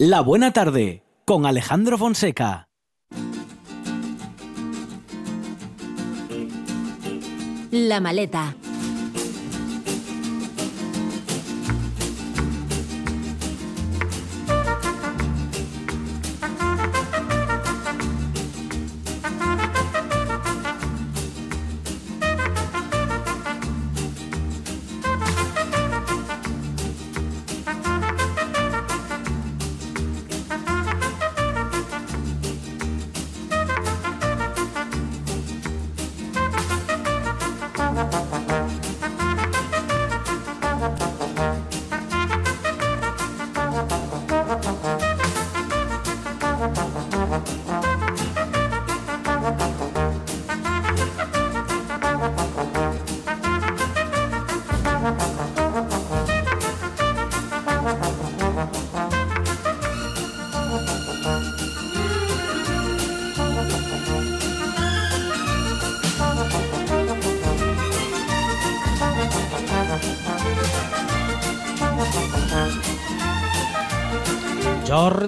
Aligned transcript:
La 0.00 0.20
Buena 0.20 0.52
Tarde 0.52 1.02
con 1.24 1.44
Alejandro 1.44 1.98
Fonseca. 1.98 2.68
La 7.72 7.98
maleta. 7.98 8.54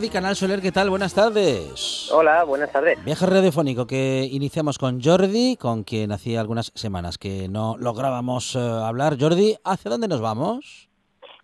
Jordi 0.00 0.12
Canal 0.14 0.34
Soler, 0.34 0.62
¿qué 0.62 0.72
tal? 0.72 0.88
Buenas 0.88 1.14
tardes. 1.14 2.10
Hola, 2.10 2.44
buenas 2.44 2.72
tardes. 2.72 3.04
Viaje 3.04 3.26
radiofónico 3.26 3.86
que 3.86 4.26
iniciamos 4.32 4.78
con 4.78 4.98
Jordi, 5.02 5.58
con 5.60 5.84
quien 5.84 6.10
hacía 6.10 6.40
algunas 6.40 6.72
semanas 6.74 7.18
que 7.18 7.48
no 7.50 7.76
lográbamos 7.78 8.56
eh, 8.56 8.60
hablar. 8.60 9.18
Jordi, 9.20 9.56
¿hacia 9.62 9.90
dónde 9.90 10.08
nos 10.08 10.22
vamos? 10.22 10.88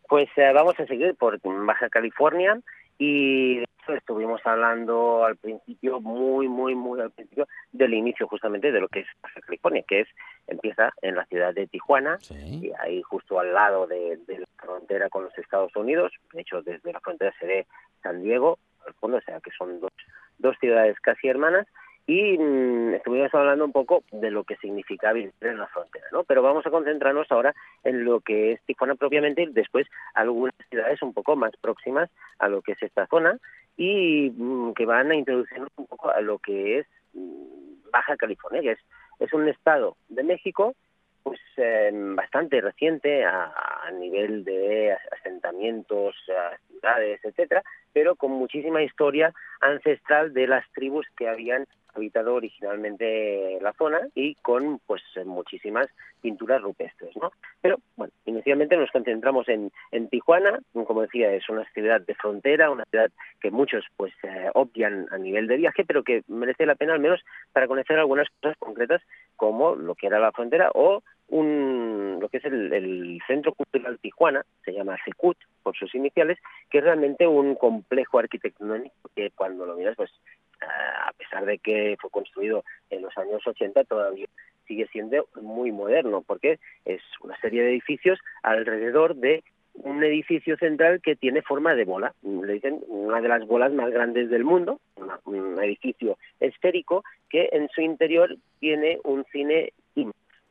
Pues 0.08 0.28
eh, 0.36 0.52
vamos 0.54 0.72
a 0.80 0.86
seguir 0.86 1.14
por 1.16 1.38
Baja 1.66 1.90
California 1.90 2.58
y 2.98 3.62
estuvimos 3.94 4.40
hablando 4.44 5.24
al 5.24 5.36
principio, 5.36 6.00
muy, 6.00 6.48
muy, 6.48 6.74
muy 6.74 7.00
al 7.00 7.10
principio, 7.10 7.46
del 7.72 7.94
inicio 7.94 8.26
justamente 8.26 8.72
de 8.72 8.80
lo 8.80 8.88
que 8.88 9.00
es 9.00 9.06
California, 9.44 9.84
que 9.86 10.00
es 10.00 10.08
empieza 10.46 10.92
en 11.02 11.16
la 11.16 11.26
ciudad 11.26 11.54
de 11.54 11.66
Tijuana, 11.66 12.18
y 12.30 12.70
ahí 12.78 13.02
justo 13.02 13.38
al 13.40 13.52
lado 13.52 13.86
de, 13.86 14.18
la 14.28 14.46
frontera 14.56 15.08
con 15.08 15.24
los 15.24 15.38
Estados 15.38 15.74
Unidos, 15.76 16.12
de 16.32 16.40
hecho 16.40 16.62
desde 16.62 16.92
la 16.92 17.00
frontera 17.00 17.34
se 17.38 17.46
ve 17.46 17.66
San 18.02 18.22
Diego, 18.22 18.58
al 18.86 18.94
fondo, 18.94 19.16
o 19.16 19.20
sea 19.22 19.40
que 19.40 19.50
son 19.50 19.80
dos, 19.80 19.92
dos 20.38 20.56
ciudades 20.60 20.98
casi 21.00 21.28
hermanas, 21.28 21.66
y 22.06 22.38
mm, 22.38 22.94
estuvimos 22.94 23.34
hablando 23.34 23.64
un 23.64 23.72
poco 23.72 24.04
de 24.12 24.30
lo 24.30 24.44
que 24.44 24.56
significa 24.56 25.12
vivir 25.12 25.32
en 25.40 25.58
la 25.58 25.66
frontera, 25.66 26.06
¿no? 26.12 26.22
Pero 26.22 26.40
vamos 26.40 26.64
a 26.64 26.70
concentrarnos 26.70 27.30
ahora 27.32 27.54
en 27.82 28.04
lo 28.04 28.20
que 28.20 28.52
es 28.52 28.62
Tijuana 28.62 28.94
propiamente 28.94 29.42
y 29.42 29.46
después 29.46 29.88
algunas 30.14 30.54
ciudades 30.70 31.02
un 31.02 31.12
poco 31.12 31.34
más 31.34 31.52
próximas 31.60 32.08
a 32.38 32.48
lo 32.48 32.62
que 32.62 32.72
es 32.72 32.82
esta 32.82 33.06
zona 33.08 33.38
y 33.76 34.30
mm, 34.30 34.72
que 34.74 34.86
van 34.86 35.10
a 35.10 35.16
introducirnos 35.16 35.70
un 35.76 35.86
poco 35.86 36.10
a 36.10 36.20
lo 36.20 36.38
que 36.38 36.78
es 36.80 36.86
mm, 37.14 37.90
Baja 37.92 38.16
California, 38.16 38.62
que 38.62 38.72
es, 38.72 38.78
es 39.20 39.32
un 39.32 39.48
estado 39.48 39.96
de 40.08 40.22
México 40.22 40.74
pues 41.22 41.40
em, 41.56 42.14
bastante 42.14 42.60
reciente 42.60 43.24
a, 43.24 43.52
a, 43.84 43.90
nivel 43.90 44.44
de 44.44 44.96
asentamientos, 45.10 46.14
ciudades, 46.68 47.20
etcétera, 47.24 47.64
pero 47.92 48.14
con 48.14 48.30
muchísima 48.30 48.80
historia 48.82 49.34
ancestral 49.60 50.32
de 50.32 50.46
las 50.46 50.64
tribus 50.70 51.04
que 51.16 51.28
habían 51.28 51.66
habitado 51.96 52.34
originalmente 52.34 53.58
la 53.60 53.72
zona 53.72 54.00
y 54.14 54.34
con 54.36 54.80
pues 54.86 55.02
muchísimas 55.24 55.88
pinturas 56.20 56.62
rupestres, 56.62 57.16
¿no? 57.16 57.30
Pero 57.60 57.78
bueno, 57.96 58.12
inicialmente 58.24 58.76
nos 58.76 58.90
concentramos 58.90 59.48
en, 59.48 59.70
en 59.92 60.08
Tijuana, 60.08 60.60
como 60.72 61.02
decía, 61.02 61.32
es 61.32 61.48
una 61.48 61.64
ciudad 61.72 62.00
de 62.00 62.14
frontera, 62.14 62.70
una 62.70 62.84
ciudad 62.84 63.10
que 63.40 63.50
muchos 63.50 63.84
pues 63.96 64.12
eh, 64.22 64.50
obvian 64.54 65.06
a 65.10 65.18
nivel 65.18 65.46
de 65.46 65.56
viaje, 65.56 65.84
pero 65.84 66.02
que 66.02 66.22
merece 66.28 66.66
la 66.66 66.74
pena 66.74 66.94
al 66.94 67.00
menos 67.00 67.20
para 67.52 67.66
conocer 67.66 67.98
algunas 67.98 68.28
cosas 68.40 68.56
concretas 68.58 69.02
como 69.36 69.74
lo 69.74 69.94
que 69.94 70.06
era 70.06 70.18
la 70.18 70.32
frontera 70.32 70.70
o 70.74 71.02
un, 71.28 72.18
lo 72.20 72.28
que 72.28 72.38
es 72.38 72.44
el, 72.44 73.20
Centro 73.26 73.52
Cultural 73.52 73.98
Tijuana, 73.98 74.44
se 74.64 74.72
llama 74.72 74.96
SECUT 75.04 75.36
por 75.62 75.76
sus 75.76 75.94
iniciales, 75.94 76.38
que 76.70 76.78
es 76.78 76.84
realmente 76.84 77.26
un 77.26 77.56
complejo 77.56 78.18
arquitectónico 78.18 78.94
que 79.14 79.30
cuando 79.30 79.66
lo 79.66 79.76
miras, 79.76 79.96
pues 79.96 80.10
a 80.66 81.12
pesar 81.12 81.44
de 81.44 81.58
que 81.58 81.96
fue 82.00 82.10
construido 82.10 82.64
en 82.90 83.02
los 83.02 83.16
años 83.18 83.46
80, 83.46 83.84
todavía 83.84 84.26
sigue 84.66 84.86
siendo 84.88 85.28
muy 85.40 85.72
moderno, 85.72 86.22
porque 86.26 86.58
es 86.84 87.00
una 87.20 87.38
serie 87.40 87.62
de 87.62 87.70
edificios 87.70 88.18
alrededor 88.42 89.14
de 89.16 89.44
un 89.74 90.02
edificio 90.02 90.56
central 90.56 91.00
que 91.02 91.16
tiene 91.16 91.42
forma 91.42 91.74
de 91.74 91.84
bola. 91.84 92.14
Le 92.22 92.54
dicen 92.54 92.80
una 92.88 93.20
de 93.20 93.28
las 93.28 93.46
bolas 93.46 93.72
más 93.72 93.90
grandes 93.90 94.30
del 94.30 94.44
mundo, 94.44 94.80
un 95.24 95.62
edificio 95.62 96.18
esférico 96.40 97.04
que 97.28 97.50
en 97.52 97.68
su 97.68 97.82
interior 97.82 98.36
tiene 98.58 98.98
un 99.04 99.24
cine 99.32 99.72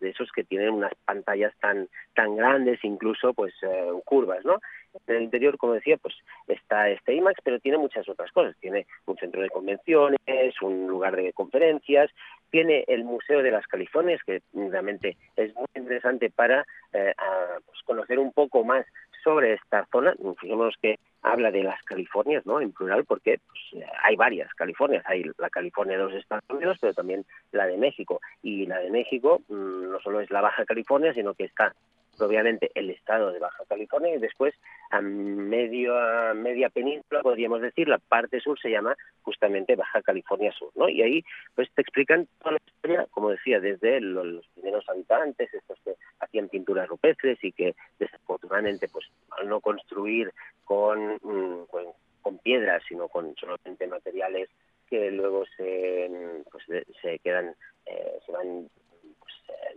de 0.05 0.11
esos 0.11 0.31
que 0.31 0.43
tienen 0.43 0.69
unas 0.69 0.93
pantallas 1.05 1.53
tan 1.59 1.89
tan 2.13 2.35
grandes, 2.35 2.83
incluso 2.83 3.33
pues 3.33 3.53
eh, 3.63 3.91
curvas, 4.05 4.45
¿no? 4.45 4.59
En 5.07 5.16
el 5.17 5.23
interior, 5.23 5.57
como 5.57 5.73
decía, 5.73 5.97
pues 5.97 6.16
está 6.47 6.89
este 6.89 7.13
IMAX, 7.16 7.41
pero 7.43 7.59
tiene 7.59 7.77
muchas 7.77 8.07
otras 8.07 8.31
cosas. 8.31 8.55
Tiene 8.61 8.88
un 9.05 9.17
centro 9.17 9.41
de 9.41 9.49
convenciones, 9.49 10.19
un 10.61 10.88
lugar 10.88 11.15
de 11.15 11.33
conferencias, 11.33 12.09
tiene 12.49 12.85
el 12.88 13.03
Museo 13.03 13.44
de 13.44 13.51
las 13.51 13.67
Californias, 13.67 14.21
que 14.23 14.41
realmente 14.53 15.17
es 15.35 15.53
muy 15.55 15.67
interesante 15.75 16.29
para 16.29 16.65
eh, 16.94 17.13
pues, 17.65 17.81
conocer 17.83 18.19
un 18.19 18.31
poco 18.31 18.63
más 18.63 18.85
sobre 19.25 19.53
esta 19.53 19.86
zona. 19.91 20.16
Fijémonos 20.40 20.75
que 20.81 21.00
habla 21.24 21.52
de 21.52 21.63
las 21.63 21.81
Californias, 21.84 22.46
¿no? 22.46 22.62
En 22.62 22.72
plural, 22.72 23.03
porque 23.03 23.40
pues, 23.47 23.84
hay 24.03 24.16
varias 24.16 24.53
Californias. 24.53 25.03
Hay 25.08 25.25
la 25.38 25.50
California 25.50 25.97
de 25.97 26.03
los 26.03 26.13
Estados 26.13 26.46
Unidos, 26.50 26.78
pero 26.80 26.94
también 26.94 27.25
la 27.52 27.66
de 27.66 27.78
México. 27.78 28.22
Y 28.44 28.68
la 28.68 28.78
de 28.80 28.91
México 28.91 29.41
mm, 29.50 29.91
no 29.91 30.00
solo 30.00 30.22
es 30.22 30.30
la 30.30 30.41
Baja 30.41 30.63
California, 30.63 31.13
sino 31.13 31.34
que 31.34 31.46
está 31.46 31.74
obviamente 32.21 32.71
el 32.75 32.89
estado 32.89 33.31
de 33.31 33.39
Baja 33.39 33.63
California 33.67 34.15
y 34.15 34.19
después 34.19 34.53
a 34.91 35.01
medio 35.01 35.97
a 35.97 36.33
media 36.33 36.69
península 36.69 37.21
podríamos 37.21 37.61
decir 37.61 37.87
la 37.87 37.97
parte 37.97 38.39
sur 38.39 38.59
se 38.59 38.69
llama 38.69 38.95
justamente 39.21 39.75
Baja 39.75 40.01
California 40.01 40.51
Sur 40.51 40.71
no 40.75 40.89
y 40.89 41.01
ahí 41.01 41.23
pues 41.55 41.69
te 41.73 41.81
explican 41.81 42.27
toda 42.39 42.53
la 42.53 42.61
historia 42.65 43.07
como 43.11 43.29
decía 43.29 43.59
desde 43.59 43.99
los, 44.01 44.45
primeros 44.53 44.87
habitantes 44.89 45.53
estos 45.53 45.79
que 45.83 45.95
hacían 46.19 46.49
pinturas 46.49 46.87
rupestres 46.87 47.43
y 47.43 47.51
que 47.51 47.75
desafortunadamente 47.99 48.87
pues 48.87 49.05
al 49.37 49.47
no 49.49 49.59
construir 49.59 50.31
con, 50.63 51.15
mm, 51.21 51.65
con, 51.69 51.85
piedras 52.43 52.83
sino 52.87 53.07
con 53.07 53.35
solamente 53.37 53.87
materiales 53.87 54.49
que 54.89 55.09
luego 55.09 55.45
se 55.57 56.09
pues 56.51 56.63
se 57.01 57.19
quedan 57.19 57.55
eh, 57.85 58.19
se 58.25 58.31
van 58.31 58.67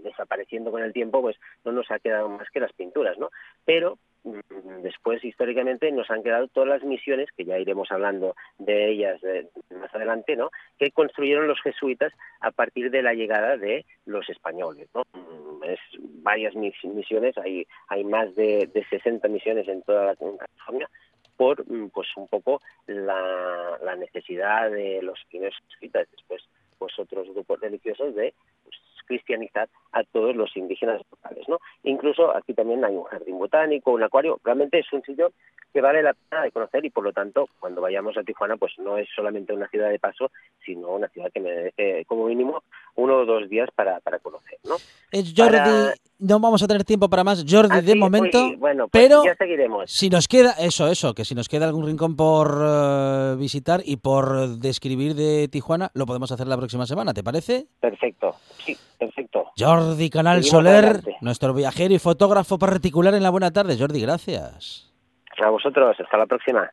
desapareciendo 0.03 0.71
con 0.71 0.83
el 0.83 0.93
tiempo, 0.93 1.21
pues 1.21 1.37
no 1.65 1.73
nos 1.73 1.91
ha 1.91 1.99
quedado 1.99 2.29
más 2.29 2.49
que 2.51 2.61
las 2.61 2.73
pinturas, 2.73 3.19
¿no? 3.19 3.31
Pero 3.65 3.99
mm, 4.25 4.83
después 4.83 5.25
históricamente 5.25 5.91
nos 5.93 6.11
han 6.11 6.23
quedado 6.23 6.49
todas 6.49 6.69
las 6.69 6.83
misiones 6.83 7.29
que 7.37 7.45
ya 7.45 7.59
iremos 7.59 7.91
hablando 7.91 8.35
de 8.59 8.91
ellas 8.91 9.23
eh, 9.25 9.49
más 9.71 9.95
adelante 9.95 10.37
no 10.37 10.51
que 10.79 10.91
construyeron 10.91 11.49
los 11.49 11.61
jesuitas 11.63 12.13
a 12.41 12.51
partir 12.51 12.91
de 12.91 13.03
la 13.03 13.15
llegada 13.15 13.57
de 13.57 13.85
los 14.07 14.29
españoles 14.29 14.89
no 14.95 15.03
mm, 15.13 15.65
es 15.65 15.81
varias 16.23 16.55
misiones 16.55 17.37
hay 17.39 17.67
hay 17.89 18.05
más 18.05 18.35
de, 18.35 18.69
de 18.73 18.85
60 18.85 19.27
misiones 19.29 19.69
en 19.69 19.83
toda 19.83 20.07
la 20.07 20.17
California 20.17 20.89
por 21.37 21.65
mm, 21.71 21.91
pues 21.91 22.09
un 22.17 22.29
poco 22.29 22.61
la, 22.87 23.79
la 23.83 23.97
necesidad 23.97 24.71
de 24.71 25.01
los 25.03 25.19
primeros 25.29 25.57
jesuitas 25.69 26.09
después 26.11 26.43
pues 26.79 26.99
otros 26.99 27.29
grupos 27.31 27.61
religiosos 27.61 28.15
de 28.15 28.35
cristianizar 29.09 29.69
a 29.93 30.05
todos 30.05 30.37
los 30.37 30.57
indígenas 30.57 31.01
locales, 31.11 31.49
¿no? 31.49 31.59
Incluso 31.83 32.37
aquí 32.37 32.55
también 32.55 32.85
hay 32.85 32.95
un 32.95 33.05
jardín 33.05 33.39
botánico, 33.39 33.91
un 33.91 34.03
acuario, 34.05 34.39
realmente 34.45 34.79
es 34.79 34.93
un 34.93 35.03
sitio 35.03 35.33
que 35.73 35.81
vale 35.81 36.03
la 36.03 36.15
pena 36.15 36.43
de 36.43 36.51
conocer 36.53 36.85
y 36.85 36.91
por 36.91 37.05
lo 37.05 37.13
tanto 37.13 37.47
cuando 37.61 37.81
vayamos 37.83 38.17
a 38.17 38.23
Tijuana 38.23 38.57
pues 38.57 38.73
no 38.79 38.97
es 38.97 39.09
solamente 39.15 39.53
una 39.53 39.69
ciudad 39.69 39.91
de 39.91 39.99
paso, 39.99 40.31
sino 40.65 40.89
una 40.89 41.09
ciudad 41.09 41.31
que 41.33 41.41
merece 41.41 42.05
como 42.07 42.27
mínimo 42.27 42.63
uno 42.95 43.17
o 43.19 43.27
dos 43.27 43.49
días 43.49 43.69
para, 43.75 44.01
para 44.01 44.19
conocer, 44.19 44.59
¿no? 44.65 44.77
Es 45.11 45.33
Jordi, 45.37 45.57
Para- 45.59 45.95
no 46.21 46.41
vamos 46.41 46.63
a 46.63 46.67
tener 46.67 46.85
tiempo 46.85 47.09
para 47.09 47.23
más, 47.23 47.45
Jordi, 47.49 47.77
Ah, 47.79 47.83
de 47.83 47.93
sí, 47.93 47.99
momento, 47.99 48.47
uy, 48.49 48.57
bueno, 48.57 48.89
pues 48.89 49.05
pero 49.05 49.25
ya 49.25 49.35
seguiremos. 49.37 49.91
si 49.91 50.11
nos 50.11 50.27
queda, 50.27 50.53
eso, 50.59 50.89
eso, 50.89 51.15
que 51.15 51.25
si 51.25 51.35
nos 51.35 51.49
queda 51.49 51.67
algún 51.67 51.87
rincón 51.87 52.17
por 52.17 52.59
eh, 52.61 53.37
visitar 53.39 53.81
y 53.85 53.97
por 53.99 54.49
describir 54.59 55.15
de 55.15 55.49
Tijuana, 55.49 55.91
lo 55.95 56.07
podemos 56.07 56.33
hacer 56.33 56.47
la 56.49 56.57
próxima 56.57 56.87
semana, 56.87 57.15
¿te 57.15 57.23
parece? 57.23 57.67
Perfecto, 57.81 58.35
sí, 58.59 58.77
perfecto. 58.99 59.51
Jordi 59.57 60.11
Canal 60.11 60.43
Seguimos 60.43 60.51
Soler, 60.65 60.85
adelante. 60.85 61.17
nuestro 61.21 61.55
viajero 61.55 61.95
y 61.95 61.99
fotógrafo 61.99 62.59
particular 62.59 63.15
en 63.15 63.23
la 63.23 63.31
buena 63.31 63.51
tarde. 63.51 63.77
Jordi, 63.79 64.01
gracias. 64.01 64.93
A 65.43 65.51
vosotros, 65.51 65.97
hasta 65.99 66.17
la 66.19 66.27
próxima. 66.27 66.71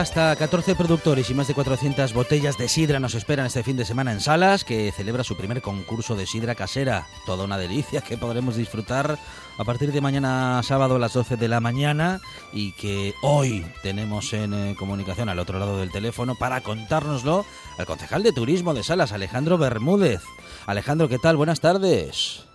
Hasta 0.00 0.34
14 0.34 0.76
productores 0.76 1.28
y 1.28 1.34
más 1.34 1.46
de 1.46 1.52
400 1.52 2.14
botellas 2.14 2.56
de 2.56 2.68
sidra 2.68 3.00
nos 3.00 3.14
esperan 3.14 3.44
este 3.44 3.62
fin 3.62 3.76
de 3.76 3.84
semana 3.84 4.12
en 4.12 4.20
Salas, 4.20 4.64
que 4.64 4.90
celebra 4.92 5.24
su 5.24 5.36
primer 5.36 5.60
concurso 5.60 6.16
de 6.16 6.24
sidra 6.24 6.54
casera. 6.54 7.06
Toda 7.26 7.44
una 7.44 7.58
delicia 7.58 8.00
que 8.00 8.16
podremos 8.16 8.56
disfrutar 8.56 9.18
a 9.58 9.64
partir 9.64 9.92
de 9.92 10.00
mañana 10.00 10.62
sábado 10.62 10.96
a 10.96 10.98
las 10.98 11.12
12 11.12 11.36
de 11.36 11.48
la 11.48 11.60
mañana 11.60 12.20
y 12.50 12.72
que 12.72 13.12
hoy 13.22 13.66
tenemos 13.82 14.32
en 14.32 14.54
eh, 14.54 14.74
comunicación 14.78 15.28
al 15.28 15.38
otro 15.38 15.58
lado 15.58 15.76
del 15.76 15.90
teléfono 15.90 16.34
para 16.34 16.62
contárnoslo 16.62 17.44
al 17.76 17.84
concejal 17.84 18.22
de 18.22 18.32
turismo 18.32 18.72
de 18.72 18.82
Salas, 18.82 19.12
Alejandro 19.12 19.58
Bermúdez. 19.58 20.22
Alejandro, 20.66 21.10
¿qué 21.10 21.18
tal? 21.18 21.36
Buenas 21.36 21.60
tardes. 21.60 22.46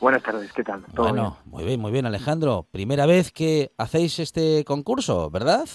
Buenas 0.00 0.24
tardes, 0.24 0.52
¿qué 0.52 0.64
tal? 0.64 0.82
¿Todo 0.92 1.06
Bueno, 1.06 1.36
muy 1.44 1.62
bien, 1.62 1.78
muy 1.78 1.92
bien, 1.92 2.06
Alejandro. 2.06 2.66
Primera 2.72 3.06
vez 3.06 3.30
que 3.30 3.70
hacéis 3.78 4.18
este 4.18 4.64
concurso, 4.64 5.30
¿verdad? 5.30 5.68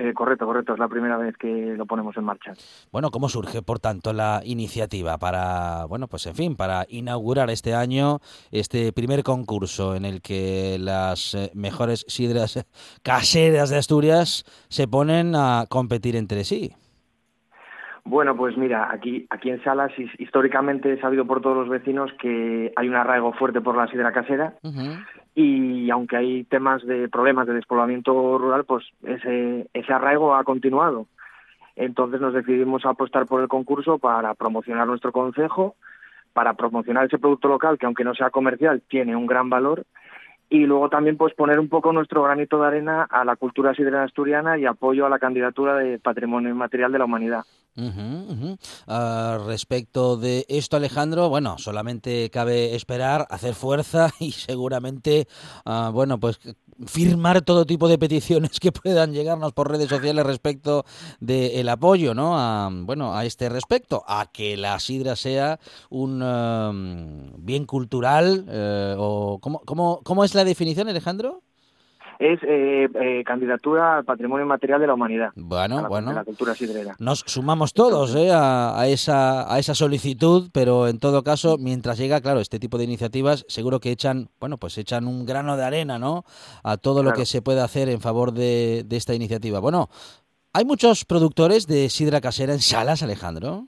Eh, 0.00 0.14
correcto, 0.14 0.46
correcto, 0.46 0.74
es 0.74 0.78
la 0.78 0.86
primera 0.86 1.16
vez 1.16 1.36
que 1.36 1.74
lo 1.76 1.84
ponemos 1.84 2.16
en 2.16 2.22
marcha. 2.22 2.52
Bueno, 2.92 3.10
¿cómo 3.10 3.28
surge, 3.28 3.62
por 3.62 3.80
tanto, 3.80 4.12
la 4.12 4.42
iniciativa 4.44 5.18
para, 5.18 5.86
bueno, 5.86 6.06
pues 6.06 6.24
en 6.26 6.36
fin, 6.36 6.54
para 6.54 6.86
inaugurar 6.88 7.50
este 7.50 7.74
año 7.74 8.20
este 8.52 8.92
primer 8.92 9.24
concurso 9.24 9.96
en 9.96 10.04
el 10.04 10.22
que 10.22 10.76
las 10.78 11.34
eh, 11.34 11.50
mejores 11.54 12.04
sidras 12.06 12.64
caseras 13.02 13.70
de 13.70 13.78
Asturias 13.78 14.44
se 14.68 14.86
ponen 14.86 15.34
a 15.34 15.64
competir 15.68 16.14
entre 16.14 16.44
sí? 16.44 16.72
Bueno, 18.04 18.34
pues 18.36 18.56
mira, 18.56 18.88
aquí, 18.90 19.26
aquí 19.28 19.50
en 19.50 19.62
Salas 19.64 19.90
his- 19.98 20.18
históricamente 20.18 20.92
he 20.92 21.00
sabido 21.00 21.26
por 21.26 21.42
todos 21.42 21.56
los 21.56 21.68
vecinos 21.68 22.10
que 22.22 22.72
hay 22.76 22.88
un 22.88 22.94
arraigo 22.94 23.32
fuerte 23.34 23.60
por 23.60 23.76
la 23.76 23.86
sidra 23.88 24.12
casera. 24.12 24.54
Y 25.40 25.88
aunque 25.90 26.16
hay 26.16 26.42
temas 26.42 26.84
de 26.84 27.08
problemas 27.08 27.46
de 27.46 27.54
despoblamiento 27.54 28.38
rural, 28.38 28.64
pues 28.64 28.84
ese, 29.04 29.68
ese 29.72 29.92
arraigo 29.92 30.34
ha 30.34 30.42
continuado. 30.42 31.06
Entonces 31.76 32.20
nos 32.20 32.34
decidimos 32.34 32.84
apostar 32.84 33.26
por 33.26 33.40
el 33.40 33.46
concurso 33.46 33.98
para 33.98 34.34
promocionar 34.34 34.88
nuestro 34.88 35.12
concejo, 35.12 35.76
para 36.32 36.54
promocionar 36.54 37.06
ese 37.06 37.20
producto 37.20 37.46
local 37.46 37.78
que 37.78 37.86
aunque 37.86 38.02
no 38.02 38.16
sea 38.16 38.30
comercial 38.30 38.82
tiene 38.88 39.14
un 39.14 39.28
gran 39.28 39.48
valor 39.48 39.84
y 40.50 40.66
luego 40.66 40.88
también 40.88 41.16
pues 41.16 41.34
poner 41.34 41.60
un 41.60 41.68
poco 41.68 41.92
nuestro 41.92 42.24
granito 42.24 42.60
de 42.60 42.66
arena 42.66 43.06
a 43.08 43.24
la 43.24 43.36
cultura 43.36 43.74
sidrera 43.74 44.02
asturiana 44.02 44.58
y 44.58 44.66
apoyo 44.66 45.06
a 45.06 45.08
la 45.08 45.20
candidatura 45.20 45.76
de 45.76 46.00
Patrimonio 46.00 46.50
Inmaterial 46.50 46.90
de 46.90 46.98
la 46.98 47.04
Humanidad. 47.04 47.44
Ah, 48.86 49.38
respecto 49.46 50.16
de 50.16 50.44
esto, 50.48 50.76
Alejandro, 50.76 51.28
bueno, 51.28 51.58
solamente 51.58 52.28
cabe 52.30 52.74
esperar, 52.74 53.26
hacer 53.30 53.54
fuerza 53.54 54.10
y 54.20 54.32
seguramente, 54.32 55.28
ah, 55.64 55.90
bueno, 55.92 56.18
pues 56.18 56.38
firmar 56.86 57.42
todo 57.42 57.66
tipo 57.66 57.88
de 57.88 57.98
peticiones 57.98 58.60
que 58.60 58.72
puedan 58.72 59.12
llegarnos 59.12 59.52
por 59.52 59.70
redes 59.70 59.88
sociales 59.88 60.24
respecto 60.24 60.84
del 61.20 61.68
apoyo, 61.68 62.14
¿no? 62.14 62.38
A, 62.38 62.70
bueno, 62.72 63.16
a 63.16 63.24
este 63.24 63.48
respecto, 63.48 64.04
a 64.06 64.30
que 64.32 64.56
la 64.56 64.78
sidra 64.78 65.16
sea 65.16 65.58
un 65.90 66.22
um, 66.22 67.44
bien 67.44 67.66
cultural 67.66 68.46
eh, 68.48 68.94
o 68.96 69.38
¿cómo, 69.40 69.60
cómo, 69.64 70.00
¿cómo 70.04 70.24
es 70.24 70.34
la 70.34 70.44
definición, 70.44 70.88
Alejandro? 70.88 71.42
Es 72.18 72.40
eh, 72.42 72.88
eh, 73.00 73.22
candidatura 73.24 73.98
al 73.98 74.04
Patrimonio 74.04 74.44
Inmaterial 74.44 74.80
de 74.80 74.88
la 74.88 74.94
Humanidad, 74.94 75.30
Bueno, 75.36 75.78
a 75.78 75.82
la, 75.82 75.88
bueno. 75.88 76.12
la 76.12 76.24
cultura 76.24 76.54
sidrera. 76.54 76.96
Nos 76.98 77.20
sumamos 77.20 77.72
todos 77.74 78.14
¿eh? 78.16 78.32
a, 78.32 78.78
a 78.78 78.88
esa, 78.88 79.52
a 79.52 79.58
esa 79.58 79.74
solicitud, 79.74 80.50
pero 80.52 80.88
en 80.88 80.98
todo 80.98 81.22
caso, 81.22 81.58
mientras 81.58 81.96
llega, 81.96 82.20
claro, 82.20 82.40
este 82.40 82.58
tipo 82.58 82.76
de 82.76 82.84
iniciativas, 82.84 83.44
seguro 83.48 83.78
que 83.78 83.92
echan, 83.92 84.30
bueno, 84.40 84.58
pues 84.58 84.76
echan 84.78 85.06
un 85.06 85.26
grano 85.26 85.56
de 85.56 85.64
arena, 85.64 85.98
¿no? 86.00 86.24
A 86.64 86.76
todo 86.76 87.04
lo 87.04 87.12
que 87.12 87.24
se 87.24 87.40
puede 87.40 87.60
hacer 87.60 87.88
en 87.88 88.00
favor 88.00 88.32
de, 88.32 88.82
de 88.84 88.96
esta 88.96 89.14
iniciativa. 89.14 89.60
Bueno, 89.60 89.88
hay 90.52 90.64
muchos 90.64 91.04
productores 91.04 91.68
de 91.68 91.88
sidra 91.88 92.20
casera 92.20 92.52
en 92.52 92.58
Salas, 92.60 93.02
Alejandro. 93.04 93.66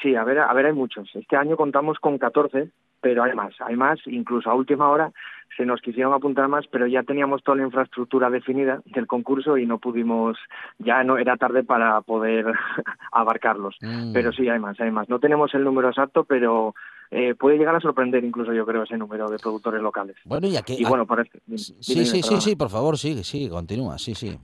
Sí, 0.00 0.14
a 0.14 0.24
ver, 0.24 0.38
a 0.38 0.52
ver, 0.54 0.66
hay 0.66 0.72
muchos. 0.72 1.08
Este 1.14 1.36
año 1.36 1.56
contamos 1.56 1.98
con 1.98 2.18
14, 2.18 2.70
pero 3.00 3.24
hay 3.24 3.34
más, 3.34 3.52
hay 3.60 3.76
más. 3.76 3.98
Incluso 4.06 4.48
a 4.48 4.54
última 4.54 4.88
hora 4.88 5.12
se 5.56 5.66
nos 5.66 5.80
quisieron 5.80 6.12
apuntar 6.12 6.48
más, 6.48 6.66
pero 6.70 6.86
ya 6.86 7.02
teníamos 7.02 7.42
toda 7.42 7.56
la 7.58 7.64
infraestructura 7.64 8.30
definida 8.30 8.80
del 8.86 9.06
concurso 9.06 9.58
y 9.58 9.66
no 9.66 9.78
pudimos, 9.78 10.36
ya 10.78 11.02
no 11.04 11.18
era 11.18 11.36
tarde 11.36 11.64
para 11.64 12.00
poder 12.02 12.46
abarcarlos. 13.12 13.76
Mm. 13.80 14.12
Pero 14.12 14.32
sí, 14.32 14.48
hay 14.48 14.58
más, 14.58 14.78
hay 14.80 14.90
más. 14.90 15.08
No 15.08 15.18
tenemos 15.18 15.54
el 15.54 15.64
número 15.64 15.88
exacto, 15.88 16.24
pero 16.24 16.74
eh, 17.10 17.34
puede 17.34 17.58
llegar 17.58 17.74
a 17.74 17.80
sorprender 17.80 18.24
incluso, 18.24 18.52
yo 18.52 18.66
creo, 18.66 18.82
ese 18.82 18.96
número 18.96 19.28
de 19.28 19.38
productores 19.38 19.82
locales. 19.82 20.16
Bueno, 20.24 20.46
y 20.46 20.56
aquí... 20.56 20.76
Y 20.78 20.84
bueno, 20.84 21.06
parece. 21.06 21.40
dime, 21.46 21.58
sí, 21.58 21.74
dime, 21.86 22.04
sí, 22.04 22.22
sí, 22.22 22.40
sí, 22.40 22.56
por 22.56 22.70
favor, 22.70 22.98
sigue, 22.98 23.24
sigue, 23.24 23.48
continúa, 23.48 23.98
sí, 23.98 24.14
sí. 24.14 24.38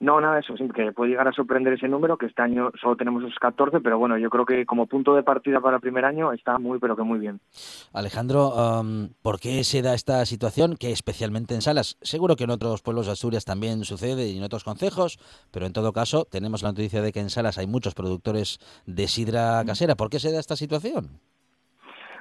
No, 0.00 0.18
nada 0.18 0.36
de 0.36 0.40
eso, 0.40 0.56
sí, 0.56 0.66
que 0.74 0.92
puede 0.92 1.10
llegar 1.10 1.28
a 1.28 1.32
sorprender 1.32 1.74
ese 1.74 1.86
número, 1.86 2.16
que 2.16 2.24
este 2.24 2.40
año 2.40 2.70
solo 2.80 2.96
tenemos 2.96 3.22
esos 3.22 3.38
14, 3.38 3.80
pero 3.80 3.98
bueno, 3.98 4.16
yo 4.16 4.30
creo 4.30 4.46
que 4.46 4.64
como 4.64 4.86
punto 4.86 5.14
de 5.14 5.22
partida 5.22 5.60
para 5.60 5.76
el 5.76 5.82
primer 5.82 6.06
año 6.06 6.32
está 6.32 6.58
muy, 6.58 6.78
pero 6.78 6.96
que 6.96 7.02
muy 7.02 7.18
bien. 7.18 7.40
Alejandro, 7.92 8.58
am, 8.58 9.10
¿por 9.20 9.38
qué 9.38 9.62
se 9.62 9.82
da 9.82 9.92
esta 9.92 10.24
situación 10.24 10.76
que 10.76 10.90
especialmente 10.90 11.54
en 11.54 11.60
Salas? 11.60 11.98
Seguro 12.00 12.34
que 12.36 12.44
en 12.44 12.50
otros 12.50 12.80
pueblos 12.80 13.06
de 13.06 13.12
Asturias 13.12 13.44
también 13.44 13.84
sucede 13.84 14.26
y 14.26 14.38
en 14.38 14.42
otros 14.42 14.64
concejos, 14.64 15.18
pero 15.50 15.66
en 15.66 15.74
todo 15.74 15.92
caso 15.92 16.24
tenemos 16.24 16.62
la 16.62 16.70
noticia 16.70 17.02
de 17.02 17.12
que 17.12 17.20
en 17.20 17.28
Salas 17.28 17.58
hay 17.58 17.66
muchos 17.66 17.94
productores 17.94 18.58
de 18.86 19.06
sidra 19.06 19.62
casera. 19.66 19.96
¿Por 19.96 20.08
qué 20.08 20.18
se 20.18 20.32
da 20.32 20.40
esta 20.40 20.56
situación? 20.56 21.20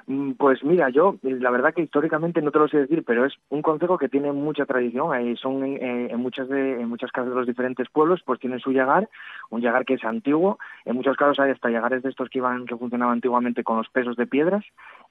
Mm, 0.09 0.31
pues 0.39 0.63
mira, 0.63 0.89
yo 0.89 1.17
la 1.21 1.51
verdad 1.51 1.71
que 1.71 1.83
históricamente 1.83 2.41
no 2.41 2.49
te 2.49 2.57
lo 2.57 2.67
sé 2.67 2.77
decir, 2.77 3.03
pero 3.05 3.25
es 3.25 3.33
un 3.49 3.61
consejo 3.61 3.99
que 3.99 4.09
tiene 4.09 4.31
mucha 4.31 4.65
tradición. 4.65 5.37
Son 5.37 5.63
en, 5.63 6.19
muchas 6.19 6.49
de 6.49 6.81
en 6.81 6.89
muchas 6.89 7.11
casas 7.11 7.29
de 7.29 7.35
los 7.35 7.45
diferentes 7.45 7.87
pueblos, 7.89 8.23
pues 8.25 8.39
tienen 8.39 8.59
su 8.59 8.71
llagar, 8.71 9.07
un 9.51 9.61
llagar 9.61 9.85
que 9.85 9.93
es 9.93 10.03
antiguo. 10.03 10.57
En 10.85 10.95
muchos 10.95 11.15
casos 11.15 11.39
hay 11.39 11.51
hasta 11.51 11.69
llagares 11.69 12.01
de 12.01 12.09
estos 12.09 12.27
que 12.29 12.39
iban 12.39 12.65
que 12.65 12.75
funcionaban 12.75 13.13
antiguamente 13.13 13.63
con 13.63 13.77
los 13.77 13.87
pesos 13.89 14.15
de 14.15 14.25
piedras 14.25 14.65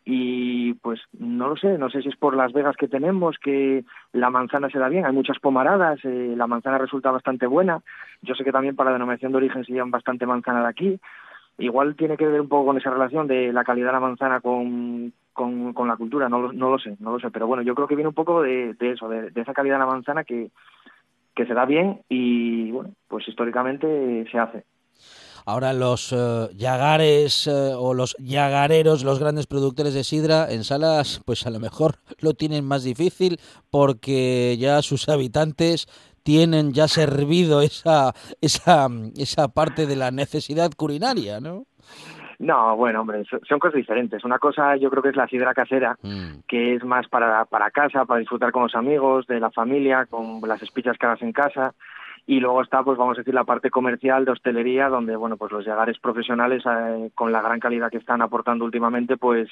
y 0.05 0.75
pues 0.75 1.01
no 1.13 1.47
lo 1.47 1.57
sé, 1.57 1.79
no 1.79 1.91
sé 1.91 2.03
si 2.03 2.09
es 2.09 2.17
por 2.17 2.35
las 2.35 2.53
vegas 2.53 2.77
que 2.77 2.89
tenemos 2.89 3.37
que 3.39 3.85
la 4.13 4.31
manzana 4.31 4.69
se 4.69 4.81
da 4.81 4.89
bien. 4.89 5.07
Hay 5.07 5.13
muchas 5.13 5.39
pomaradas, 5.39 6.05
eh, 6.05 6.35
la 6.37 6.49
manzana 6.49 6.77
resulta 6.77 7.13
bastante 7.13 7.47
buena. 7.47 7.83
Yo 8.23 8.35
sé 8.35 8.43
que 8.43 8.51
también 8.51 8.75
para 8.75 8.91
la 8.91 8.95
denominación 8.95 9.31
de 9.31 9.39
origen 9.39 9.65
se 9.65 9.73
llevan 9.75 9.93
bastante 9.93 10.27
manzana 10.27 10.63
de 10.63 10.69
aquí 10.69 11.01
igual 11.59 11.97
tiene 11.97 12.17
que 12.17 12.27
ver 12.27 12.41
un 12.41 12.49
poco 12.49 12.67
con 12.67 12.79
esa 12.79 12.91
relación 12.91 13.27
de 13.27 13.53
la 13.53 13.65
calidad 13.65 13.89
de 13.89 13.93
la 13.93 14.01
manzana 14.01 14.41
con, 14.41 15.13
con, 15.33 15.89
la 15.89 15.97
cultura, 15.97 16.29
no, 16.29 16.53
lo 16.53 16.79
sé, 16.79 16.97
no 17.01 17.13
lo 17.13 17.21
sé, 17.21 17.31
pero 17.31 17.47
bueno, 17.47 17.63
yo 17.63 17.75
creo 17.75 17.89
que 17.89 17.95
viene 17.95 18.09
un 18.09 18.15
poco 18.15 18.43
de, 18.43 18.75
eso, 18.81 19.09
de, 19.09 19.33
esa 19.35 19.53
calidad 19.53 19.77
de 19.77 19.81
la 19.81 19.87
manzana 19.87 20.25
que, 20.25 20.51
que 21.35 21.47
se 21.47 21.55
da 21.55 21.65
bien 21.65 22.03
y 22.09 22.71
bueno, 22.71 22.91
pues 23.09 23.27
históricamente 23.29 24.27
se 24.31 24.39
hace. 24.39 24.65
Ahora 25.47 25.73
los 25.73 26.13
uh, 26.13 26.51
yagares 26.55 27.47
eh, 27.47 27.73
o 27.75 27.95
los 27.95 28.15
yagareros, 28.19 29.03
los 29.03 29.19
grandes 29.19 29.47
productores 29.47 29.95
de 29.95 30.05
sidra 30.05 30.47
en 30.51 30.63
salas, 30.63 31.23
pues 31.25 31.47
a 31.47 31.51
lo 31.51 31.59
mejor 31.59 31.95
lo 32.21 32.35
tienen 32.35 32.67
más 32.67 32.85
difícil 32.85 33.41
porque 33.71 34.57
ya 34.59 34.83
sus 34.83 35.09
habitantes 35.09 35.87
tienen 36.29 36.75
ya 36.75 36.89
servido 36.89 37.63
esa, 37.63 38.13
esa, 38.43 38.87
esa 39.17 39.49
parte 39.49 39.87
de 39.87 39.97
la 39.97 40.11
necesidad 40.11 40.71
culinaria, 40.77 41.41
¿no? 41.41 41.65
No, 42.39 42.77
bueno, 42.77 43.01
hombre, 43.01 43.25
son 43.49 43.59
cosas 43.59 43.77
diferentes. 43.77 44.23
Una 44.27 44.39
cosa 44.39 44.77
yo 44.77 44.91
creo 44.91 45.03
que 45.03 45.09
es 45.09 45.17
la 45.17 45.27
sidra 45.27 45.55
casera, 45.55 45.97
mm. 46.03 46.41
que 46.47 46.75
es 46.75 46.85
más 46.85 47.09
para, 47.09 47.47
para 47.47 47.71
casa, 47.71 48.05
para 48.05 48.21
disfrutar 48.21 48.53
con 48.53 48.65
los 48.65 48.75
amigos, 48.75 49.27
de 49.27 49.41
la 49.41 49.51
familia, 49.51 50.05
con 50.05 50.43
las 50.47 50.63
espichas 50.63 50.99
que 50.99 51.07
hagas 51.07 51.23
en 51.23 51.33
casa. 51.33 51.73
Y 52.27 52.41
luego 52.41 52.61
está, 52.61 52.83
pues 52.83 52.99
vamos 52.99 53.17
a 53.17 53.21
decir, 53.21 53.33
la 53.33 53.45
parte 53.45 53.71
comercial 53.71 54.27
de 54.27 54.33
hostelería, 54.33 54.91
donde, 54.91 55.17
bueno, 55.17 55.39
pues 55.39 55.51
los 55.51 55.65
llegares 55.65 55.99
profesionales, 55.99 56.63
eh, 56.67 57.11
con 57.15 57.33
la 57.33 57.41
gran 57.41 57.59
calidad 57.59 57.91
que 57.91 57.97
están 57.97 58.21
aportando 58.21 58.67
últimamente, 58.67 59.17
pues 59.17 59.49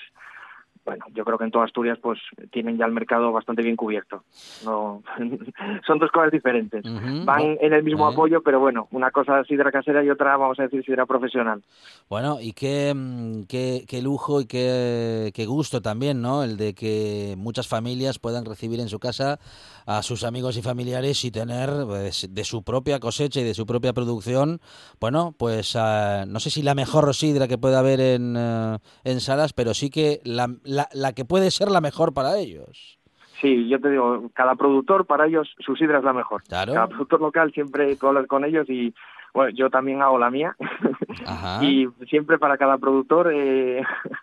bueno, 0.86 1.04
yo 1.12 1.24
creo 1.24 1.36
que 1.36 1.44
en 1.44 1.50
toda 1.50 1.64
Asturias 1.64 1.98
pues 2.00 2.18
tienen 2.52 2.78
ya 2.78 2.86
el 2.86 2.92
mercado 2.92 3.32
bastante 3.32 3.62
bien 3.62 3.76
cubierto. 3.76 4.22
No, 4.64 5.02
son 5.86 5.98
dos 5.98 6.10
cosas 6.12 6.30
diferentes. 6.30 6.84
Van 7.24 7.58
en 7.60 7.72
el 7.72 7.82
mismo 7.82 8.06
apoyo, 8.06 8.40
pero 8.42 8.60
bueno, 8.60 8.88
una 8.92 9.10
cosa 9.10 9.40
es 9.40 9.48
sidra 9.48 9.72
casera 9.72 10.02
y 10.04 10.10
otra, 10.10 10.36
vamos 10.36 10.58
a 10.60 10.62
decir, 10.62 10.84
sidra 10.84 11.04
profesional. 11.04 11.62
Bueno, 12.08 12.38
y 12.40 12.52
qué, 12.52 12.94
mm, 12.94 13.42
qué, 13.48 13.84
qué 13.88 14.00
lujo 14.00 14.40
y 14.40 14.46
qué, 14.46 15.32
qué, 15.34 15.44
gusto 15.44 15.82
también, 15.82 16.22
¿no? 16.22 16.44
El 16.44 16.56
de 16.56 16.74
que 16.74 17.34
muchas 17.36 17.66
familias 17.66 18.18
puedan 18.18 18.44
recibir 18.44 18.78
en 18.80 18.88
su 18.88 19.00
casa 19.00 19.40
a 19.86 20.02
sus 20.02 20.24
amigos 20.24 20.56
y 20.56 20.62
familiares 20.62 21.24
y 21.24 21.30
tener 21.30 21.70
pues, 21.86 22.28
de 22.32 22.44
su 22.44 22.62
propia 22.62 23.00
cosecha 23.00 23.40
y 23.40 23.44
de 23.44 23.54
su 23.54 23.66
propia 23.66 23.92
producción, 23.92 24.60
bueno, 25.00 25.34
pues 25.36 25.74
ah, 25.76 26.24
no 26.26 26.40
sé 26.40 26.50
si 26.50 26.62
la 26.62 26.74
mejor 26.74 27.12
sidra 27.14 27.48
que 27.48 27.58
puede 27.58 27.76
haber 27.76 28.00
en, 28.00 28.36
eh, 28.36 28.78
en 29.04 29.20
salas, 29.20 29.52
pero 29.52 29.74
sí 29.74 29.90
que 29.90 30.20
la 30.24 30.46
la, 30.75 30.75
que 31.14 31.24
puede 31.24 31.50
ser 31.50 31.70
la 31.70 31.80
mejor 31.80 32.12
para 32.12 32.38
ellos. 32.38 32.98
Sí, 33.40 33.68
yo 33.68 33.80
te 33.80 33.90
digo, 33.90 34.30
cada 34.32 34.54
productor 34.54 35.06
para 35.06 35.26
ellos 35.26 35.54
su 35.58 35.76
sidra 35.76 35.98
es 35.98 36.04
la 36.04 36.12
mejor. 36.12 36.42
Cada 36.48 36.86
productor 36.88 37.20
local 37.20 37.52
siempre 37.52 37.94
tú 37.96 38.06
hablas 38.08 38.26
con 38.26 38.44
ellos 38.44 38.68
y 38.68 38.94
bueno, 39.34 39.50
yo 39.54 39.68
también 39.68 40.00
hago 40.00 40.18
la 40.18 40.30
mía 40.30 40.56
y 41.60 41.86
siempre 42.08 42.38
para 42.38 42.56
cada 42.56 42.78
productor 42.78 43.30
eh, 43.34 43.82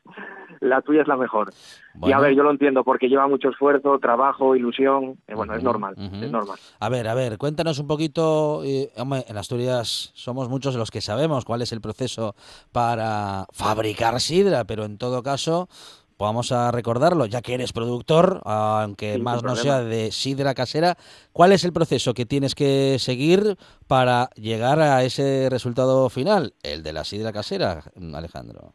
la 0.59 0.81
tuya 0.81 1.03
es 1.03 1.07
la 1.07 1.17
mejor. 1.17 1.53
Y 2.01 2.11
a 2.11 2.19
ver, 2.19 2.33
yo 2.33 2.41
lo 2.41 2.49
entiendo 2.49 2.83
porque 2.83 3.07
lleva 3.07 3.27
mucho 3.27 3.49
esfuerzo, 3.49 3.99
trabajo, 3.99 4.55
ilusión, 4.55 5.19
eh, 5.27 5.35
bueno, 5.35 5.53
es 5.53 5.61
normal, 5.61 5.93
es 5.97 6.31
normal. 6.31 6.57
A 6.79 6.89
ver, 6.89 7.07
a 7.07 7.13
ver, 7.13 7.37
cuéntanos 7.37 7.77
un 7.77 7.85
poquito, 7.85 8.63
eh, 8.63 8.89
en 8.95 9.37
Asturias 9.37 10.11
somos 10.15 10.49
muchos 10.49 10.75
los 10.75 10.89
que 10.89 11.01
sabemos 11.01 11.45
cuál 11.45 11.61
es 11.61 11.71
el 11.71 11.81
proceso 11.81 12.35
para 12.71 13.45
fabricar 13.51 14.19
sidra, 14.19 14.63
pero 14.63 14.85
en 14.85 14.97
todo 14.97 15.21
caso, 15.21 15.69
vamos 16.17 16.51
a 16.51 16.71
recordarlo, 16.71 17.25
ya 17.25 17.41
que 17.41 17.53
eres 17.53 17.73
productor, 17.73 18.41
aunque 18.45 19.17
más 19.19 19.43
no 19.43 19.55
sea 19.55 19.81
de 19.81 20.11
sidra 20.11 20.53
casera, 20.53 20.95
¿cuál 21.31 21.51
es 21.51 21.63
el 21.65 21.73
proceso 21.73 22.13
que 22.13 22.25
tienes 22.25 22.55
que 22.55 22.97
seguir 22.99 23.57
para 23.87 24.29
llegar 24.35 24.79
a 24.79 25.03
ese 25.03 25.47
resultado 25.49 26.09
final, 26.09 26.53
el 26.63 26.83
de 26.83 26.93
la 26.93 27.03
sidra 27.03 27.31
casera, 27.31 27.81
Alejandro? 28.13 28.73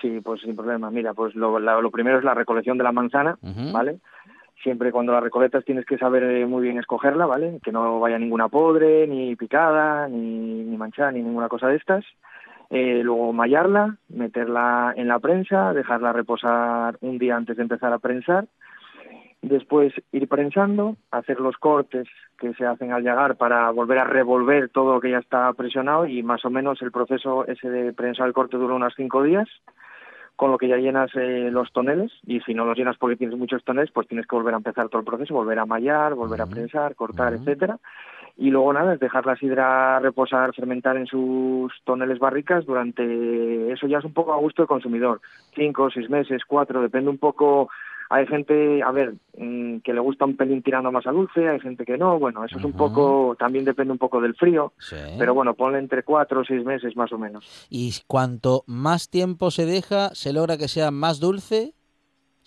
Sí, 0.00 0.20
pues 0.20 0.40
sin 0.42 0.54
problema. 0.54 0.90
Mira, 0.90 1.14
pues 1.14 1.34
lo, 1.34 1.58
lo 1.58 1.90
primero 1.90 2.18
es 2.18 2.24
la 2.24 2.34
recolección 2.34 2.78
de 2.78 2.84
la 2.84 2.92
manzana, 2.92 3.38
¿vale? 3.72 3.98
Siempre 4.62 4.90
cuando 4.90 5.12
la 5.12 5.20
recolectas 5.20 5.64
tienes 5.64 5.86
que 5.86 5.98
saber 5.98 6.24
eh, 6.24 6.46
muy 6.46 6.62
bien 6.62 6.78
escogerla, 6.78 7.26
¿vale? 7.26 7.60
Que 7.62 7.70
no 7.70 8.00
vaya 8.00 8.18
ninguna 8.18 8.48
podre, 8.48 9.06
ni 9.06 9.36
picada, 9.36 10.08
ni, 10.08 10.64
ni 10.64 10.76
manchada, 10.76 11.12
ni 11.12 11.22
ninguna 11.22 11.48
cosa 11.48 11.68
de 11.68 11.76
estas 11.76 12.04
eh, 12.70 13.00
luego 13.02 13.32
mallarla, 13.32 13.96
meterla 14.08 14.92
en 14.96 15.08
la 15.08 15.18
prensa, 15.18 15.72
dejarla 15.72 16.12
reposar 16.12 16.98
un 17.00 17.18
día 17.18 17.36
antes 17.36 17.56
de 17.56 17.62
empezar 17.62 17.92
a 17.92 17.98
prensar, 17.98 18.46
después 19.40 19.92
ir 20.12 20.28
prensando, 20.28 20.96
hacer 21.10 21.40
los 21.40 21.56
cortes 21.56 22.06
que 22.38 22.52
se 22.54 22.66
hacen 22.66 22.92
al 22.92 23.02
llegar 23.02 23.36
para 23.36 23.70
volver 23.70 23.98
a 23.98 24.04
revolver 24.04 24.68
todo 24.68 24.94
lo 24.94 25.00
que 25.00 25.10
ya 25.10 25.18
está 25.18 25.52
presionado 25.54 26.06
y 26.06 26.22
más 26.22 26.44
o 26.44 26.50
menos 26.50 26.82
el 26.82 26.92
proceso 26.92 27.46
ese 27.46 27.70
de 27.70 27.92
prensar 27.92 28.26
el 28.26 28.34
corte 28.34 28.56
dura 28.56 28.74
unos 28.74 28.94
cinco 28.96 29.22
días 29.22 29.48
con 30.36 30.52
lo 30.52 30.58
que 30.58 30.68
ya 30.68 30.76
llenas 30.76 31.10
eh, 31.16 31.48
los 31.50 31.72
toneles. 31.72 32.12
Y 32.24 32.40
si 32.40 32.54
no 32.54 32.64
los 32.64 32.76
llenas 32.76 32.96
porque 32.96 33.16
tienes 33.16 33.36
muchos 33.36 33.64
toneles 33.64 33.90
pues 33.92 34.06
tienes 34.06 34.26
que 34.26 34.36
volver 34.36 34.54
a 34.54 34.58
empezar 34.58 34.88
todo 34.88 35.00
el 35.00 35.06
proceso, 35.06 35.34
volver 35.34 35.58
a 35.58 35.66
mallar, 35.66 36.14
volver 36.14 36.42
a 36.42 36.46
prensar, 36.46 36.94
cortar, 36.94 37.32
etcétera 37.32 37.78
y 38.38 38.50
luego 38.50 38.72
nada, 38.72 38.94
es 38.94 39.00
dejar 39.00 39.26
la 39.26 39.36
sidra 39.36 39.98
reposar, 39.98 40.54
fermentar 40.54 40.96
en 40.96 41.06
sus 41.06 41.72
toneles 41.84 42.20
barricas 42.20 42.64
durante, 42.64 43.72
eso 43.72 43.88
ya 43.88 43.98
es 43.98 44.04
un 44.04 44.14
poco 44.14 44.32
a 44.32 44.38
gusto 44.38 44.62
del 44.62 44.68
consumidor, 44.68 45.20
cinco, 45.56 45.90
seis 45.90 46.08
meses, 46.08 46.42
cuatro, 46.46 46.80
depende 46.80 47.10
un 47.10 47.18
poco, 47.18 47.68
hay 48.10 48.28
gente, 48.28 48.80
a 48.80 48.92
ver, 48.92 49.14
mm, 49.36 49.78
que 49.78 49.92
le 49.92 49.98
gusta 49.98 50.24
un 50.24 50.36
pelín 50.36 50.62
tirando 50.62 50.92
más 50.92 51.06
a 51.08 51.10
dulce, 51.10 51.48
hay 51.48 51.58
gente 51.58 51.84
que 51.84 51.98
no, 51.98 52.16
bueno, 52.20 52.44
eso 52.44 52.58
es 52.58 52.64
un 52.64 52.74
poco, 52.74 53.34
también 53.36 53.64
depende 53.64 53.92
un 53.92 53.98
poco 53.98 54.20
del 54.20 54.36
frío, 54.36 54.72
pero 55.18 55.34
bueno, 55.34 55.54
ponle 55.54 55.80
entre 55.80 56.04
cuatro 56.04 56.42
o 56.42 56.44
seis 56.44 56.64
meses 56.64 56.96
más 56.96 57.12
o 57.12 57.18
menos. 57.18 57.66
Y 57.68 57.92
cuanto 58.06 58.62
más 58.68 59.10
tiempo 59.10 59.50
se 59.50 59.66
deja, 59.66 60.14
¿se 60.14 60.32
logra 60.32 60.56
que 60.56 60.68
sea 60.68 60.92
más 60.92 61.18
dulce? 61.18 61.74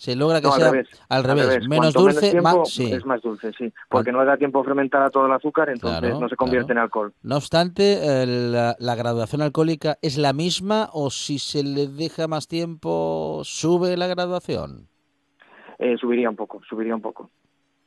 Se 0.02 0.16
logra 0.16 0.42
que 0.42 0.50
sea 0.50 0.72
al 1.10 1.24
revés, 1.24 1.68
menos 1.68 1.94
dulce, 1.94 2.42
más, 2.42 2.80
es 2.80 3.06
más 3.06 3.22
dulce, 3.22 3.52
sí, 3.56 3.72
porque 3.88 4.12
no 4.12 4.22
le 4.22 4.26
da 4.26 4.36
tiempo 4.36 4.60
a 4.60 4.64
fermentar 4.64 5.12
todo 5.12 5.28
el 5.28 5.32
azúcar, 5.32 5.70
entonces 5.70 6.20
no 6.20 6.28
se 6.28 6.36
convierte 6.36 6.72
en 6.72 6.80
alcohol. 6.80 7.14
No 7.22 7.38
obstante, 7.38 8.00
la, 8.26 8.96
graduación 8.96 9.44
alcohólica 9.44 10.00
es 10.02 10.18
la 10.18 10.34
misma 10.34 10.90
o 10.92 11.12
si 11.12 11.38
se 11.38 11.62
le 11.62 11.86
deja 11.86 12.28
más 12.28 12.48
tiempo, 12.48 13.42
sube 13.44 13.96
la 13.96 14.08
graduación. 14.08 14.88
Eh, 15.78 15.96
subiría 15.98 16.32
un 16.32 16.36
poco, 16.36 16.62
subiría 16.68 16.96
un 16.96 17.02
poco 17.02 17.30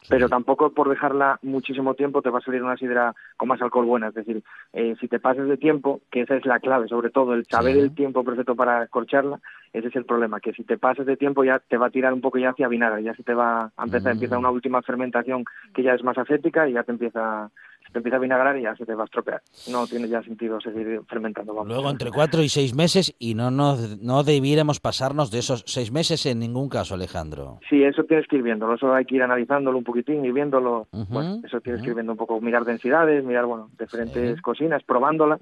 pero 0.08 0.28
tampoco 0.28 0.70
por 0.70 0.88
dejarla 0.88 1.38
muchísimo 1.42 1.94
tiempo 1.94 2.22
te 2.22 2.30
va 2.30 2.38
a 2.38 2.42
salir 2.42 2.62
una 2.62 2.76
sidra 2.76 3.14
con 3.36 3.48
más 3.48 3.60
alcohol 3.62 3.86
buena. 3.86 4.08
Es 4.08 4.14
decir, 4.14 4.42
eh, 4.72 4.94
si 5.00 5.08
te 5.08 5.18
pasas 5.18 5.48
de 5.48 5.56
tiempo, 5.56 6.00
que 6.10 6.22
esa 6.22 6.36
es 6.36 6.44
la 6.44 6.60
clave, 6.60 6.88
sobre 6.88 7.10
todo 7.10 7.34
el 7.34 7.46
saber 7.46 7.76
el 7.76 7.94
tiempo 7.94 8.24
perfecto 8.24 8.54
para 8.54 8.86
corcharla, 8.88 9.40
ese 9.72 9.88
es 9.88 9.96
el 9.96 10.04
problema, 10.04 10.40
que 10.40 10.52
si 10.52 10.62
te 10.64 10.78
pasas 10.78 11.06
de 11.06 11.16
tiempo 11.16 11.44
ya 11.44 11.58
te 11.58 11.76
va 11.76 11.86
a 11.86 11.90
tirar 11.90 12.12
un 12.12 12.20
poco 12.20 12.38
ya 12.38 12.50
hacia 12.50 12.68
vinagre, 12.68 13.02
ya 13.02 13.14
se 13.14 13.22
te 13.22 13.34
va 13.34 13.72
a 13.76 13.84
empezar, 13.84 14.12
empieza 14.12 14.38
una 14.38 14.50
última 14.50 14.82
fermentación 14.82 15.44
que 15.74 15.82
ya 15.82 15.94
es 15.94 16.04
más 16.04 16.18
acética 16.18 16.68
y 16.68 16.74
ya 16.74 16.84
te 16.84 16.92
empieza 16.92 17.50
te 17.94 18.00
empieza 18.00 18.16
a 18.16 18.20
vinagrar 18.20 18.58
y 18.58 18.62
ya 18.62 18.74
se 18.74 18.84
te 18.84 18.94
va 18.94 19.02
a 19.02 19.04
estropear. 19.04 19.40
No 19.70 19.86
tiene 19.86 20.08
ya 20.08 20.20
sentido 20.22 20.60
seguir 20.60 21.00
fermentando. 21.08 21.64
Luego 21.64 21.88
entre 21.88 22.10
cuatro 22.10 22.42
y 22.42 22.48
seis 22.48 22.74
meses 22.74 23.14
y 23.20 23.34
no, 23.34 23.52
no, 23.52 23.76
no 24.02 24.24
debiéramos 24.24 24.80
pasarnos 24.80 25.30
de 25.30 25.38
esos 25.38 25.62
seis 25.66 25.92
meses 25.92 26.26
en 26.26 26.40
ningún 26.40 26.68
caso, 26.68 26.94
Alejandro. 26.94 27.60
Sí, 27.70 27.84
eso 27.84 28.02
tienes 28.02 28.26
que 28.26 28.36
ir 28.36 28.42
viéndolo, 28.42 28.74
eso 28.74 28.92
hay 28.92 29.04
que 29.04 29.14
ir 29.14 29.22
analizándolo 29.22 29.78
un 29.78 29.84
poquitín 29.84 30.24
y 30.24 30.32
viéndolo. 30.32 30.88
bueno, 30.90 31.40
eso 31.44 31.60
tienes 31.60 31.82
que 31.82 31.90
ir 31.90 31.94
viendo 31.94 32.12
un 32.12 32.18
poco, 32.18 32.40
mirar 32.40 32.64
densidades, 32.64 33.24
mirar, 33.24 33.46
bueno, 33.46 33.70
diferentes 33.78 34.42
cocinas, 34.42 34.82
probándola 34.82 35.38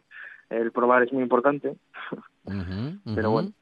el 0.52 0.72
probar 0.72 1.02
es 1.02 1.12
muy 1.12 1.22
importante. 1.22 1.74
Pero 2.44 3.30
bueno, 3.30 3.52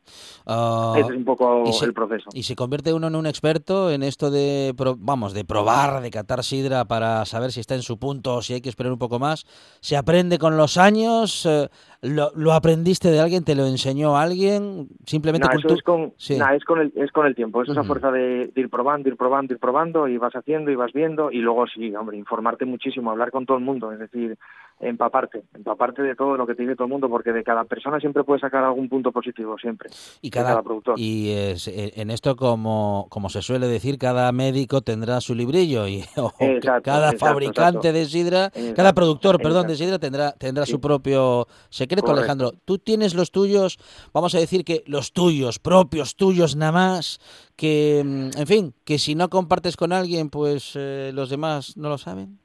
ah, 0.46 0.94
ese 0.96 1.10
es 1.10 1.16
un 1.16 1.24
poco 1.24 1.64
el 1.82 1.92
proceso. 1.92 2.30
Y 2.32 2.44
se 2.44 2.56
convierte 2.56 2.94
uno 2.94 3.08
en 3.08 3.14
un 3.14 3.26
experto 3.26 3.90
en 3.90 4.02
esto 4.02 4.30
de, 4.30 4.74
vamos, 4.98 5.34
de 5.34 5.44
probar, 5.44 6.00
de 6.00 6.10
catar 6.10 6.42
sidra 6.42 6.86
para 6.86 7.26
saber 7.26 7.52
si 7.52 7.60
está 7.60 7.74
en 7.74 7.82
su 7.82 7.98
punto 7.98 8.36
o 8.36 8.42
si 8.42 8.54
hay 8.54 8.62
que 8.62 8.70
esperar 8.70 8.92
un 8.92 8.98
poco 8.98 9.18
más. 9.18 9.44
¿Se 9.80 9.98
aprende 9.98 10.38
con 10.38 10.56
los 10.56 10.78
años? 10.78 11.44
Eh, 11.44 11.68
¿Lo, 12.02 12.52
aprendiste 12.54 13.10
de 13.10 13.20
alguien? 13.20 13.44
¿Te 13.44 13.54
lo 13.54 13.66
enseñó 13.66 14.16
alguien? 14.16 14.88
Simplemente 15.04 15.46
con 15.46 15.58
es, 15.58 15.82
con, 15.82 16.14
es, 16.18 16.64
con 16.64 16.80
el, 16.80 16.92
es 16.96 17.12
con 17.12 17.26
el 17.26 17.34
tiempo. 17.34 17.62
Eso 17.62 17.72
es 17.72 17.78
a 17.78 17.84
fuerza 17.84 18.10
de, 18.10 18.50
ir 18.56 18.70
probando, 18.70 19.10
ir 19.10 19.16
probando, 19.18 19.52
ir 19.52 19.60
probando 19.60 20.08
y 20.08 20.16
vas 20.16 20.34
haciendo 20.34 20.70
y 20.70 20.76
vas 20.76 20.94
viendo 20.94 21.30
y 21.30 21.38
luego 21.38 21.66
sí, 21.66 21.94
hombre, 21.94 22.16
informarte 22.16 22.64
muchísimo, 22.64 23.10
hablar 23.10 23.30
con 23.30 23.44
todo 23.44 23.58
el 23.58 23.64
mundo. 23.64 23.92
Es 23.92 23.98
decir, 23.98 24.38
empaparte, 24.80 25.44
empaparte 25.54 26.02
de 26.02 26.14
todo 26.16 26.36
lo 26.36 26.46
que 26.46 26.54
te 26.54 26.62
dice 26.62 26.74
todo 26.74 26.86
el 26.86 26.90
mundo, 26.90 27.08
porque 27.08 27.32
de 27.32 27.44
cada 27.44 27.64
persona 27.64 28.00
siempre 28.00 28.24
puede 28.24 28.40
sacar 28.40 28.64
algún 28.64 28.88
punto 28.88 29.12
positivo, 29.12 29.56
siempre. 29.58 29.90
Y 30.22 30.30
cada, 30.30 30.62
productor. 30.62 30.94
Y 30.98 31.30
en 31.32 32.10
esto, 32.10 32.34
como, 32.36 33.06
como 33.10 33.28
se 33.28 33.42
suele 33.42 33.68
decir, 33.68 33.98
cada 33.98 34.32
médico 34.32 34.80
tendrá 34.80 35.20
su 35.20 35.34
librillo 35.34 35.86
y 35.86 36.04
cada 36.82 37.12
fabricante 37.12 37.92
de 37.92 38.06
sidra, 38.06 38.50
cada 38.74 38.92
productor, 38.92 39.40
perdón, 39.40 39.66
de 39.66 39.76
sidra 39.76 39.98
tendrá, 39.98 40.32
tendrá 40.32 40.66
su 40.66 40.80
propio 40.80 41.46
secreto, 41.68 42.10
Alejandro. 42.10 42.52
Tú 42.64 42.78
tienes 42.78 43.14
los 43.14 43.30
tuyos, 43.30 43.78
vamos 44.12 44.34
a 44.34 44.38
decir 44.38 44.64
que 44.64 44.82
los 44.86 45.12
tuyos, 45.12 45.58
propios 45.58 46.16
tuyos 46.16 46.56
nada 46.56 46.72
más, 46.72 47.20
que, 47.56 48.02
mm, 48.04 48.38
en 48.38 48.46
fin, 48.46 48.74
que 48.84 48.98
si 48.98 49.14
no 49.14 49.28
compartes 49.28 49.76
con 49.76 49.92
alguien, 49.92 50.30
pues 50.30 50.72
eh, 50.74 51.10
los 51.14 51.28
demás 51.28 51.76
no 51.76 51.88
lo 51.88 51.98
saben. 51.98 52.38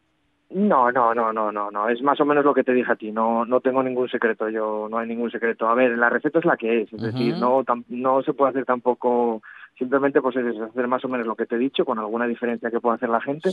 No, 0.52 0.92
no, 0.92 1.14
no, 1.14 1.34
no, 1.34 1.52
no, 1.52 1.72
no. 1.72 1.90
Es 1.90 2.02
más 2.02 2.20
o 2.22 2.25
menos 2.25 2.46
lo 2.46 2.54
que 2.54 2.64
te 2.64 2.74
dije 2.74 2.92
a 2.92 2.96
ti. 2.96 3.12
No, 3.12 3.46
no 3.46 3.62
tengo 3.62 3.82
ningún 3.82 4.08
secreto. 4.10 4.48
Yo 4.50 4.88
no 4.90 5.00
hay 5.00 5.08
ningún 5.08 5.32
secreto. 5.32 5.68
A 5.68 5.74
ver, 5.74 5.98
la 5.98 6.10
receta 6.10 6.40
es 6.40 6.46
la 6.46 6.56
que 6.56 6.84
es. 6.84 6.94
Es 6.94 7.02
decir, 7.02 7.36
no, 7.38 7.64
no 7.90 8.22
se 8.22 8.34
puede 8.34 8.52
hacer 8.52 8.66
tampoco. 8.66 9.42
Simplemente, 9.78 10.22
pues 10.22 10.36
es 10.38 10.58
hacer 10.62 10.88
más 10.88 11.04
o 11.04 11.10
menos 11.10 11.28
lo 11.28 11.36
que 11.36 11.46
te 11.46 11.56
he 11.56 11.60
dicho, 11.60 11.84
con 11.84 12.00
alguna 12.00 12.28
diferencia 12.28 12.72
que 12.72 12.80
pueda 12.80 12.96
hacer 12.96 13.10
la 13.10 13.20
gente. 13.20 13.50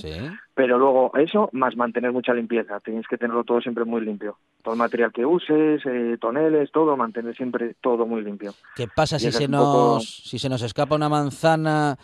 Pero 0.54 0.78
luego 0.78 1.11
eso, 1.16 1.49
más 1.52 1.76
mantener 1.76 2.12
mucha 2.12 2.34
limpieza. 2.34 2.78
Tienes 2.80 3.08
que 3.08 3.18
tenerlo 3.18 3.42
todo 3.42 3.61
siempre 3.61 3.84
muy 3.84 4.02
limpio. 4.02 4.37
Todo 4.62 4.75
el 4.75 4.78
material 4.78 5.12
que 5.12 5.26
uses, 5.26 5.82
eh, 5.84 6.18
toneles, 6.20 6.70
todo, 6.70 6.96
mantener 6.96 7.34
siempre 7.34 7.75
todo 7.80 8.06
muy 8.06 8.22
limpio. 8.22 8.52
¿Qué 8.76 8.87
pasa 8.87 9.18
si 9.18 9.32
se 9.32 9.49
nos, 9.49 10.06
si 10.06 10.38
se 10.38 10.49
nos 10.49 10.62
escapa 10.62 10.94
una 10.94 11.08
manzana? 11.08 11.96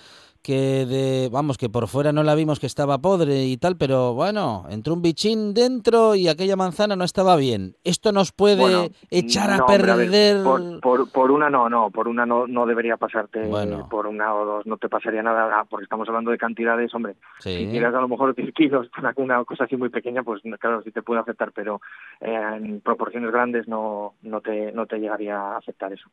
Que 0.42 0.86
de, 0.86 1.28
vamos, 1.30 1.58
que 1.58 1.68
por 1.68 1.88
fuera 1.88 2.12
no 2.12 2.22
la 2.22 2.34
vimos 2.34 2.60
que 2.60 2.66
estaba 2.66 2.98
podre 2.98 3.44
y 3.44 3.56
tal, 3.56 3.76
pero 3.76 4.14
bueno, 4.14 4.64
entró 4.70 4.94
un 4.94 5.02
bichín 5.02 5.54
dentro 5.54 6.14
y 6.14 6.28
aquella 6.28 6.56
manzana 6.56 6.96
no 6.96 7.04
estaba 7.04 7.36
bien. 7.36 7.76
¿Esto 7.84 8.12
nos 8.12 8.32
puede 8.32 8.92
echar 9.10 9.50
a 9.50 9.66
perder? 9.66 10.42
por, 10.42 11.10
por, 11.10 11.30
una 11.30 11.50
no, 11.50 11.68
no, 11.68 11.90
por 11.90 12.08
una 12.08 12.26
no, 12.26 12.46
no 12.46 12.66
debería 12.66 12.96
pasarte, 12.96 13.46
bueno. 13.46 13.88
por 13.88 14.06
una 14.06 14.34
o 14.34 14.44
dos 14.44 14.66
no 14.66 14.76
te 14.76 14.88
pasaría 14.88 15.22
nada, 15.22 15.50
ah, 15.52 15.64
porque 15.68 15.84
estamos 15.84 16.08
hablando 16.08 16.30
de 16.30 16.38
cantidades, 16.38 16.94
hombre. 16.94 17.16
Si 17.40 17.68
quieres 17.70 17.94
a 17.94 18.00
lo 18.00 18.08
mejor 18.08 18.34
10 18.34 18.54
kilos, 18.54 18.88
una, 19.16 19.44
cosa 19.44 19.64
así 19.64 19.76
muy 19.76 19.88
pequeña, 19.88 20.22
pues 20.22 20.42
claro, 20.60 20.82
sí 20.82 20.90
te 20.90 21.02
puede 21.02 21.20
afectar, 21.20 21.52
pero 21.52 21.80
eh, 22.20 22.40
en 22.56 22.80
proporciones 22.80 23.30
grandes 23.32 23.68
no, 23.68 24.14
no, 24.22 24.40
te, 24.40 24.72
no 24.72 24.86
te 24.86 24.98
llegaría 24.98 25.36
a 25.36 25.56
afectar 25.58 25.92
eso. 25.92 26.08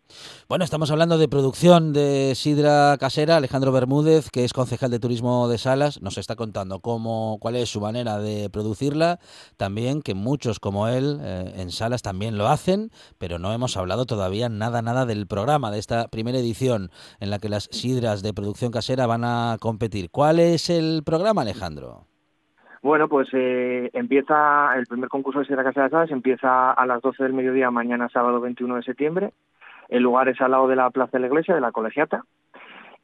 Bueno, 0.47 0.65
estamos 0.65 0.91
hablando 0.91 1.17
de 1.17 1.27
producción 1.27 1.93
de 1.93 2.33
sidra 2.35 2.97
casera, 2.97 3.37
Alejandro 3.37 3.71
Bermúdez 3.71 4.14
que 4.31 4.45
es 4.45 4.53
concejal 4.53 4.91
de 4.91 4.99
turismo 4.99 5.47
de 5.47 5.57
Salas, 5.57 6.01
nos 6.01 6.17
está 6.17 6.35
contando 6.35 6.79
cómo, 6.79 7.37
cuál 7.41 7.55
es 7.55 7.69
su 7.69 7.81
manera 7.81 8.17
de 8.19 8.49
producirla. 8.49 9.19
También 9.57 10.01
que 10.01 10.15
muchos 10.15 10.59
como 10.59 10.87
él 10.87 11.19
eh, 11.21 11.53
en 11.57 11.71
Salas 11.71 12.01
también 12.01 12.37
lo 12.37 12.47
hacen, 12.47 12.91
pero 13.17 13.39
no 13.39 13.51
hemos 13.51 13.77
hablado 13.77 14.05
todavía 14.05 14.47
nada, 14.47 14.81
nada 14.81 15.05
del 15.05 15.27
programa, 15.27 15.71
de 15.71 15.79
esta 15.79 16.07
primera 16.07 16.37
edición 16.37 16.89
en 17.19 17.29
la 17.29 17.39
que 17.39 17.49
las 17.49 17.67
sidras 17.71 18.23
de 18.23 18.33
producción 18.33 18.71
casera 18.71 19.05
van 19.05 19.23
a 19.25 19.57
competir. 19.59 20.09
¿Cuál 20.09 20.39
es 20.39 20.69
el 20.69 21.03
programa, 21.05 21.41
Alejandro? 21.41 22.05
Bueno, 22.81 23.09
pues 23.09 23.27
eh, 23.33 23.89
empieza 23.93 24.77
el 24.77 24.85
primer 24.85 25.09
concurso 25.09 25.39
de 25.39 25.45
sidra 25.45 25.63
casera 25.63 25.85
de 25.85 25.91
Salas, 25.91 26.11
empieza 26.11 26.71
a 26.71 26.85
las 26.85 27.01
12 27.01 27.23
del 27.23 27.33
mediodía 27.33 27.71
mañana 27.71 28.07
sábado 28.09 28.39
21 28.39 28.77
de 28.77 28.83
septiembre. 28.83 29.33
El 29.89 30.03
lugar 30.03 30.29
es 30.29 30.39
al 30.39 30.51
lado 30.51 30.67
de 30.67 30.75
la 30.75 30.89
Plaza 30.89 31.11
de 31.13 31.19
la 31.19 31.27
Iglesia, 31.27 31.53
de 31.53 31.61
la 31.61 31.71
Colegiata 31.71 32.23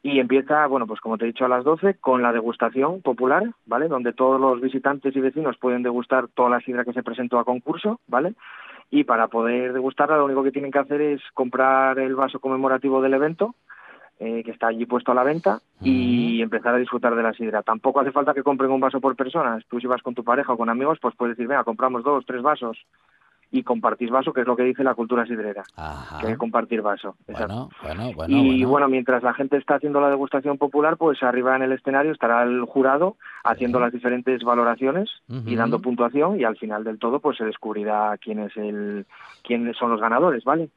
y 0.04 0.20
empieza, 0.20 0.66
bueno, 0.66 0.88
pues 0.88 1.00
como 1.00 1.18
te 1.18 1.26
he 1.26 1.28
dicho, 1.28 1.46
a 1.46 1.50
las 1.50 1.64
12 1.64 1.96
con 1.96 2.24
la 2.24 2.34
degustación 2.34 3.02
popular, 3.02 3.44
¿vale? 3.66 3.88
Donde 3.88 4.14
todos 4.14 4.42
los 4.42 4.60
visitantes 4.60 5.16
y 5.16 5.20
vecinos 5.20 5.58
pueden 5.58 5.84
degustar 5.84 6.28
toda 6.30 6.50
la 6.50 6.60
sidra 6.62 6.84
que 6.84 6.94
se 6.94 7.04
presentó 7.04 7.38
a 7.38 7.46
concurso, 7.46 8.00
¿vale? 8.08 8.34
Y 8.90 9.04
para 9.04 9.28
poder 9.28 9.74
degustarla 9.74 10.18
lo 10.18 10.26
único 10.26 10.44
que 10.44 10.52
tienen 10.52 10.72
que 10.72 10.80
hacer 10.80 11.02
es 11.02 11.22
comprar 11.34 12.00
el 12.00 12.16
vaso 12.16 12.40
conmemorativo 12.40 13.02
del 13.02 13.14
evento, 13.14 13.54
eh, 14.20 14.44
que 14.44 14.52
está 14.52 14.68
allí 14.68 14.86
puesto 14.86 15.12
a 15.12 15.16
la 15.16 15.24
venta, 15.24 15.60
y 15.82 16.42
empezar 16.42 16.74
a 16.74 16.80
disfrutar 16.80 17.16
de 17.16 17.24
la 17.24 17.34
sidra. 17.34 17.62
Tampoco 17.62 18.00
hace 18.00 18.12
falta 18.12 18.34
que 18.34 18.44
compren 18.44 18.72
un 18.72 18.82
vaso 18.82 19.00
por 19.00 19.16
persona. 19.16 19.60
Tú 19.70 19.80
si 19.80 19.88
vas 19.88 20.02
con 20.02 20.16
tu 20.16 20.24
pareja 20.24 20.54
o 20.54 20.58
con 20.58 20.70
amigos, 20.70 20.98
pues 21.00 21.16
puedes 21.16 21.38
decir, 21.38 21.48
venga, 21.48 21.64
compramos 21.64 22.04
dos, 22.04 22.26
tres 22.26 22.42
vasos 22.42 22.78
y 23.52 23.64
compartís 23.64 24.10
vaso, 24.10 24.32
que 24.32 24.42
es 24.42 24.48
lo 24.48 24.56
que 24.56 24.64
dice 24.64 24.84
la 24.84 24.96
cultura 24.96 25.26
sidrera, 25.26 25.64
que 26.22 26.32
es 26.32 26.38
compartir 26.38 26.82
vaso. 26.82 27.16
Bueno, 27.28 27.70
bueno, 27.84 28.12
bueno, 28.16 28.38
y 28.38 28.64
bueno. 28.64 28.88
mientras 28.88 29.22
la 29.24 29.34
gente 29.34 29.58
está 29.58 29.76
haciendo 29.76 30.00
la 30.00 30.10
degustación 30.10 30.58
popular, 30.58 30.96
pues 30.96 31.22
arriba 31.22 31.56
en 31.58 31.64
el 31.64 31.74
escenario 31.74 32.14
estará 32.14 32.44
el 32.44 32.64
jurado 32.64 33.18
haciendo 33.44 33.80
las 33.80 33.92
diferentes 33.92 34.42
valoraciones 34.44 35.10
y 35.28 35.56
dando 35.56 35.82
puntuación 35.82 36.40
y 36.40 36.46
al 36.46 36.58
final 36.58 36.84
del 36.86 36.98
todo 36.98 37.20
pues 37.20 37.38
se 37.38 37.46
descubrirá 37.46 38.18
quién 38.20 38.40
es 38.40 38.56
el 38.56 39.06
quiénes 39.44 39.76
son 39.76 39.92
los 39.92 40.00
ganadores, 40.00 40.44
¿vale? 40.46 40.70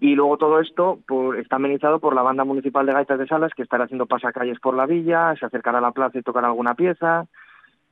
Y 0.00 0.14
luego 0.14 0.36
todo 0.36 0.60
esto 0.60 1.00
por, 1.08 1.36
está 1.38 1.56
amenizado 1.56 1.98
por 1.98 2.14
la 2.14 2.22
banda 2.22 2.44
municipal 2.44 2.86
de 2.86 2.92
gaitas 2.92 3.18
de 3.18 3.26
Salas 3.26 3.52
que 3.56 3.62
estará 3.62 3.84
haciendo 3.84 4.06
pasacalles 4.06 4.60
por 4.60 4.74
la 4.74 4.86
villa, 4.86 5.34
se 5.36 5.46
acercará 5.46 5.78
a 5.78 5.80
la 5.80 5.92
plaza 5.92 6.18
y 6.18 6.22
tocará 6.22 6.46
alguna 6.46 6.74
pieza 6.74 7.26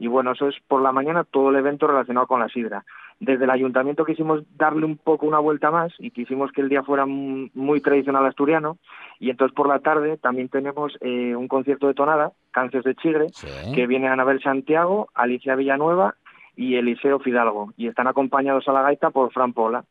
y 0.02 0.08
bueno, 0.08 0.32
eso 0.32 0.48
es 0.48 0.56
por 0.66 0.82
la 0.82 0.90
mañana 0.90 1.22
todo 1.22 1.50
el 1.50 1.56
evento 1.56 1.87
relacionado 1.87 2.26
con 2.26 2.40
la 2.40 2.48
sidra. 2.48 2.85
Desde 3.20 3.44
el 3.44 3.51
ayuntamiento 3.51 4.05
quisimos 4.05 4.42
darle 4.57 4.85
un 4.85 4.96
poco 4.96 5.27
una 5.27 5.38
vuelta 5.38 5.70
más 5.70 5.92
y 5.98 6.11
quisimos 6.11 6.51
que 6.53 6.61
el 6.61 6.68
día 6.68 6.83
fuera 6.83 7.07
muy 7.07 7.81
tradicional 7.81 8.27
asturiano. 8.27 8.79
Y 9.20 9.31
entonces 9.31 9.55
por 9.55 9.68
la 9.68 9.79
tarde 9.79 10.16
también 10.16 10.48
tenemos 10.48 10.96
eh, 11.01 11.37
un 11.37 11.48
concierto 11.48 11.87
de 11.87 11.94
tonada, 11.94 12.33
Cancios 12.51 12.85
de 12.85 12.94
Chigre, 12.96 13.29
que 13.75 13.87
viene 13.87 14.09
Anabel 14.09 14.42
Santiago, 14.42 15.09
Alicia 15.14 15.55
Villanueva 15.55 16.16
y 16.57 16.75
Eliseo 16.75 17.20
Fidalgo. 17.20 17.72
Y 17.77 17.87
están 17.87 18.09
acompañados 18.09 18.66
a 18.68 18.72
la 18.72 18.83
gaita 18.83 19.11
por 19.11 19.33
Fran 19.33 19.53
Pola 19.53 19.85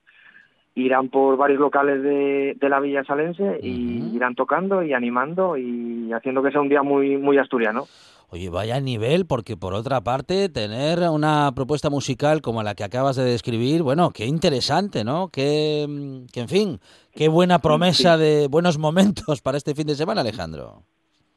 irán 0.75 1.09
por 1.09 1.37
varios 1.37 1.59
locales 1.59 2.01
de, 2.01 2.55
de 2.59 2.69
la 2.69 2.79
Villa 2.79 3.03
Salense 3.03 3.59
y 3.61 4.15
irán 4.15 4.35
tocando 4.35 4.83
y 4.83 4.93
animando 4.93 5.57
y 5.57 6.11
haciendo 6.13 6.41
que 6.41 6.51
sea 6.51 6.61
un 6.61 6.69
día 6.69 6.83
muy 6.83 7.17
muy 7.17 7.37
asturiano. 7.37 7.85
Oye, 8.33 8.49
vaya 8.49 8.79
nivel, 8.79 9.25
porque 9.25 9.57
por 9.57 9.73
otra 9.73 9.99
parte, 9.99 10.47
tener 10.47 10.99
una 11.09 11.51
propuesta 11.53 11.89
musical 11.89 12.41
como 12.41 12.63
la 12.63 12.75
que 12.75 12.85
acabas 12.85 13.17
de 13.17 13.25
describir, 13.25 13.83
bueno, 13.83 14.11
qué 14.11 14.25
interesante, 14.25 15.03
¿no? 15.03 15.27
Qué, 15.27 15.85
que 16.31 16.39
en 16.39 16.47
fin, 16.47 16.79
qué 17.13 17.27
buena 17.27 17.59
promesa 17.59 18.15
de 18.15 18.47
buenos 18.47 18.77
momentos 18.77 19.41
para 19.41 19.57
este 19.57 19.75
fin 19.75 19.85
de 19.85 19.95
semana, 19.95 20.21
Alejandro. 20.21 20.83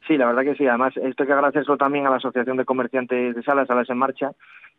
Sí, 0.07 0.17
la 0.17 0.27
verdad 0.27 0.43
que 0.43 0.55
sí. 0.55 0.69
Además, 0.69 0.97
esto 0.97 1.25
hay 1.25 1.27
que 1.27 1.33
agradecerlo 1.33 1.77
también 1.77 2.07
a 2.07 2.11
la 2.11 2.17
Asociación 2.17 2.57
de 2.59 2.65
Comerciantes 2.65 3.35
de 3.35 3.43
Salas, 3.43 3.67
Salas 3.67 3.91
en 3.91 3.99
Marcha, 3.99 4.31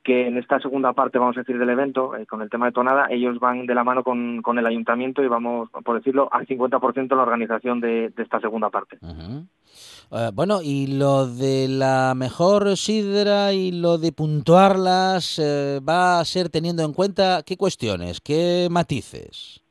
que 0.06 0.28
en 0.28 0.38
esta 0.38 0.60
segunda 0.60 0.94
parte, 0.94 1.18
vamos 1.18 1.36
a 1.36 1.40
decir, 1.40 1.58
del 1.58 1.70
evento, 1.70 2.16
eh, 2.16 2.28
con 2.28 2.42
el 2.44 2.50
tema 2.50 2.68
de 2.68 2.72
tonada, 2.72 3.08
ellos 3.10 3.40
van 3.40 3.66
de 3.66 3.74
la 3.74 3.84
mano 3.84 4.04
con, 4.04 4.44
con 4.44 4.60
el 4.60 4.66
ayuntamiento 4.68 5.24
y 5.24 5.28
vamos, 5.28 5.70
por 5.84 5.98
decirlo, 5.98 6.30
al 6.32 6.46
50% 6.46 6.98
en 7.12 7.18
la 7.18 7.24
organización 7.24 7.82
de, 7.82 8.14
esta 8.16 8.40
segunda 8.40 8.70
parte. 8.70 9.00
Eh, 9.02 10.30
bueno, 10.32 10.60
y 10.62 10.86
lo 10.96 11.26
de 11.26 11.68
la 11.68 12.14
mejor 12.16 12.78
sidra 12.78 13.52
y 13.52 13.72
lo 13.72 13.98
de 13.98 14.12
puntuarlas, 14.12 15.40
eh, 15.40 15.80
¿va 15.82 16.20
a 16.20 16.26
ser 16.26 16.50
teniendo 16.50 16.84
en 16.84 16.94
cuenta 16.94 17.42
qué 17.44 17.58
cuestiones, 17.58 18.22
qué 18.22 18.68
matices? 18.70 19.66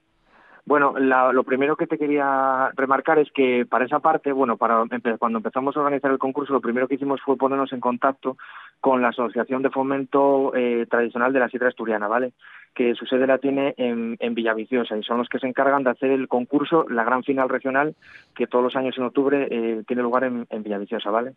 Bueno, 0.67 0.95
lo 0.99 1.45
primero 1.45 1.77
que 1.77 1.87
te 1.87 1.99
quería 1.99 2.71
remarcar 2.75 3.19
es 3.19 3.31
que 3.33 3.67
para 3.69 3.85
esa 3.85 3.99
parte, 3.99 4.33
bueno, 4.33 4.57
para 4.57 4.83
cuando 5.19 5.39
empezamos 5.39 5.77
a 5.77 5.81
organizar 5.81 6.11
el 6.11 6.19
concurso, 6.19 6.55
lo 6.55 6.63
primero 6.63 6.89
que 6.89 6.95
hicimos 6.95 7.21
fue 7.21 7.37
ponernos 7.37 7.71
en 7.75 7.81
contacto 7.81 8.39
con 8.85 9.01
la 9.01 9.09
Asociación 9.09 9.63
de 9.63 9.71
Fomento 9.71 10.55
eh, 10.55 10.85
Tradicional 10.91 11.33
de 11.33 11.39
la 11.39 11.49
Sidra 11.49 11.69
Asturiana, 11.69 12.07
¿vale? 12.07 12.35
Que 12.75 12.95
su 12.95 13.07
sede 13.07 13.27
la 13.27 13.39
tiene 13.39 13.73
en, 13.79 14.19
en 14.21 14.35
Villaviciosa 14.35 14.95
y 14.99 15.03
son 15.03 15.17
los 15.17 15.31
que 15.31 15.39
se 15.39 15.47
encargan 15.47 15.85
de 15.85 15.89
hacer 15.89 16.11
el 16.11 16.29
concurso, 16.29 16.85
la 16.91 17.03
gran 17.03 17.23
final 17.25 17.49
regional, 17.49 17.95
que 18.35 18.47
todos 18.47 18.63
los 18.63 18.77
años 18.77 18.95
en 18.99 19.05
octubre 19.05 19.49
eh, 19.51 19.83
tiene 19.87 20.03
lugar 20.03 20.25
en, 20.25 20.47
en 20.51 20.63
Villaviciosa, 20.63 21.11
¿vale? 21.11 21.33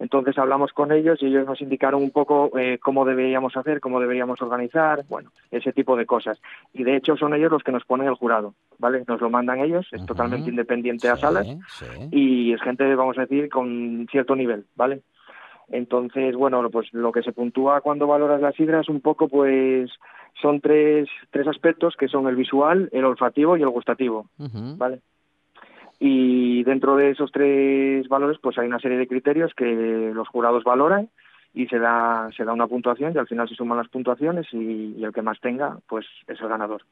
Entonces 0.00 0.36
hablamos 0.38 0.72
con 0.72 0.90
ellos 0.90 1.22
y 1.22 1.26
ellos 1.26 1.46
nos 1.46 1.60
indicaron 1.60 2.02
un 2.02 2.10
poco 2.10 2.50
eh, 2.58 2.80
cómo 2.82 3.04
deberíamos 3.04 3.56
hacer, 3.56 3.78
cómo 3.78 4.00
deberíamos 4.00 4.42
organizar, 4.42 5.04
bueno, 5.08 5.30
ese 5.52 5.72
tipo 5.72 5.94
de 5.94 6.04
cosas. 6.04 6.40
Y 6.72 6.82
de 6.82 6.96
hecho 6.96 7.16
son 7.16 7.32
ellos 7.32 7.52
los 7.52 7.62
que 7.62 7.70
nos 7.70 7.84
ponen 7.84 8.08
el 8.08 8.14
jurado, 8.14 8.54
¿vale? 8.78 9.04
Nos 9.06 9.20
lo 9.20 9.30
mandan 9.30 9.60
ellos, 9.60 9.86
es 9.92 10.04
totalmente 10.04 10.50
independiente 10.50 11.08
a 11.08 11.16
salas 11.16 11.46
y 12.10 12.52
es 12.52 12.60
gente, 12.60 12.92
vamos 12.96 13.18
a 13.18 13.20
decir, 13.20 13.48
con 13.48 14.04
cierto 14.10 14.34
nivel, 14.34 14.64
¿vale? 14.74 15.02
Entonces, 15.70 16.34
bueno, 16.34 16.68
pues 16.70 16.92
lo 16.92 17.12
que 17.12 17.22
se 17.22 17.32
puntúa 17.32 17.80
cuando 17.80 18.06
valoras 18.06 18.40
la 18.40 18.52
sidra 18.52 18.80
es 18.80 18.88
un 18.88 19.00
poco, 19.00 19.28
pues, 19.28 19.90
son 20.40 20.60
tres, 20.60 21.08
tres 21.30 21.46
aspectos 21.46 21.94
que 21.96 22.08
son 22.08 22.26
el 22.26 22.36
visual, 22.36 22.88
el 22.92 23.04
olfativo 23.04 23.56
y 23.56 23.62
el 23.62 23.68
gustativo, 23.68 24.26
¿vale? 24.76 25.00
y 26.00 26.62
dentro 26.62 26.96
de 26.96 27.10
esos 27.10 27.32
tres 27.32 28.06
valores 28.08 28.38
pues 28.40 28.56
hay 28.58 28.66
una 28.66 28.78
serie 28.78 28.98
de 28.98 29.08
criterios 29.08 29.52
que 29.54 30.12
los 30.14 30.28
jurados 30.28 30.62
valoran 30.62 31.08
y 31.54 31.66
se 31.66 31.78
da 31.78 32.28
se 32.36 32.44
da 32.44 32.52
una 32.52 32.66
puntuación 32.66 33.12
y 33.14 33.18
al 33.18 33.26
final 33.26 33.48
se 33.48 33.54
suman 33.54 33.78
las 33.78 33.88
puntuaciones 33.88 34.46
y, 34.52 35.02
el 35.02 35.12
que 35.12 35.22
más 35.22 35.40
tenga 35.40 35.78
pues 35.88 36.06
es 36.26 36.40
el 36.40 36.48
ganador. 36.48 36.82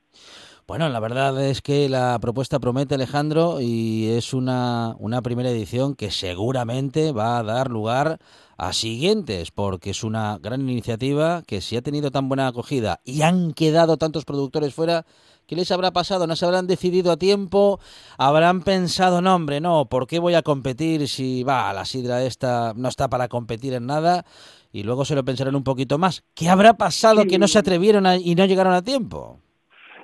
Bueno, 0.66 0.88
la 0.88 0.98
verdad 0.98 1.44
es 1.44 1.62
que 1.62 1.88
la 1.88 2.18
propuesta 2.20 2.58
promete 2.58 2.96
Alejandro 2.96 3.58
y 3.60 4.08
es 4.10 4.34
una, 4.34 4.96
una 4.98 5.22
primera 5.22 5.50
edición 5.50 5.94
que 5.94 6.10
seguramente 6.10 7.12
va 7.12 7.38
a 7.38 7.42
dar 7.42 7.70
lugar 7.70 8.18
a 8.58 8.72
siguientes, 8.72 9.50
porque 9.50 9.90
es 9.90 10.02
una 10.02 10.38
gran 10.38 10.62
iniciativa 10.62 11.42
que 11.46 11.60
si 11.60 11.76
ha 11.76 11.82
tenido 11.82 12.10
tan 12.10 12.28
buena 12.28 12.48
acogida 12.48 13.00
y 13.04 13.22
han 13.22 13.52
quedado 13.52 13.98
tantos 13.98 14.24
productores 14.24 14.74
fuera, 14.74 15.04
¿qué 15.46 15.56
les 15.56 15.70
habrá 15.70 15.92
pasado? 15.92 16.26
¿No 16.26 16.36
se 16.36 16.44
habrán 16.44 16.66
decidido 16.66 17.12
a 17.12 17.16
tiempo? 17.16 17.80
¿Habrán 18.18 18.62
pensado, 18.62 19.22
no 19.22 19.34
hombre, 19.34 19.60
no, 19.60 19.86
¿por 19.86 20.06
qué 20.06 20.18
voy 20.18 20.34
a 20.34 20.42
competir 20.42 21.08
si 21.08 21.42
va, 21.42 21.72
la 21.72 21.84
sidra 21.84 22.24
esta 22.24 22.72
no 22.76 22.88
está 22.88 23.08
para 23.08 23.28
competir 23.28 23.74
en 23.74 23.86
nada? 23.86 24.24
Y 24.72 24.82
luego 24.82 25.04
se 25.04 25.14
lo 25.14 25.24
pensarán 25.24 25.56
un 25.56 25.64
poquito 25.64 25.98
más. 25.98 26.24
¿Qué 26.34 26.48
habrá 26.48 26.76
pasado 26.76 27.24
que 27.24 27.38
no 27.38 27.48
se 27.48 27.58
atrevieron 27.58 28.06
a, 28.06 28.16
y 28.16 28.34
no 28.34 28.44
llegaron 28.44 28.74
a 28.74 28.82
tiempo? 28.82 29.40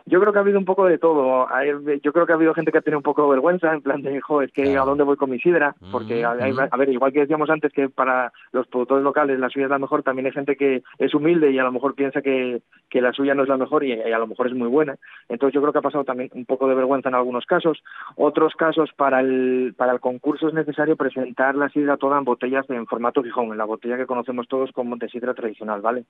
Yo 0.07 0.21
creo 0.21 0.33
que 0.33 0.39
ha 0.39 0.43
habido 0.43 0.59
un 0.59 0.65
poco 0.65 0.87
de 0.87 0.99
todo. 0.99 1.47
Yo 2.03 2.13
creo 2.13 2.27
que 2.27 2.33
ha 2.33 2.37
habido 2.37 2.55
gente 2.55 2.73
que 2.73 2.79
ha 2.79 2.83
tenido 2.83 2.99
un 2.99 3.05
poco 3.05 3.23
de 3.23 3.31
vergüenza, 3.31 3.73
en 3.73 3.83
plan 3.83 4.03
de, 4.03 4.21
jo, 4.21 4.43
es 4.43 4.53
que 4.53 4.77
a 4.77 4.85
dónde 4.85 5.05
voy 5.05 5.17
con 5.17 5.31
mi 5.31 5.39
sidra. 5.39 5.75
Porque, 5.91 6.25
a, 6.25 6.35
ver, 6.35 6.89
igual 6.89 7.13
que 7.13 7.21
decíamos 7.21 7.51
antes 7.51 7.73
que 7.73 7.89
para 7.89 8.33
los 8.53 8.67
productores 8.67 9.05
locales 9.05 9.39
la 9.39 9.49
suya 9.49 9.67
es 9.67 9.71
la 9.71 9.79
mejor, 9.79 10.03
también 10.03 10.27
hay 10.27 10.33
gente 10.33 10.57
que 10.57 10.83
es 10.99 11.15
humilde 11.15 11.51
y 11.51 11.59
a 11.59 11.65
lo 11.65 11.73
mejor 11.73 11.95
piensa 11.95 12.23
que, 12.23 12.63
que 12.91 13.01
la 13.01 13.13
suya 13.13 13.35
no 13.35 13.43
es 13.43 13.49
la 13.49 13.57
mejor 13.57 13.85
y, 13.85 13.93
a 13.93 14.19
lo 14.19 14.27
mejor 14.27 14.49
es 14.49 14.55
muy 14.55 14.69
buena. 14.69 14.97
Entonces 15.29 15.55
yo 15.55 15.61
creo 15.61 15.73
que 15.73 15.79
ha 15.79 15.83
pasado 15.83 16.05
también 16.05 16.31
un 16.35 16.47
poco 16.47 16.69
de 16.69 16.75
vergüenza 16.75 17.09
en 17.09 17.15
algunos 17.15 17.47
casos. 17.47 17.83
Otros 18.17 18.55
casos, 18.55 18.91
para 18.97 19.21
el, 19.21 19.75
para 19.77 19.93
el 19.93 20.01
concurso 20.01 20.49
es 20.49 20.55
necesario 20.55 20.97
presentar 20.97 21.55
la 21.55 21.69
sidra 21.69 21.97
toda 21.97 22.19
en 22.19 22.25
botellas 22.25 22.69
en 22.71 22.87
formato 22.87 23.23
Gijón, 23.23 23.53
en 23.53 23.59
la 23.59 23.65
botella 23.65 23.97
que 23.97 24.07
conocemos 24.07 24.49
todos 24.49 24.73
como 24.73 24.97
de 24.97 25.09
sidra 25.09 25.35
tradicional, 25.35 25.81
¿vale? 25.81 26.05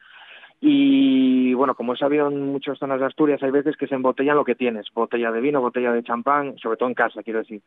Y 0.65 1.55
bueno, 1.55 1.75
como 1.75 1.93
he 1.95 1.97
sabido 1.97 2.29
en 2.29 2.53
muchas 2.53 2.79
zonas 2.79 3.01
de 3.01 3.07
Asturias, 3.07 3.43
hay 3.43 3.51
veces 3.51 3.77
que 3.77 3.89
se 3.89 3.97
embotellan 3.97 4.37
lo 4.37 4.45
que 4.45 4.55
tienes, 4.55 4.87
botella 4.95 5.33
de 5.33 5.41
vino, 5.41 5.61
botella 5.61 5.93
de 5.93 6.05
champán, 6.05 6.57
sobre 6.59 6.77
todo 6.77 6.89
en 6.89 6.95
casa, 6.95 7.25
quiero 7.25 7.41
decir. 7.41 7.63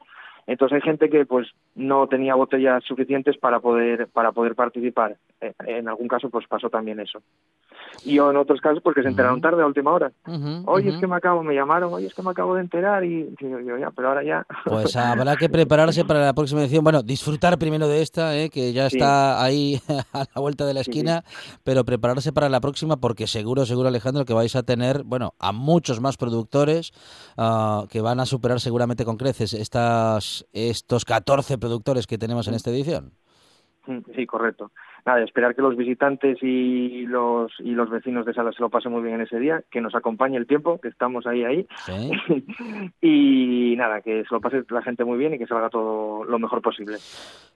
Entonces 0.47 0.77
hay 0.77 0.81
gente 0.81 1.09
que 1.09 1.25
pues 1.25 1.47
no 1.73 2.07
tenía 2.07 2.35
botellas 2.35 2.85
suficientes 2.85 3.37
para 3.37 3.59
poder 3.59 4.07
para 4.07 4.31
poder 4.31 4.55
participar. 4.55 5.17
Eh, 5.41 5.53
en 5.65 5.89
algún 5.89 6.07
caso 6.07 6.29
pues 6.29 6.47
pasó 6.47 6.69
también 6.69 7.01
eso. 7.01 7.21
Y 8.05 8.17
en 8.17 8.37
otros 8.37 8.61
casos 8.61 8.81
porque 8.81 9.01
se 9.01 9.09
enteraron 9.09 9.41
tarde 9.41 9.61
a 9.63 9.67
última 9.67 9.91
hora. 9.91 10.11
oye, 10.65 10.89
es 10.89 10.97
que 10.97 11.07
me 11.07 11.15
acabo, 11.15 11.43
me 11.43 11.53
llamaron, 11.53 11.93
oye, 11.93 12.07
es 12.07 12.13
que 12.13 12.21
me 12.21 12.29
acabo 12.29 12.55
de 12.55 12.61
enterar 12.61 13.03
y 13.03 13.33
yo, 13.39 13.77
ya, 13.77 13.91
pero 13.91 14.09
ahora 14.09 14.23
ya. 14.23 14.45
Pues 14.65 14.95
habrá 14.95 15.35
que 15.35 15.49
prepararse 15.49 16.05
para 16.05 16.21
la 16.21 16.33
próxima 16.33 16.61
edición. 16.61 16.83
Bueno, 16.83 17.03
disfrutar 17.03 17.57
primero 17.57 17.87
de 17.87 18.01
esta, 18.01 18.37
eh, 18.37 18.49
que 18.49 18.73
ya 18.73 18.87
está 18.87 19.43
ahí 19.43 19.81
a 20.13 20.19
la 20.33 20.41
vuelta 20.41 20.65
de 20.65 20.73
la 20.73 20.81
esquina, 20.81 21.23
pero 21.63 21.83
prepararse 21.83 22.31
para 22.31 22.49
la 22.49 22.61
próxima 22.61 22.84
porque 22.97 23.27
seguro, 23.27 23.65
seguro 23.65 23.87
Alejandro 23.87 24.25
que 24.25 24.33
vais 24.33 24.55
a 24.55 24.63
tener, 24.63 25.03
bueno, 25.03 25.33
a 25.39 25.51
muchos 25.51 25.99
más 25.99 26.17
productores 26.17 26.91
uh, 27.37 27.87
que 27.87 28.01
van 28.01 28.19
a 28.19 28.25
superar 28.25 28.59
seguramente 28.59 29.05
con 29.05 29.17
creces 29.17 29.53
estas 29.53 30.45
estos 30.53 31.05
14 31.05 31.57
productores 31.57 32.07
que 32.07 32.17
tenemos 32.17 32.47
en 32.47 32.53
esta 32.53 32.69
edición. 32.69 33.13
Sí, 34.15 34.25
correcto 34.25 34.71
nada, 35.05 35.23
esperar 35.23 35.55
que 35.55 35.61
los 35.61 35.77
visitantes 35.77 36.39
y 36.41 37.05
los 37.05 37.51
y 37.59 37.71
los 37.71 37.89
vecinos 37.89 38.25
de 38.25 38.33
Sala 38.33 38.51
se 38.51 38.61
lo 38.61 38.69
pasen 38.69 38.91
muy 38.91 39.03
bien 39.03 39.15
en 39.15 39.21
ese 39.21 39.39
día, 39.39 39.63
que 39.69 39.79
nos 39.79 39.93
acompañe 39.93 40.37
el 40.37 40.47
tiempo, 40.47 40.79
que 40.81 40.87
estamos 40.87 41.27
ahí 41.27 41.43
ahí. 41.43 41.67
y 43.01 43.75
nada, 43.77 44.01
que 44.01 44.23
se 44.23 44.33
lo 44.33 44.41
pase 44.41 44.63
la 44.69 44.81
gente 44.81 45.05
muy 45.05 45.17
bien 45.17 45.35
y 45.35 45.37
que 45.37 45.45
salga 45.45 45.69
todo 45.69 46.23
lo 46.23 46.39
mejor 46.39 46.61
posible. 46.61 46.97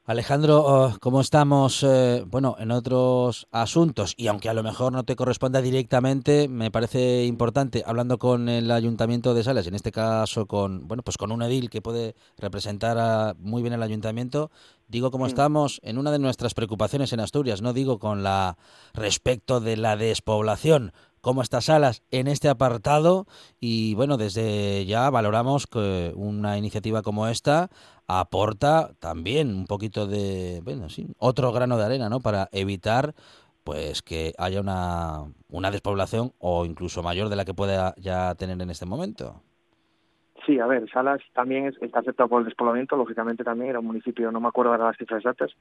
Alejandro, 0.10 0.64
oh, 0.66 0.98
¿cómo 1.00 1.22
estamos? 1.22 1.84
Eh, 1.84 2.24
bueno, 2.26 2.56
en 2.58 2.72
otros 2.72 3.48
asuntos, 3.52 4.16
y 4.18 4.26
aunque 4.26 4.50
a 4.50 4.56
lo 4.56 4.64
mejor 4.64 4.92
no 4.92 5.04
te 5.04 5.16
corresponda 5.16 5.62
directamente, 5.62 6.48
me 6.48 6.72
parece 6.72 7.26
importante, 7.26 7.84
hablando 7.86 8.18
con 8.18 8.50
el 8.50 8.72
Ayuntamiento 8.72 9.36
de 9.36 9.44
Salas, 9.44 9.68
en 9.68 9.76
este 9.76 9.92
caso 9.92 10.48
con, 10.48 10.88
bueno, 10.88 11.04
pues 11.04 11.18
con 11.18 11.32
un 11.32 11.44
edil 11.44 11.70
que 11.70 11.84
puede 11.84 12.16
representar 12.40 13.36
muy 13.38 13.62
bien 13.62 13.76
al 13.76 13.84
Ayuntamiento, 13.84 14.50
digo 14.88 15.12
cómo 15.12 15.28
estamos 15.28 15.80
en 15.84 16.00
una 16.00 16.10
de 16.10 16.18
nuestras 16.18 16.56
preocupaciones 16.56 17.14
en 17.14 17.20
Asturias, 17.20 17.62
no 17.62 17.74
digo 17.74 18.00
con 18.00 18.24
la 18.24 18.58
respecto 18.96 19.60
de 19.60 19.78
la 19.78 19.96
despoblación, 19.96 20.92
cómo 21.22 21.42
está 21.42 21.62
Salas 21.62 22.04
en 22.12 22.28
este 22.28 22.50
apartado 22.50 23.26
y 23.60 23.96
bueno, 23.96 24.18
desde 24.18 24.86
ya 24.86 25.10
valoramos 25.10 25.68
que 25.68 26.14
una 26.16 26.58
iniciativa 26.58 27.02
como 27.02 27.28
esta 27.28 27.70
aporta 28.08 28.92
también 29.00 29.56
un 29.56 29.68
poquito 29.68 30.08
de, 30.08 30.62
bueno, 30.64 30.90
sí, 30.90 31.08
otro 31.18 31.52
grano 31.52 31.78
de 31.78 31.86
arena, 31.86 32.10
¿no? 32.10 32.20
Para 32.20 32.50
evitar 32.52 33.14
pues 33.64 34.02
que 34.02 34.34
haya 34.38 34.62
una, 34.62 35.26
una 35.50 35.70
despoblación 35.70 36.34
o 36.40 36.66
incluso 36.66 37.04
mayor 37.04 37.30
de 37.30 37.36
la 37.36 37.46
que 37.46 37.54
pueda 37.54 37.94
ya 37.98 38.34
tener 38.36 38.60
en 38.60 38.70
este 38.70 38.86
momento. 38.86 39.44
Sí, 40.46 40.60
a 40.60 40.66
ver, 40.66 40.90
Salas 40.90 41.22
también 41.34 41.68
es, 41.68 41.76
está 41.82 42.00
afectado 42.00 42.30
por 42.30 42.42
el 42.42 42.46
despoblamiento, 42.46 42.96
lógicamente 42.96 43.44
también 43.44 43.70
era 43.70 43.80
un 43.80 43.86
municipio, 43.86 44.32
no 44.32 44.40
me 44.40 44.48
acuerdo 44.48 44.72
de 44.72 44.80
las 44.80 44.98
cifras 44.98 45.20
exactas, 45.20 45.52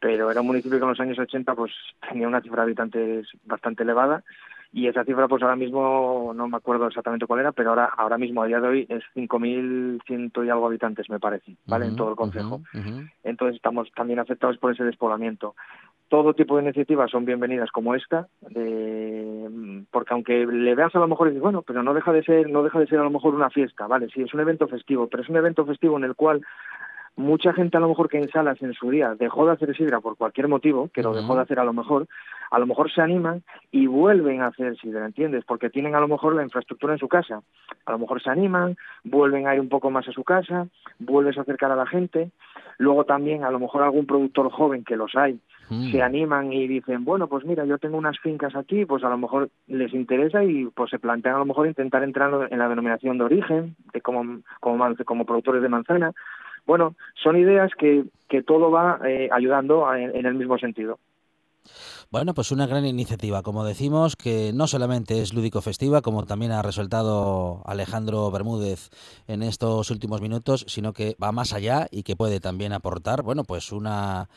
pero 0.00 0.30
era 0.30 0.40
un 0.40 0.46
municipio 0.46 0.78
que 0.78 0.84
en 0.84 0.88
los 0.88 1.00
años 1.00 1.18
80 1.18 1.54
pues 1.54 1.72
tenía 2.08 2.28
una 2.28 2.40
cifra 2.40 2.62
de 2.62 2.68
habitantes 2.68 3.26
bastante 3.44 3.82
elevada 3.82 4.22
y 4.72 4.86
esa 4.86 5.04
cifra 5.04 5.26
pues 5.26 5.42
ahora 5.42 5.56
mismo 5.56 6.32
no 6.34 6.48
me 6.48 6.56
acuerdo 6.56 6.86
exactamente 6.86 7.26
cuál 7.26 7.40
era, 7.40 7.52
pero 7.52 7.70
ahora 7.70 7.86
ahora 7.96 8.18
mismo 8.18 8.42
a 8.42 8.46
día 8.46 8.60
de 8.60 8.68
hoy 8.68 8.86
es 8.88 9.02
5.100 9.14 10.46
y 10.46 10.48
algo 10.48 10.66
habitantes 10.66 11.10
me 11.10 11.18
parece, 11.18 11.56
¿vale? 11.66 11.86
en 11.86 11.96
todo 11.96 12.10
el 12.10 12.16
concejo. 12.16 12.60
Entonces 13.24 13.56
estamos 13.56 13.90
también 13.92 14.20
afectados 14.20 14.58
por 14.58 14.72
ese 14.72 14.84
despoblamiento. 14.84 15.54
Todo 16.08 16.34
tipo 16.34 16.56
de 16.56 16.64
iniciativas 16.64 17.10
son 17.10 17.24
bienvenidas 17.24 17.70
como 17.70 17.94
esta, 17.94 18.28
de, 18.40 19.84
porque 19.90 20.14
aunque 20.14 20.46
le 20.46 20.74
veas 20.74 20.94
a 20.94 20.98
lo 20.98 21.08
mejor 21.08 21.28
y 21.28 21.30
dices, 21.30 21.42
bueno, 21.42 21.62
pero 21.62 21.82
no 21.82 21.94
deja 21.94 22.12
de 22.12 22.22
ser 22.22 22.48
no 22.48 22.62
deja 22.62 22.78
de 22.78 22.86
ser 22.86 22.98
a 22.98 23.04
lo 23.04 23.10
mejor 23.10 23.34
una 23.34 23.50
fiesta, 23.50 23.86
¿vale? 23.86 24.08
Sí, 24.14 24.22
es 24.22 24.34
un 24.34 24.40
evento 24.40 24.68
festivo, 24.68 25.08
pero 25.08 25.22
es 25.22 25.28
un 25.28 25.36
evento 25.36 25.64
festivo 25.66 25.96
en 25.96 26.04
el 26.04 26.14
cual 26.14 26.42
mucha 27.20 27.52
gente 27.52 27.76
a 27.76 27.80
lo 27.80 27.88
mejor 27.88 28.08
que 28.08 28.18
en 28.18 28.28
salas 28.30 28.60
en 28.62 28.72
su 28.74 28.90
día 28.90 29.14
dejó 29.14 29.46
de 29.46 29.52
hacer 29.52 29.76
sidra 29.76 30.00
por 30.00 30.16
cualquier 30.16 30.48
motivo, 30.48 30.90
que 30.92 31.02
lo 31.02 31.14
dejó 31.14 31.36
de 31.36 31.42
hacer 31.42 31.60
a 31.60 31.64
lo 31.64 31.72
mejor, 31.72 32.08
a 32.50 32.58
lo 32.58 32.66
mejor 32.66 32.90
se 32.90 33.00
animan 33.00 33.42
y 33.70 33.86
vuelven 33.86 34.40
a 34.40 34.48
hacer 34.48 34.76
sidra, 34.78 35.06
¿entiendes? 35.06 35.44
Porque 35.44 35.70
tienen 35.70 35.94
a 35.94 36.00
lo 36.00 36.08
mejor 36.08 36.34
la 36.34 36.42
infraestructura 36.42 36.94
en 36.94 36.98
su 36.98 37.08
casa. 37.08 37.42
A 37.86 37.92
lo 37.92 37.98
mejor 37.98 38.22
se 38.22 38.30
animan, 38.30 38.76
vuelven 39.04 39.46
a 39.46 39.54
ir 39.54 39.60
un 39.60 39.68
poco 39.68 39.90
más 39.90 40.08
a 40.08 40.12
su 40.12 40.24
casa, 40.24 40.66
vuelves 40.98 41.38
a 41.38 41.42
acercar 41.42 41.70
a 41.70 41.76
la 41.76 41.86
gente. 41.86 42.30
Luego 42.78 43.04
también 43.04 43.44
a 43.44 43.50
lo 43.50 43.60
mejor 43.60 43.82
algún 43.82 44.06
productor 44.06 44.50
joven, 44.50 44.84
que 44.84 44.96
los 44.96 45.14
hay, 45.14 45.38
mm. 45.68 45.92
se 45.92 46.02
animan 46.02 46.52
y 46.52 46.66
dicen, 46.66 47.04
bueno, 47.04 47.28
pues 47.28 47.44
mira, 47.44 47.64
yo 47.66 47.78
tengo 47.78 47.98
unas 47.98 48.18
fincas 48.18 48.56
aquí, 48.56 48.86
pues 48.86 49.04
a 49.04 49.10
lo 49.10 49.18
mejor 49.18 49.50
les 49.66 49.92
interesa 49.92 50.42
y 50.42 50.64
pues 50.66 50.90
se 50.90 50.98
plantean 50.98 51.36
a 51.36 51.40
lo 51.40 51.46
mejor 51.46 51.66
intentar 51.66 52.02
entrar 52.02 52.48
en 52.50 52.58
la 52.58 52.68
denominación 52.68 53.18
de 53.18 53.24
origen, 53.24 53.76
de 53.92 54.00
como, 54.00 54.40
como, 54.60 54.96
como 55.04 55.26
productores 55.26 55.62
de 55.62 55.68
manzana 55.68 56.12
bueno, 56.70 56.94
son 57.20 57.36
ideas 57.36 57.72
que, 57.76 58.04
que 58.28 58.44
todo 58.44 58.70
va 58.70 59.00
eh, 59.04 59.28
ayudando 59.32 59.92
en 59.92 60.24
el 60.24 60.34
mismo 60.34 60.56
sentido. 60.56 61.00
Bueno, 62.12 62.34
pues 62.34 62.50
una 62.50 62.66
gran 62.66 62.84
iniciativa, 62.86 63.44
como 63.44 63.62
decimos, 63.64 64.16
que 64.16 64.50
no 64.52 64.66
solamente 64.66 65.22
es 65.22 65.32
lúdico 65.32 65.60
festiva, 65.62 66.02
como 66.02 66.26
también 66.26 66.50
ha 66.50 66.60
resaltado 66.60 67.62
Alejandro 67.66 68.28
Bermúdez 68.32 68.90
en 69.28 69.44
estos 69.44 69.92
últimos 69.92 70.20
minutos, 70.20 70.64
sino 70.66 70.92
que 70.92 71.16
va 71.22 71.30
más 71.30 71.52
allá 71.52 71.86
y 71.88 72.02
que 72.02 72.16
puede 72.16 72.40
también 72.40 72.72
aportar, 72.72 73.22
bueno, 73.22 73.44
pues 73.44 73.70
una, 73.70 74.28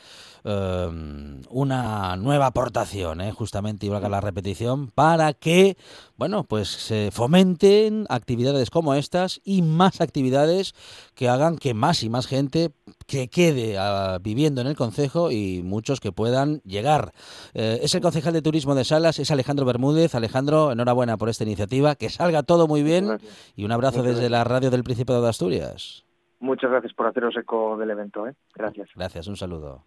em, 0.44 1.42
una 1.50 2.16
nueva 2.16 2.46
aportación, 2.46 3.22
¿eh? 3.22 3.32
justamente, 3.32 3.88
y 3.88 3.90
valga 3.90 4.08
la 4.08 4.22
repetición, 4.22 4.92
para 4.92 5.34
que, 5.34 5.76
bueno, 6.16 6.44
pues 6.44 6.68
se 6.70 7.10
fomenten 7.12 8.06
actividades 8.10 8.70
como 8.70 8.94
estas 8.94 9.42
y 9.44 9.64
más 9.64 10.00
actividades 10.00 10.76
que 11.16 11.28
hagan 11.28 11.58
que 11.58 11.74
más 11.74 12.04
y 12.04 12.10
más 12.10 12.28
gente 12.28 12.72
que 13.06 13.28
quede 13.28 13.78
ah, 13.78 14.18
viviendo 14.22 14.62
en 14.62 14.68
el 14.68 14.76
concejo 14.76 15.32
y 15.32 15.62
muchos 15.63 16.00
que 16.00 16.12
puedan 16.12 16.62
llegar. 16.62 17.13
Eh, 17.54 17.80
es 17.82 17.96
el 17.96 18.02
concejal 18.02 18.34
de 18.34 18.42
turismo 18.42 18.76
de 18.76 18.84
Salas, 18.86 19.20
es 19.20 19.32
Alejandro 19.32 19.66
Bermúdez. 19.66 20.16
Alejandro, 20.16 20.72
enhorabuena 20.72 21.18
por 21.18 21.30
esta 21.30 21.44
iniciativa, 21.44 21.96
que 21.96 22.10
salga 22.10 22.44
todo 22.44 22.68
muy 22.68 22.84
bien 22.84 23.18
y 23.56 23.66
un 23.66 23.72
abrazo 23.72 24.04
desde 24.04 24.30
la 24.30 24.44
radio 24.44 24.70
del 24.72 24.84
Principado 24.84 25.22
de 25.22 25.30
Asturias. 25.30 26.06
Muchas 26.39 26.70
gracias 26.72 26.94
por 26.94 27.08
haceros 27.08 27.36
eco 27.38 27.78
del 27.78 27.92
evento. 27.92 28.28
¿eh? 28.28 28.36
Gracias. 28.54 28.89
Gracias, 28.96 29.28
un 29.28 29.38
saludo. 29.38 29.84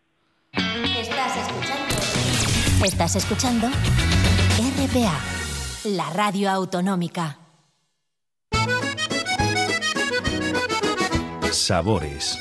Estás 0.52 1.36
escuchando. 1.36 1.94
Estás 2.84 3.16
escuchando 3.16 3.66
RPA, 4.58 5.20
la 5.84 6.10
radio 6.14 6.50
autonómica. 6.50 7.38
Sabores. 11.52 12.38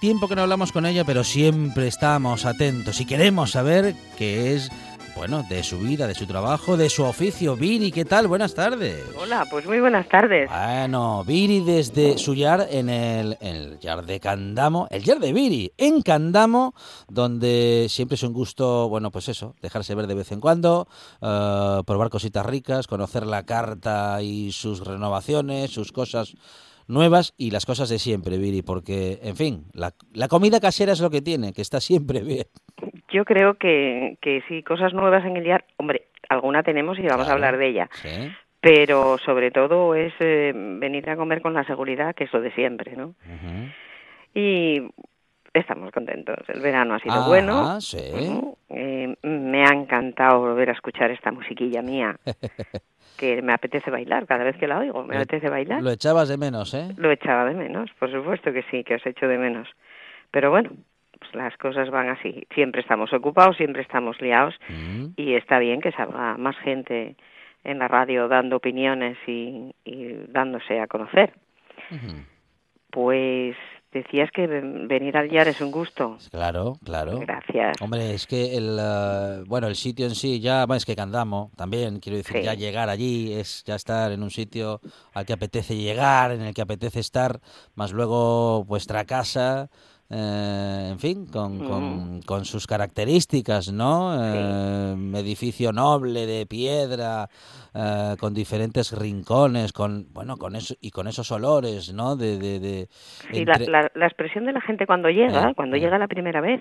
Tiempo 0.00 0.28
que 0.28 0.34
no 0.34 0.42
hablamos 0.42 0.72
con 0.72 0.86
ella, 0.86 1.04
pero 1.04 1.22
siempre 1.22 1.86
estamos 1.86 2.46
atentos 2.46 3.00
y 3.02 3.04
queremos 3.04 3.50
saber 3.50 3.94
qué 4.16 4.54
es 4.54 4.70
bueno, 5.14 5.42
de 5.42 5.62
su 5.62 5.78
vida, 5.78 6.06
de 6.06 6.14
su 6.14 6.24
trabajo, 6.24 6.78
de 6.78 6.88
su 6.88 7.04
oficio. 7.04 7.54
Viri, 7.54 7.92
¿qué 7.92 8.06
tal? 8.06 8.26
Buenas 8.26 8.54
tardes. 8.54 9.04
Hola, 9.20 9.46
pues 9.50 9.66
muy 9.66 9.78
buenas 9.78 10.08
tardes. 10.08 10.48
Bueno, 10.48 11.22
Viri 11.24 11.60
desde 11.60 12.16
su 12.16 12.34
yard 12.34 12.68
en 12.70 12.88
el, 12.88 13.36
el 13.42 13.78
yard 13.80 14.06
de 14.06 14.18
Candamo, 14.20 14.86
el 14.90 15.02
yard 15.02 15.20
de 15.20 15.34
Viri, 15.34 15.72
en 15.76 16.00
Candamo, 16.00 16.74
donde 17.08 17.86
siempre 17.90 18.14
es 18.14 18.22
un 18.22 18.32
gusto, 18.32 18.88
bueno, 18.88 19.10
pues 19.10 19.28
eso, 19.28 19.54
dejarse 19.60 19.94
ver 19.94 20.06
de 20.06 20.14
vez 20.14 20.32
en 20.32 20.40
cuando, 20.40 20.88
uh, 21.20 21.84
probar 21.84 22.08
cositas 22.08 22.46
ricas, 22.46 22.86
conocer 22.86 23.26
la 23.26 23.44
carta 23.44 24.22
y 24.22 24.52
sus 24.52 24.80
renovaciones, 24.80 25.70
sus 25.70 25.92
cosas 25.92 26.34
nuevas 26.90 27.34
y 27.38 27.50
las 27.50 27.66
cosas 27.66 27.88
de 27.88 27.98
siempre, 27.98 28.36
Viri, 28.38 28.62
porque, 28.62 29.18
en 29.22 29.36
fin, 29.36 29.64
la, 29.72 29.92
la 30.12 30.28
comida 30.28 30.60
casera 30.60 30.92
es 30.92 31.00
lo 31.00 31.10
que 31.10 31.22
tiene, 31.22 31.52
que 31.52 31.62
está 31.62 31.80
siempre 31.80 32.20
bien. 32.24 32.46
Yo 33.12 33.24
creo 33.24 33.54
que, 33.54 34.18
que 34.20 34.42
sí, 34.48 34.62
cosas 34.62 34.92
nuevas 34.92 35.24
en 35.24 35.36
el 35.36 35.44
día, 35.44 35.64
hombre, 35.76 36.08
alguna 36.28 36.62
tenemos 36.62 36.98
y 36.98 37.02
vamos 37.02 37.26
claro, 37.26 37.30
a 37.30 37.34
hablar 37.34 37.56
de 37.58 37.68
ella. 37.68 37.90
Sí. 37.94 38.30
Pero 38.60 39.16
sobre 39.24 39.50
todo 39.50 39.94
es 39.94 40.12
eh, 40.20 40.52
venir 40.54 41.08
a 41.08 41.16
comer 41.16 41.40
con 41.40 41.54
la 41.54 41.64
seguridad, 41.64 42.14
que 42.14 42.24
es 42.24 42.32
lo 42.32 42.40
de 42.40 42.52
siempre, 42.52 42.94
¿no? 42.94 43.06
Uh 43.06 43.46
-huh. 43.46 43.74
Y 44.34 44.82
estamos 45.54 45.90
contentos. 45.92 46.36
El 46.48 46.60
verano 46.60 46.94
ha 46.94 46.98
sido 47.00 47.14
ah, 47.14 47.26
bueno. 47.26 47.80
Sí. 47.80 47.98
Eh, 48.68 49.16
me 49.22 49.64
ha 49.64 49.72
encantado 49.72 50.40
volver 50.40 50.70
a 50.70 50.72
escuchar 50.72 51.10
esta 51.10 51.32
musiquilla 51.32 51.82
mía. 51.82 52.16
que 53.18 53.42
me 53.42 53.52
apetece 53.52 53.90
bailar 53.90 54.26
cada 54.26 54.44
vez 54.44 54.56
que 54.56 54.66
la 54.66 54.78
oigo, 54.78 55.04
me 55.04 55.14
lo, 55.14 55.20
apetece 55.20 55.48
bailar. 55.48 55.82
Lo 55.82 55.90
echabas 55.90 56.28
de 56.28 56.36
menos, 56.36 56.74
¿eh? 56.74 56.88
Lo 56.96 57.10
echaba 57.10 57.44
de 57.44 57.54
menos, 57.54 57.90
por 57.98 58.10
supuesto 58.10 58.52
que 58.52 58.62
sí, 58.70 58.84
que 58.84 58.94
os 58.94 59.06
echo 59.06 59.28
de 59.28 59.38
menos. 59.38 59.68
Pero 60.30 60.50
bueno, 60.50 60.70
pues 61.18 61.34
las 61.34 61.56
cosas 61.58 61.90
van 61.90 62.08
así. 62.08 62.46
Siempre 62.54 62.80
estamos 62.80 63.12
ocupados, 63.12 63.56
siempre 63.56 63.82
estamos 63.82 64.20
liados 64.20 64.54
mm. 64.68 65.06
y 65.16 65.34
está 65.34 65.58
bien 65.58 65.80
que 65.80 65.92
salga 65.92 66.36
más 66.36 66.56
gente 66.58 67.16
en 67.64 67.78
la 67.78 67.88
radio 67.88 68.28
dando 68.28 68.56
opiniones 68.56 69.18
y, 69.26 69.74
y 69.84 70.14
dándose 70.28 70.80
a 70.80 70.86
conocer. 70.86 71.32
Uh 71.90 71.94
-huh. 71.94 72.24
Pues 72.90 73.56
decías 73.92 74.30
que 74.32 74.46
venir 74.46 75.16
al 75.16 75.30
Yar 75.30 75.48
es 75.48 75.60
un 75.60 75.70
gusto. 75.70 76.16
Claro, 76.30 76.76
claro. 76.84 77.18
Gracias. 77.18 77.76
Hombre, 77.80 78.14
es 78.14 78.26
que 78.26 78.56
el 78.56 78.78
uh, 78.78 79.44
bueno, 79.46 79.66
el 79.66 79.76
sitio 79.76 80.06
en 80.06 80.14
sí 80.14 80.40
ya, 80.40 80.66
es 80.74 80.84
que 80.84 80.96
Candamo 80.96 81.50
también, 81.56 81.98
quiero 82.00 82.16
decir, 82.18 82.36
Sí. 82.38 82.42
ya 82.44 82.54
llegar 82.54 82.88
allí 82.88 83.32
es 83.32 83.64
ya 83.64 83.74
estar 83.74 84.12
en 84.12 84.22
un 84.22 84.30
sitio 84.30 84.80
al 85.12 85.26
que 85.26 85.32
apetece 85.32 85.76
llegar, 85.76 86.30
en 86.32 86.42
el 86.42 86.54
que 86.54 86.62
apetece 86.62 87.00
estar, 87.00 87.40
más 87.74 87.92
luego 87.92 88.64
vuestra 88.64 89.04
casa, 89.04 89.70
eh, 90.10 90.88
en 90.90 90.98
fin, 90.98 91.26
con, 91.26 91.58
Mm. 91.58 91.64
con, 91.68 92.22
con 92.22 92.44
sus 92.44 92.66
características, 92.66 93.72
¿no? 93.72 94.12
Eh, 94.18 94.94
edificio 95.14 95.72
noble 95.72 96.26
de 96.26 96.46
piedra, 96.46 97.28
eh, 97.74 98.16
con 98.18 98.34
diferentes 98.34 98.90
rincones, 98.98 99.72
con 99.72 100.12
bueno, 100.12 100.36
con 100.36 100.56
eso 100.56 100.74
y 100.80 100.90
con 100.90 101.06
esos 101.06 101.30
olores, 101.30 101.92
¿no? 101.94 102.16
De, 102.16 102.38
de, 102.38 102.58
de 102.60 102.88
Sí, 103.30 103.44
la, 103.44 103.52
entre- 103.54 103.70
la, 103.70 103.90
la 103.94 104.06
expresión 104.06 104.44
de 104.46 104.52
la 104.52 104.60
gente 104.60 104.86
cuando 104.86 105.08
llega, 105.10 105.50
Eh, 105.50 105.54
cuando 105.54 105.76
llega 105.76 105.96
la 105.98 106.08
primera 106.08 106.40
vez, 106.40 106.60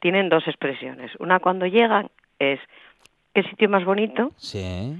tienen 0.00 0.28
dos 0.28 0.46
expresiones. 0.48 1.10
Una 1.18 1.38
cuando 1.40 1.66
llegan 1.66 2.10
es 2.38 2.58
qué 3.34 3.42
sitio 3.42 3.68
más 3.68 3.84
bonito 3.84 4.32
Sí, 4.36 4.94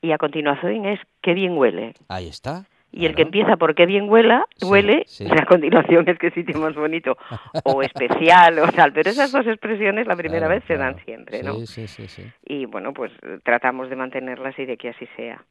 y 0.00 0.12
a 0.12 0.18
continuación 0.18 0.86
es 0.86 1.00
qué 1.20 1.34
bien 1.34 1.56
huele. 1.58 1.94
ahí 2.08 2.28
está. 2.28 2.64
Y 2.96 3.04
el 3.06 3.14
que 3.14 3.22
empieza 3.22 3.56
por 3.56 3.74
qué 3.74 3.84
bien 3.84 4.08
huela, 4.08 4.46
huele, 4.62 5.04
sí. 5.06 5.24
y 5.24 5.38
a 5.38 5.44
continuación 5.44 6.08
es 6.08 6.18
qué 6.18 6.30
sitio 6.30 6.58
más 6.58 6.74
bonito 6.74 7.16
o 7.64 7.82
especial 7.82 8.58
o 8.58 8.72
tal. 8.72 8.92
Pero 8.94 9.10
esas 9.10 9.30
dos 9.32 9.46
expresiones 9.46 10.06
la 10.06 10.16
primera 10.16 10.46
Claro, 10.46 10.54
vez 10.54 10.64
se 10.66 10.74
claro. 10.76 10.94
dan 10.94 11.04
siempre, 11.04 11.42
¿no? 11.42 11.54
Sí, 11.66 11.86
sí, 11.88 12.08
sí. 12.08 12.22
Y 12.46 12.64
bueno, 12.64 12.94
pues 12.94 13.12
tratamos 13.44 13.90
de 13.90 13.96
mantenerlas 13.96 14.58
y 14.58 14.64
de 14.64 14.76
que 14.78 14.88
así 14.88 15.06
sea. 15.14 15.44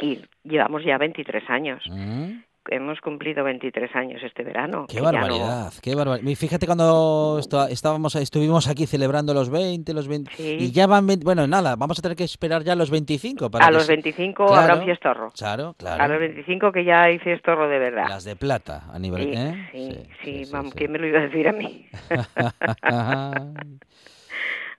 Y 0.00 0.20
llevamos 0.44 0.84
ya 0.84 0.98
23 0.98 1.48
años. 1.50 1.82
Mm, 1.90 2.32
Hemos 2.68 3.00
cumplido 3.00 3.42
23 3.42 3.94
años 3.96 4.22
este 4.22 4.44
verano. 4.44 4.86
Qué 4.88 4.94
ya 4.96 5.00
no- 5.00 5.06
barbaridad, 5.12 5.72
qué 5.82 5.94
barbaridad. 5.96 6.32
Fíjate 6.36 6.66
cuando 6.66 7.40
estábamos, 7.68 8.14
estuvimos 8.14 8.68
aquí 8.68 8.86
celebrando 8.86 9.34
los 9.34 9.50
20, 9.50 9.92
los 9.92 10.06
20, 10.06 10.30
Sí. 10.36 10.56
y 10.60 10.70
ya 10.70 10.86
van, 10.86 11.06
20 11.06 11.24
bueno, 11.24 11.46
nada, 11.48 11.74
vamos 11.74 11.98
a 11.98 12.02
tener 12.02 12.16
que 12.16 12.22
esperar 12.24 12.62
ya 12.62 12.76
los 12.76 12.90
25 12.90 13.50
para 13.50 13.64
A 13.64 13.68
que 13.68 13.74
los 13.74 13.84
se- 13.86 13.92
25 13.92 14.46
Claro. 14.46 14.60
habrá 14.62 14.74
un 14.76 14.84
fiestorro. 14.84 15.30
Claro, 15.36 15.74
claro. 15.76 16.04
A 16.04 16.08
los 16.08 16.20
25 16.20 16.70
que 16.70 16.84
ya 16.84 17.02
hay 17.02 17.18
fiestorro 17.18 17.68
de 17.68 17.78
verdad. 17.80 18.06
Las 18.08 18.22
de 18.24 18.36
plata 18.36 18.84
a 18.92 18.98
nivel, 18.98 19.22
Sí, 19.24 19.30
¿eh? 19.34 19.68
sí, 19.72 19.90
sí, 20.22 20.44
sí, 20.44 20.52
vamos, 20.52 20.72
sí. 20.72 20.78
¿quién 20.78 20.92
me 20.92 20.98
lo 20.98 21.06
iba 21.08 21.18
a 21.18 21.22
decir 21.22 21.48
a 21.48 21.52
mí? 21.52 21.86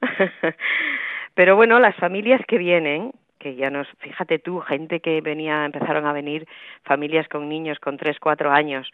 Pero 1.35 1.55
bueno, 1.55 1.79
las 1.79 1.95
familias 1.95 2.41
que 2.47 2.57
vienen, 2.57 3.11
que 3.43 3.55
ya 3.55 3.69
nos, 3.69 3.87
fíjate 3.99 4.39
tú, 4.39 4.61
gente 4.61 5.01
que 5.01 5.19
venía, 5.19 5.65
empezaron 5.65 6.07
a 6.07 6.13
venir 6.13 6.47
familias 6.83 7.27
con 7.27 7.49
niños 7.49 7.77
con 7.79 7.97
3, 7.97 8.17
4 8.19 8.51
años, 8.51 8.89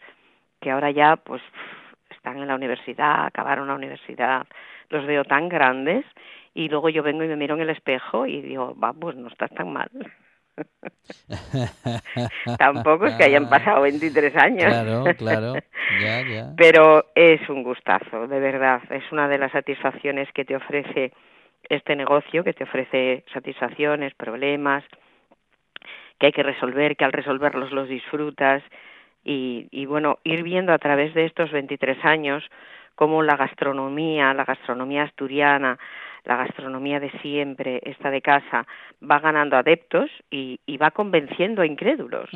que 0.60 0.72
ahora 0.72 0.90
ya 0.90 1.14
pues 1.16 1.40
están 2.10 2.38
en 2.38 2.48
la 2.48 2.56
universidad, 2.56 3.26
acabaron 3.26 3.68
la 3.68 3.74
universidad, 3.74 4.48
los 4.88 5.06
veo 5.06 5.24
tan 5.24 5.48
grandes 5.48 6.04
y 6.52 6.68
luego 6.68 6.88
yo 6.88 7.04
vengo 7.04 7.22
y 7.22 7.28
me 7.28 7.36
miro 7.36 7.54
en 7.54 7.60
el 7.62 7.70
espejo 7.70 8.26
y 8.26 8.42
digo, 8.42 8.76
va, 8.76 8.92
pues 8.92 9.14
no 9.16 9.28
estás 9.28 9.52
tan 9.52 9.72
mal. 9.72 9.88
Tampoco 12.58 13.06
es 13.06 13.14
que 13.14 13.24
hayan 13.24 13.48
pasado 13.48 13.82
23 13.82 14.36
años. 14.36 14.64
Claro, 14.64 15.04
claro, 15.16 15.54
ya, 16.00 16.22
ya. 16.22 16.52
Pero 16.56 17.06
es 17.14 17.48
un 17.48 17.62
gustazo, 17.62 18.26
de 18.26 18.40
verdad. 18.40 18.82
Es 18.90 19.04
una 19.12 19.28
de 19.28 19.38
las 19.38 19.52
satisfacciones 19.52 20.28
que 20.32 20.44
te 20.44 20.56
ofrece 20.56 21.12
este 21.68 21.96
negocio, 21.96 22.44
que 22.44 22.52
te 22.52 22.64
ofrece 22.64 23.24
satisfacciones, 23.32 24.14
problemas, 24.14 24.84
que 26.18 26.26
hay 26.26 26.32
que 26.32 26.42
resolver, 26.42 26.96
que 26.96 27.04
al 27.04 27.12
resolverlos 27.12 27.72
los 27.72 27.88
disfrutas. 27.88 28.62
Y, 29.24 29.68
y 29.70 29.86
bueno, 29.86 30.18
ir 30.24 30.42
viendo 30.42 30.72
a 30.72 30.78
través 30.78 31.14
de 31.14 31.26
estos 31.26 31.50
23 31.52 32.04
años 32.04 32.44
cómo 32.94 33.22
la 33.22 33.36
gastronomía, 33.36 34.34
la 34.34 34.44
gastronomía 34.44 35.04
asturiana, 35.04 35.78
la 36.24 36.36
gastronomía 36.36 37.00
de 37.00 37.10
siempre, 37.22 37.80
esta 37.84 38.10
de 38.10 38.20
casa, 38.20 38.66
va 39.02 39.20
ganando 39.20 39.56
adeptos 39.56 40.10
y, 40.30 40.60
y 40.66 40.76
va 40.76 40.90
convenciendo 40.90 41.62
a 41.62 41.66
incrédulos 41.66 42.30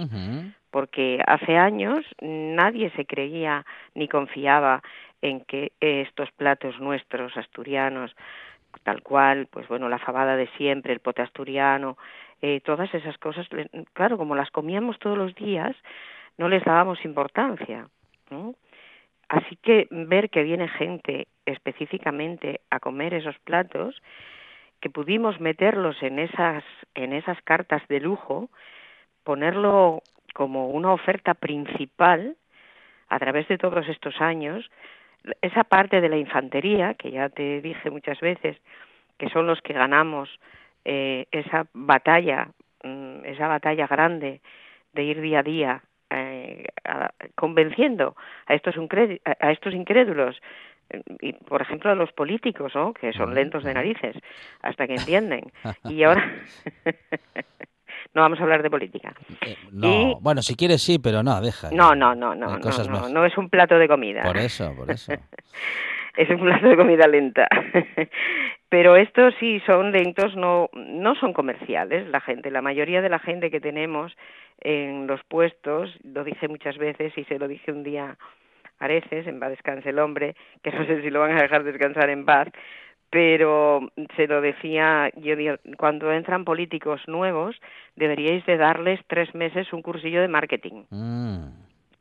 porque 0.75 1.23
hace 1.25 1.57
años 1.57 2.05
nadie 2.21 2.91
se 2.97 3.07
creía 3.07 3.65
ni 3.95 4.09
confiaba 4.09 4.83
en 5.23 5.45
que 5.45 5.71
estos 5.79 6.33
platos 6.33 6.81
nuestros 6.81 7.37
asturianos, 7.37 8.11
tal 8.83 9.03
cual, 9.03 9.47
pues 9.51 9.69
bueno, 9.69 9.89
la 9.89 9.99
fabada 9.99 10.37
de 10.37 10.49
siempre, 10.57 10.93
el 10.93 11.01
pote 11.01 11.23
asturiano, 11.23 11.97
eh, 12.43 12.61
todas 12.61 12.93
esas 12.95 13.17
cosas, 13.19 13.47
claro, 13.93 14.19
como 14.19 14.35
las 14.35 14.51
comíamos 14.51 14.99
todos 14.99 15.17
los 15.17 15.35
días, 15.35 15.75
no 16.37 16.49
les 16.49 16.65
dábamos 16.65 17.05
importancia. 17.05 17.89
¿no? 18.31 18.55
Así 19.29 19.57
que 19.57 19.87
ver 19.91 20.31
que 20.31 20.43
viene 20.43 20.69
gente 20.69 21.29
específicamente 21.47 22.61
a 22.71 22.81
comer 22.81 23.15
esos 23.15 23.39
platos, 23.41 24.01
que 24.81 24.91
pudimos 24.91 25.41
meterlos 25.41 26.03
en 26.03 26.19
esas, 26.19 26.63
en 26.95 27.13
esas 27.13 27.41
cartas 27.43 27.83
de 27.89 28.01
lujo, 28.01 28.51
ponerlo 29.23 30.03
como 30.35 30.69
una 30.69 30.93
oferta 30.93 31.33
principal 31.33 32.37
a 33.09 33.19
través 33.19 33.49
de 33.49 33.57
todos 33.57 33.89
estos 33.89 34.21
años, 34.21 34.71
esa 35.43 35.65
parte 35.65 36.01
de 36.01 36.09
la 36.09 36.17
infantería, 36.17 36.95
que 36.95 37.11
ya 37.11 37.29
te 37.29 37.61
dije 37.61 37.91
muchas 37.91 38.21
veces, 38.21 38.57
que 39.19 39.29
son 39.31 39.47
los 39.47 39.61
que 39.63 39.73
ganamos 39.73 40.29
eh, 40.85 41.27
esa 41.31 41.67
batalla, 41.73 42.49
mm, 42.83 43.25
esa 43.25 43.49
batalla 43.49 43.87
grande 43.87 44.41
de 44.93 45.03
ir 45.03 45.21
día 45.21 45.39
a 45.41 45.43
día 45.43 45.83
eh, 46.11 46.67
a- 46.85 47.11
convenciendo 47.35 48.15
a 48.47 48.55
estos, 48.55 48.75
a 49.41 49.51
estos 49.53 49.75
incrédulos, 49.75 50.41
y 51.21 51.33
por 51.33 51.63
ejemplo 51.63 51.91
a 51.91 51.95
los 51.95 52.13
políticos, 52.13 52.73
¿no? 52.75 52.93
que 52.93 53.13
son 53.15 53.31
lentos 53.35 53.65
de 53.65 53.73
narices, 53.75 54.17
hasta 54.63 54.87
que 54.87 54.95
entienden. 54.97 55.51
Y 55.89 56.03
ahora 56.03 56.31
no 58.15 58.23
vamos 58.23 58.39
a 58.41 58.43
hablar 58.45 58.63
de 58.63 58.71
política. 58.71 59.13
Eh, 59.45 59.57
no, 59.73 59.89
Y- 59.89 60.17
bueno, 60.21 60.43
si 60.43 60.55
quieres 60.55 60.83
sí, 60.83 60.99
pero 60.99 61.23
no, 61.23 61.41
deja. 61.41 61.71
No, 61.71 61.95
no, 61.95 62.15
no, 62.15 62.35
no, 62.35 62.59
no, 62.59 62.85
no, 62.89 63.09
no 63.09 63.27
es 63.27 63.37
un 63.37 63.51
plato 63.51 63.77
de 63.79 63.89
comida. 63.89 64.23
Por 64.23 64.37
eso, 64.37 64.75
por 64.77 64.91
eso. 64.91 65.13
es 66.17 66.31
un 66.31 66.41
plato 66.41 66.69
de 66.69 66.77
comida 66.77 67.07
lenta. 67.07 67.49
Pero 68.69 68.97
estos 68.97 69.35
sí 69.39 69.61
son 69.67 69.93
lentos, 69.93 70.35
no, 70.37 70.69
no 70.75 71.15
son 71.17 71.33
comerciales. 71.33 72.09
La 72.09 72.21
gente, 72.21 72.51
la 72.51 72.63
mayoría 72.63 73.03
de 73.03 73.09
la 73.09 73.19
gente 73.19 73.51
que 73.51 73.61
tenemos 73.61 74.13
en 74.61 75.07
los 75.07 75.23
puestos, 75.25 75.91
lo 76.03 76.25
dije 76.25 76.49
muchas 76.49 76.77
veces 76.79 77.17
y 77.17 77.25
se 77.25 77.39
lo 77.39 77.47
dije 77.47 77.71
un 77.71 77.85
día 77.85 78.17
a 78.81 78.85
Areces, 78.85 79.27
en 79.27 79.39
paz 79.39 79.51
descanse 79.51 79.91
el 79.91 79.99
hombre, 79.99 80.35
que 80.63 80.73
no 80.73 80.85
sé 80.87 81.03
si 81.03 81.11
lo 81.11 81.21
van 81.21 81.37
a 81.37 81.43
dejar 81.43 81.63
descansar 81.63 82.11
en 82.11 82.25
paz, 82.25 82.49
pero 83.15 83.93
se 84.17 84.27
lo 84.27 84.41
decía, 84.41 85.09
yo 85.15 85.37
digo, 85.37 85.55
cuando 85.77 86.11
entran 86.11 86.45
políticos 86.45 87.01
nuevos, 87.07 87.55
deberíais 87.95 88.45
de 88.45 88.57
darles 88.57 88.99
tres 89.07 89.33
meses 89.37 89.73
un 89.73 89.83
cursillo 89.83 90.21
de 90.21 90.27
marketing 90.27 90.83
Mm, 90.91 91.47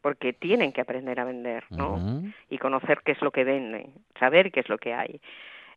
porque 0.01 0.33
tienen 0.33 0.71
que 0.73 0.81
aprender 0.81 1.19
a 1.19 1.25
vender, 1.25 1.65
¿no? 1.69 1.99
Y 2.49 2.57
conocer 2.57 3.01
qué 3.05 3.11
es 3.11 3.21
lo 3.21 3.29
que 3.29 3.43
venden, 3.43 3.93
saber 4.19 4.51
qué 4.51 4.61
es 4.61 4.69
lo 4.69 4.79
que 4.79 4.95
hay. 4.95 5.21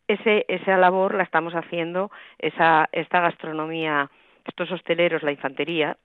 Ese, 0.08 0.46
esa 0.48 0.78
labor 0.78 1.14
la 1.14 1.24
estamos 1.24 1.52
haciendo, 1.52 2.10
esa, 2.38 2.88
esta 2.92 3.20
gastronomía, 3.20 4.10
estos 4.46 4.72
hosteleros, 4.72 5.22
la 5.22 5.32
infantería, 5.32 5.98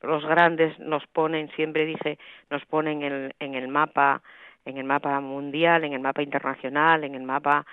los 0.00 0.24
grandes 0.24 0.78
nos 0.78 1.04
ponen, 1.08 1.50
siempre 1.56 1.86
dije, 1.86 2.20
nos 2.50 2.64
ponen 2.66 3.02
en, 3.02 3.34
en 3.40 3.54
el 3.56 3.66
mapa, 3.66 4.22
en 4.64 4.78
el 4.78 4.84
mapa 4.84 5.18
mundial, 5.20 5.82
en 5.82 5.94
el 5.94 6.00
mapa 6.00 6.22
internacional, 6.22 7.02
en 7.02 7.16
el 7.16 7.24
mapa 7.24 7.66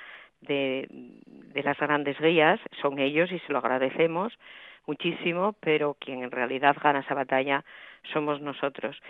de, 0.46 0.88
de 0.90 1.64
las 1.64 1.78
grandes 1.78 2.20
guías, 2.20 2.60
son 2.82 3.00
ellos 3.00 3.32
y 3.32 3.40
se 3.40 3.54
lo 3.54 3.60
agradecemos 3.60 4.34
muchísimo, 4.88 5.56
pero 5.60 5.96
quien 6.00 6.24
en 6.24 6.32
realidad 6.32 6.76
gana 6.82 7.00
esa 7.00 7.16
batalla 7.16 7.64
somos 8.14 8.42
nosotros. 8.42 9.02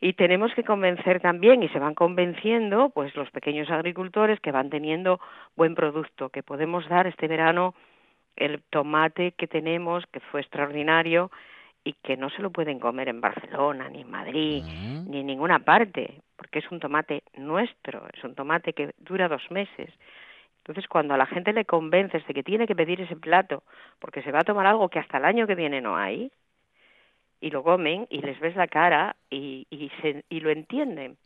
Y 0.00 0.14
tenemos 0.14 0.52
que 0.54 0.64
convencer 0.64 1.20
también, 1.20 1.62
y 1.62 1.68
se 1.68 1.78
van 1.78 1.94
convenciendo, 1.94 2.90
pues 2.90 3.14
los 3.16 3.30
pequeños 3.30 3.70
agricultores 3.70 4.40
que 4.40 4.52
van 4.52 4.70
teniendo 4.70 5.20
buen 5.56 5.74
producto, 5.74 6.28
que 6.28 6.42
podemos 6.42 6.86
dar 6.88 7.06
este 7.06 7.28
verano 7.28 7.74
el 8.36 8.62
tomate 8.68 9.32
que 9.32 9.46
tenemos, 9.46 10.04
que 10.08 10.20
fue 10.20 10.40
extraordinario, 10.40 11.30
y 11.84 11.92
que 12.02 12.16
no 12.16 12.30
se 12.30 12.42
lo 12.42 12.50
pueden 12.50 12.80
comer 12.80 13.08
en 13.08 13.20
Barcelona, 13.20 13.88
ni 13.88 14.00
en 14.00 14.10
Madrid, 14.10 14.64
ni 15.06 15.20
en 15.20 15.26
ninguna 15.26 15.58
parte, 15.58 16.22
porque 16.36 16.60
es 16.60 16.70
un 16.70 16.80
tomate 16.80 17.22
nuestro, 17.36 18.06
es 18.12 18.24
un 18.24 18.34
tomate 18.34 18.72
que 18.72 18.94
dura 18.98 19.28
dos 19.28 19.50
meses. 19.50 19.90
Entonces, 20.64 20.88
cuando 20.88 21.12
a 21.12 21.18
la 21.18 21.26
gente 21.26 21.52
le 21.52 21.66
convences 21.66 22.26
de 22.26 22.32
que 22.32 22.42
tiene 22.42 22.66
que 22.66 22.74
pedir 22.74 22.98
ese 23.02 23.16
plato, 23.16 23.64
porque 23.98 24.22
se 24.22 24.32
va 24.32 24.40
a 24.40 24.44
tomar 24.44 24.66
algo 24.66 24.88
que 24.88 24.98
hasta 24.98 25.18
el 25.18 25.26
año 25.26 25.46
que 25.46 25.54
viene 25.54 25.82
no 25.82 25.94
hay, 25.94 26.32
y 27.38 27.50
lo 27.50 27.62
comen 27.62 28.06
y 28.08 28.22
les 28.22 28.40
ves 28.40 28.56
la 28.56 28.66
cara 28.66 29.16
y, 29.28 29.66
y, 29.68 29.90
se, 30.00 30.24
y 30.30 30.40
lo 30.40 30.48
entienden, 30.48 31.18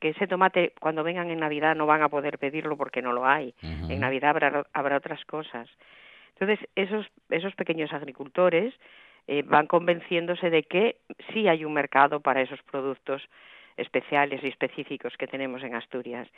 que 0.00 0.10
ese 0.10 0.26
tomate 0.26 0.74
cuando 0.78 1.02
vengan 1.02 1.30
en 1.30 1.40
Navidad 1.40 1.74
no 1.74 1.86
van 1.86 2.02
a 2.02 2.10
poder 2.10 2.38
pedirlo 2.38 2.76
porque 2.76 3.00
no 3.00 3.12
lo 3.12 3.24
hay. 3.24 3.54
En 3.62 4.00
Navidad 4.00 4.30
habrá, 4.30 4.66
habrá 4.74 4.98
otras 4.98 5.24
cosas. 5.24 5.66
Entonces, 6.38 6.68
esos, 6.74 7.06
esos 7.30 7.54
pequeños 7.54 7.90
agricultores 7.94 8.74
eh, 9.26 9.42
van 9.46 9.66
convenciéndose 9.66 10.50
de 10.50 10.64
que 10.64 10.98
sí 11.32 11.48
hay 11.48 11.64
un 11.64 11.72
mercado 11.72 12.20
para 12.20 12.42
esos 12.42 12.60
productos 12.64 13.22
especiales 13.78 14.44
y 14.44 14.48
específicos 14.48 15.16
que 15.16 15.26
tenemos 15.26 15.62
en 15.62 15.74
Asturias. 15.74 16.28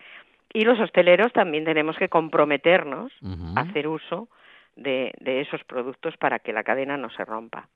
Y 0.53 0.65
los 0.65 0.79
hosteleros 0.81 1.33
también 1.33 1.65
tenemos 1.65 1.97
que 1.97 2.09
comprometernos 2.09 3.13
a 3.57 3.61
hacer 3.61 3.89
uso 3.89 4.29
de, 4.77 5.13
de 5.21 5.41
esos 5.41 5.63
productos 5.65 6.17
para 6.17 6.39
que 6.39 6.53
la 6.53 6.65
cadena 6.65 6.97
no 6.97 7.11
se 7.11 7.25
rompa. 7.25 7.69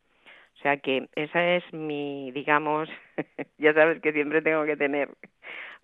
O 0.58 0.62
sea 0.62 0.76
que 0.76 1.08
esa 1.14 1.42
es 1.56 1.64
mi, 1.72 2.30
digamos, 2.32 2.88
ya 3.58 3.72
sabes 3.72 4.00
que 4.02 4.12
siempre 4.12 4.42
tengo 4.42 4.64
que 4.64 4.76
tener 4.76 5.08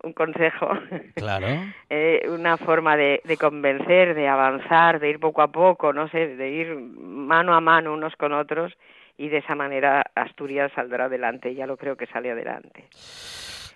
un 0.03 0.13
consejo, 0.13 0.69
claro. 1.15 1.47
eh, 1.89 2.21
una 2.29 2.57
forma 2.57 2.95
de, 2.95 3.21
de, 3.23 3.37
convencer, 3.37 4.13
de 4.13 4.27
avanzar, 4.27 4.99
de 4.99 5.09
ir 5.09 5.19
poco 5.19 5.41
a 5.41 5.51
poco, 5.51 5.93
no 5.93 6.07
sé, 6.09 6.35
de 6.35 6.49
ir 6.51 6.75
mano 6.75 7.55
a 7.55 7.61
mano 7.61 7.93
unos 7.93 8.15
con 8.15 8.33
otros 8.33 8.73
y 9.17 9.29
de 9.29 9.37
esa 9.37 9.55
manera 9.55 10.03
Asturias 10.13 10.71
saldrá 10.75 11.05
adelante, 11.05 11.55
ya 11.55 11.65
lo 11.65 11.77
creo 11.77 11.97
que 11.97 12.05
sale 12.05 12.29
adelante. 12.29 12.85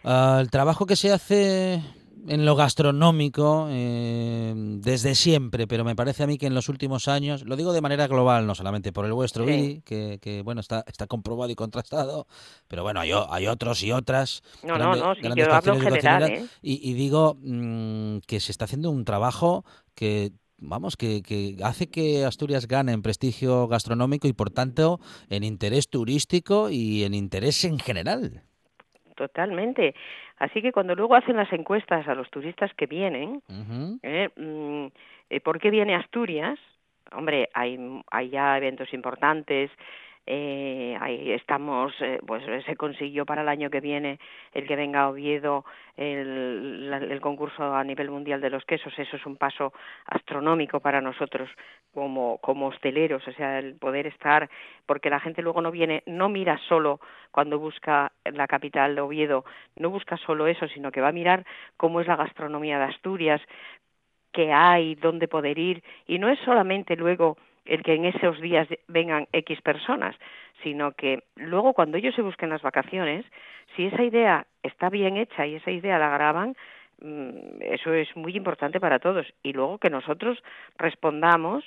Uh, 0.03 0.39
el 0.39 0.51
trabajo 0.51 0.85
que 0.85 0.95
se 0.95 1.11
hace 1.11 1.79
en 2.27 2.45
lo 2.45 2.55
gastronómico 2.55 3.67
eh, 3.69 4.53
desde 4.55 5.15
siempre, 5.15 5.67
pero 5.67 5.83
me 5.83 5.95
parece 5.95 6.23
a 6.23 6.27
mí 6.27 6.37
que 6.37 6.47
en 6.47 6.53
los 6.53 6.69
últimos 6.69 7.07
años, 7.07 7.43
lo 7.45 7.55
digo 7.55 7.73
de 7.73 7.81
manera 7.81 8.07
global, 8.07 8.45
no 8.47 8.55
solamente 8.55 8.91
por 8.91 9.05
el 9.05 9.13
vuestro, 9.13 9.45
sí. 9.45 9.81
que, 9.85 10.19
que, 10.21 10.41
bueno, 10.41 10.61
está, 10.61 10.83
está 10.87 11.07
comprobado 11.07 11.51
y 11.51 11.55
contrastado, 11.55 12.27
pero 12.67 12.83
bueno, 12.83 12.99
hay, 12.99 13.11
hay 13.29 13.47
otros 13.47 13.83
y 13.83 13.91
otras. 13.91 14.43
No, 14.63 14.75
grande, 14.75 14.99
no, 14.99 15.07
no, 15.07 15.15
sí, 15.15 15.21
yo 15.35 15.53
hablo 15.53 15.79
general, 15.79 16.23
¿eh? 16.23 16.47
y, 16.61 16.89
y, 16.89 16.93
digo 16.93 17.37
mmm, 17.41 18.17
que 18.27 18.39
se 18.39 18.51
está 18.51 18.65
haciendo 18.65 18.91
un 18.91 19.05
trabajo 19.05 19.65
que 19.95 20.31
vamos, 20.61 20.95
que, 20.95 21.21
que, 21.23 21.57
hace 21.63 21.89
que 21.89 22.23
Asturias 22.23 22.67
gane 22.67 22.93
en 22.93 23.01
prestigio 23.01 23.67
gastronómico 23.67 24.27
y 24.27 24.33
por 24.33 24.51
tanto 24.51 24.99
en 25.29 25.43
interés 25.43 25.89
turístico 25.89 26.69
y 26.69 27.03
en 27.03 27.13
interés 27.13 27.63
en 27.65 27.79
general. 27.79 28.43
Totalmente. 29.21 29.93
Así 30.39 30.63
que 30.63 30.71
cuando 30.71 30.95
luego 30.95 31.13
hacen 31.13 31.37
las 31.37 31.53
encuestas 31.53 32.07
a 32.07 32.15
los 32.15 32.27
turistas 32.31 32.73
que 32.73 32.87
vienen, 32.87 33.43
uh 33.47 33.53
-huh. 33.53 33.99
eh, 34.01 35.39
¿por 35.41 35.59
qué 35.59 35.69
viene 35.69 35.93
Asturias? 35.93 36.57
Hombre, 37.11 37.47
hay, 37.53 37.77
hay 38.09 38.29
ya 38.31 38.57
eventos 38.57 38.91
importantes, 38.95 39.69
eh, 40.25 40.95
ahí 41.01 41.31
estamos, 41.31 41.93
eh, 41.99 42.19
pues 42.25 42.43
se 42.65 42.75
consiguió 42.75 43.25
para 43.25 43.41
el 43.41 43.49
año 43.49 43.69
que 43.69 43.79
viene 43.79 44.19
el 44.53 44.67
que 44.67 44.75
venga 44.75 45.01
a 45.01 45.09
Oviedo 45.09 45.65
el, 45.97 46.91
el 47.09 47.21
concurso 47.21 47.75
a 47.75 47.83
nivel 47.83 48.11
mundial 48.11 48.39
de 48.39 48.49
los 48.49 48.63
quesos, 48.65 48.93
eso 48.97 49.17
es 49.17 49.25
un 49.25 49.37
paso 49.37 49.73
astronómico 50.05 50.79
para 50.79 51.01
nosotros 51.01 51.49
como, 51.93 52.37
como 52.37 52.67
hosteleros, 52.67 53.27
o 53.27 53.31
sea, 53.33 53.59
el 53.59 53.75
poder 53.75 54.07
estar, 54.07 54.49
porque 54.85 55.09
la 55.09 55.19
gente 55.19 55.41
luego 55.41 55.61
no 55.61 55.71
viene, 55.71 56.03
no 56.05 56.29
mira 56.29 56.57
solo 56.69 56.99
cuando 57.31 57.59
busca 57.59 58.11
la 58.25 58.47
capital 58.47 58.95
de 58.95 59.01
Oviedo, 59.01 59.43
no 59.75 59.89
busca 59.89 60.17
solo 60.17 60.47
eso, 60.47 60.67
sino 60.67 60.91
que 60.91 61.01
va 61.01 61.09
a 61.09 61.13
mirar 61.13 61.45
cómo 61.77 61.99
es 61.99 62.07
la 62.07 62.15
gastronomía 62.15 62.77
de 62.77 62.85
Asturias, 62.85 63.41
qué 64.31 64.53
hay, 64.53 64.95
dónde 64.95 65.27
poder 65.27 65.57
ir, 65.57 65.83
y 66.07 66.19
no 66.19 66.29
es 66.29 66.39
solamente 66.39 66.95
luego 66.95 67.37
el 67.65 67.83
que 67.83 67.93
en 67.95 68.05
esos 68.05 68.39
días 68.41 68.67
vengan 68.87 69.27
X 69.31 69.61
personas, 69.61 70.15
sino 70.63 70.93
que 70.93 71.23
luego 71.35 71.73
cuando 71.73 71.97
ellos 71.97 72.15
se 72.15 72.21
busquen 72.21 72.49
las 72.49 72.61
vacaciones, 72.61 73.25
si 73.75 73.85
esa 73.85 74.03
idea 74.03 74.45
está 74.63 74.89
bien 74.89 75.17
hecha 75.17 75.45
y 75.45 75.55
esa 75.55 75.71
idea 75.71 75.99
la 75.99 76.09
graban, 76.09 76.55
mm, 77.01 77.61
eso 77.61 77.93
es 77.93 78.15
muy 78.15 78.35
importante 78.35 78.79
para 78.79 78.99
todos. 78.99 79.25
Y 79.43 79.53
luego 79.53 79.77
que 79.77 79.89
nosotros 79.89 80.41
respondamos 80.77 81.63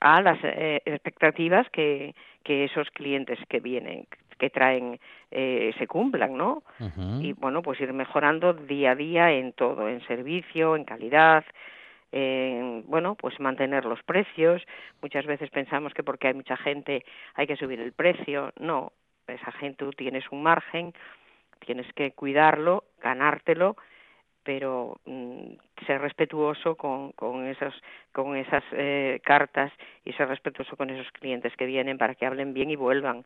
a 0.00 0.20
las 0.20 0.38
eh, 0.42 0.82
expectativas 0.84 1.68
que, 1.70 2.14
que 2.42 2.64
esos 2.64 2.90
clientes 2.90 3.38
que 3.48 3.60
vienen, 3.60 4.06
que 4.38 4.50
traen, 4.50 4.98
eh, 5.30 5.72
se 5.78 5.86
cumplan, 5.86 6.36
¿no? 6.36 6.62
Uh 6.80 6.84
-huh. 6.84 7.22
Y 7.22 7.32
bueno, 7.34 7.62
pues 7.62 7.80
ir 7.80 7.92
mejorando 7.92 8.52
día 8.52 8.92
a 8.92 8.94
día 8.96 9.30
en 9.30 9.52
todo, 9.52 9.88
en 9.88 10.00
servicio, 10.06 10.74
en 10.74 10.84
calidad, 10.84 11.44
eh, 12.12 12.82
bueno, 12.86 13.14
pues 13.14 13.40
mantener 13.40 13.86
los 13.86 14.02
precios. 14.02 14.62
Muchas 15.00 15.26
veces 15.26 15.50
pensamos 15.50 15.94
que 15.94 16.02
porque 16.02 16.28
hay 16.28 16.34
mucha 16.34 16.56
gente 16.56 17.04
hay 17.34 17.46
que 17.46 17.56
subir 17.56 17.80
el 17.80 17.92
precio. 17.92 18.52
No, 18.60 18.92
esa 19.26 19.50
gente 19.52 19.84
tú 19.84 19.90
tienes 19.92 20.24
un 20.30 20.42
margen, 20.42 20.92
tienes 21.64 21.90
que 21.94 22.12
cuidarlo, 22.12 22.84
ganártelo, 23.02 23.76
pero 24.44 25.00
mm, 25.06 25.54
ser 25.86 26.00
respetuoso 26.00 26.76
con, 26.76 27.12
con 27.12 27.46
esas, 27.46 27.74
eh, 28.72 29.20
cartas 29.24 29.72
y 30.04 30.12
ser 30.12 30.28
respetuoso 30.28 30.76
con 30.76 30.90
esos 30.90 31.10
clientes 31.12 31.56
que 31.56 31.66
vienen 31.66 31.98
para 31.98 32.14
que 32.14 32.26
hablen 32.26 32.52
bien 32.52 32.70
y 32.70 32.76
vuelvan. 32.76 33.24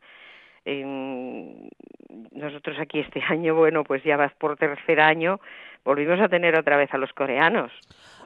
Nosotros 2.31 2.77
aquí 2.79 2.99
este 2.99 3.21
año, 3.29 3.55
bueno, 3.55 3.83
pues 3.83 4.03
ya 4.03 4.17
vas 4.17 4.33
por 4.33 4.57
tercer 4.57 4.99
año, 4.99 5.39
volvimos 5.83 6.19
a 6.19 6.29
tener 6.29 6.57
otra 6.57 6.77
vez 6.77 6.93
a 6.93 6.97
los 6.97 7.11
coreanos. 7.13 7.71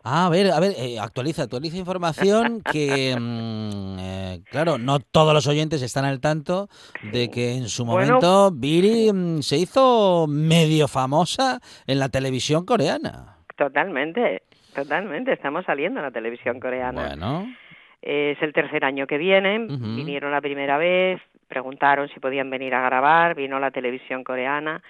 Ah, 0.04 0.26
a 0.26 0.30
ver, 0.30 0.52
a 0.52 0.60
ver, 0.60 0.74
eh, 0.78 1.00
actualiza, 1.00 1.44
actualiza 1.44 1.78
información 1.78 2.62
que, 2.72 3.16
mmm, 3.20 3.98
eh, 4.00 4.42
claro, 4.50 4.80
no 4.80 5.00
todos 5.00 5.34
los 5.34 5.46
oyentes 5.48 5.84
están 5.84 6.06
al 6.06 6.20
tanto 6.20 6.70
de 7.12 7.30
que 7.30 7.54
en 7.54 7.68
su 7.70 7.86
momento 7.86 8.50
bueno, 8.50 8.52
Viri 8.52 9.14
mmm, 9.14 9.42
se 9.42 9.58
hizo 9.58 10.26
medio 10.28 10.88
famosa 10.88 11.60
en 11.86 12.00
la 12.00 12.10
televisión 12.10 12.66
coreana. 12.66 13.38
Totalmente, 13.56 14.42
totalmente, 14.74 15.34
estamos 15.34 15.66
saliendo 15.66 16.00
en 16.00 16.06
la 16.06 16.12
televisión 16.12 16.60
coreana. 16.60 17.08
Bueno. 17.08 17.54
Eh, 18.02 18.34
es 18.36 18.42
el 18.42 18.54
tercer 18.54 18.84
año 18.84 19.06
que 19.06 19.20
vienen, 19.20 19.70
uh 19.70 19.76
-huh. 19.76 19.96
vinieron 19.98 20.32
la 20.32 20.42
primera 20.42 20.80
vez, 20.80 21.22
preguntaron 21.48 22.10
si 22.10 22.20
podían 22.20 22.50
venir 22.50 22.74
a 22.74 22.82
grabar, 22.82 23.36
vino 23.36 23.60
la 23.60 23.70
televisión 23.70 24.24
coreana 24.24 24.82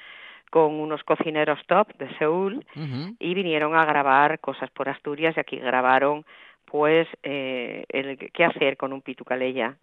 con 0.51 0.79
unos 0.79 1.03
cocineros 1.03 1.59
top 1.65 1.87
de 1.97 2.13
Seúl 2.17 2.63
uh 2.75 2.79
-huh. 2.79 3.15
y 3.17 3.33
vinieron 3.33 3.73
a 3.73 3.85
grabar 3.85 4.39
cosas 4.39 4.69
por 4.69 4.89
Asturias 4.89 5.35
y 5.35 5.39
aquí 5.39 5.57
grabaron 5.57 6.25
pues 6.65 7.07
eh, 7.23 7.85
el 7.89 8.17
qué 8.31 8.43
hacer 8.45 8.77
con 8.77 8.93
un 8.93 9.01
pitucaleya. 9.01 9.77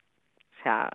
O 0.61 0.63
sea, 0.63 0.91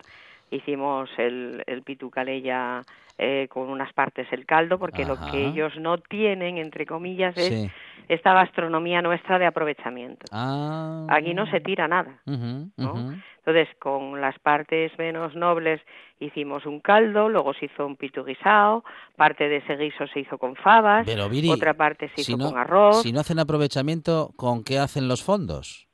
hicimos 0.51 1.09
el, 1.17 1.63
el 1.65 1.81
pitucaleya 1.81 2.83
eh, 3.17 3.47
con 3.49 3.69
unas 3.69 3.93
partes 3.93 4.27
el 4.31 4.45
caldo 4.45 4.79
porque 4.79 5.03
Ajá. 5.03 5.13
lo 5.13 5.31
que 5.31 5.45
ellos 5.45 5.73
no 5.77 5.97
tienen 5.97 6.57
entre 6.57 6.85
comillas 6.85 7.37
es 7.37 7.49
sí. 7.49 7.71
esta 8.09 8.33
gastronomía 8.33 9.01
nuestra 9.01 9.37
de 9.37 9.45
aprovechamiento. 9.45 10.25
Ah. 10.31 11.05
Aquí 11.09 11.33
no 11.33 11.45
se 11.45 11.61
tira 11.61 11.87
nada, 11.87 12.21
uh 12.25 12.31
-huh, 12.31 12.71
¿no? 12.77 12.93
Uh 12.93 12.97
-huh. 12.97 13.23
Entonces, 13.45 13.67
con 13.77 14.21
las 14.21 14.39
partes 14.39 14.97
menos 14.97 15.35
nobles 15.35 15.81
hicimos 16.19 16.65
un 16.65 16.79
caldo, 16.79 17.27
luego 17.27 17.53
se 17.53 17.65
hizo 17.65 17.85
un 17.85 17.97
pitu 17.97 18.23
guisado, 18.23 18.85
parte 19.17 19.49
de 19.49 19.57
ese 19.57 19.75
guiso 19.75 20.07
se 20.07 20.21
hizo 20.21 20.37
con 20.37 20.55
fabas, 20.55 21.05
Pero, 21.05 21.27
Viri, 21.27 21.49
otra 21.49 21.73
parte 21.73 22.07
se 22.09 22.23
si 22.23 22.31
hizo 22.31 22.37
no, 22.37 22.49
con 22.49 22.57
arroz. 22.57 23.01
Si 23.01 23.11
no 23.11 23.19
hacen 23.19 23.39
aprovechamiento, 23.39 24.31
¿con 24.37 24.63
qué 24.63 24.79
hacen 24.79 25.09
los 25.09 25.23
fondos? 25.23 25.87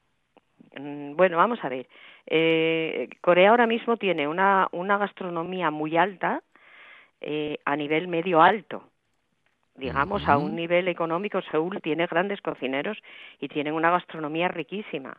Mm, 0.78 1.16
bueno, 1.16 1.38
vamos 1.38 1.60
a 1.64 1.70
ver. 1.70 1.88
Eh, 2.28 3.10
Corea 3.22 3.50
ahora 3.50 3.66
mismo 3.66 3.98
tiene 3.98 4.28
una, 4.28 4.68
una 4.72 5.00
gastronomía 5.00 5.72
muy 5.72 5.98
alta, 5.98 6.44
eh, 7.22 7.60
a 7.66 7.76
nivel 7.76 8.08
medio 8.08 8.42
alto. 8.42 8.84
Digamos, 9.76 10.28
a 10.28 10.38
un 10.38 10.56
nivel 10.56 10.90
económico, 10.90 11.42
Seúl 11.42 11.82
tiene 11.82 12.06
grandes 12.06 12.42
cocineros 12.42 12.98
y 13.40 13.48
tienen 13.48 13.74
una 13.74 13.90
gastronomía 13.90 14.50
riquísima. 14.50 15.16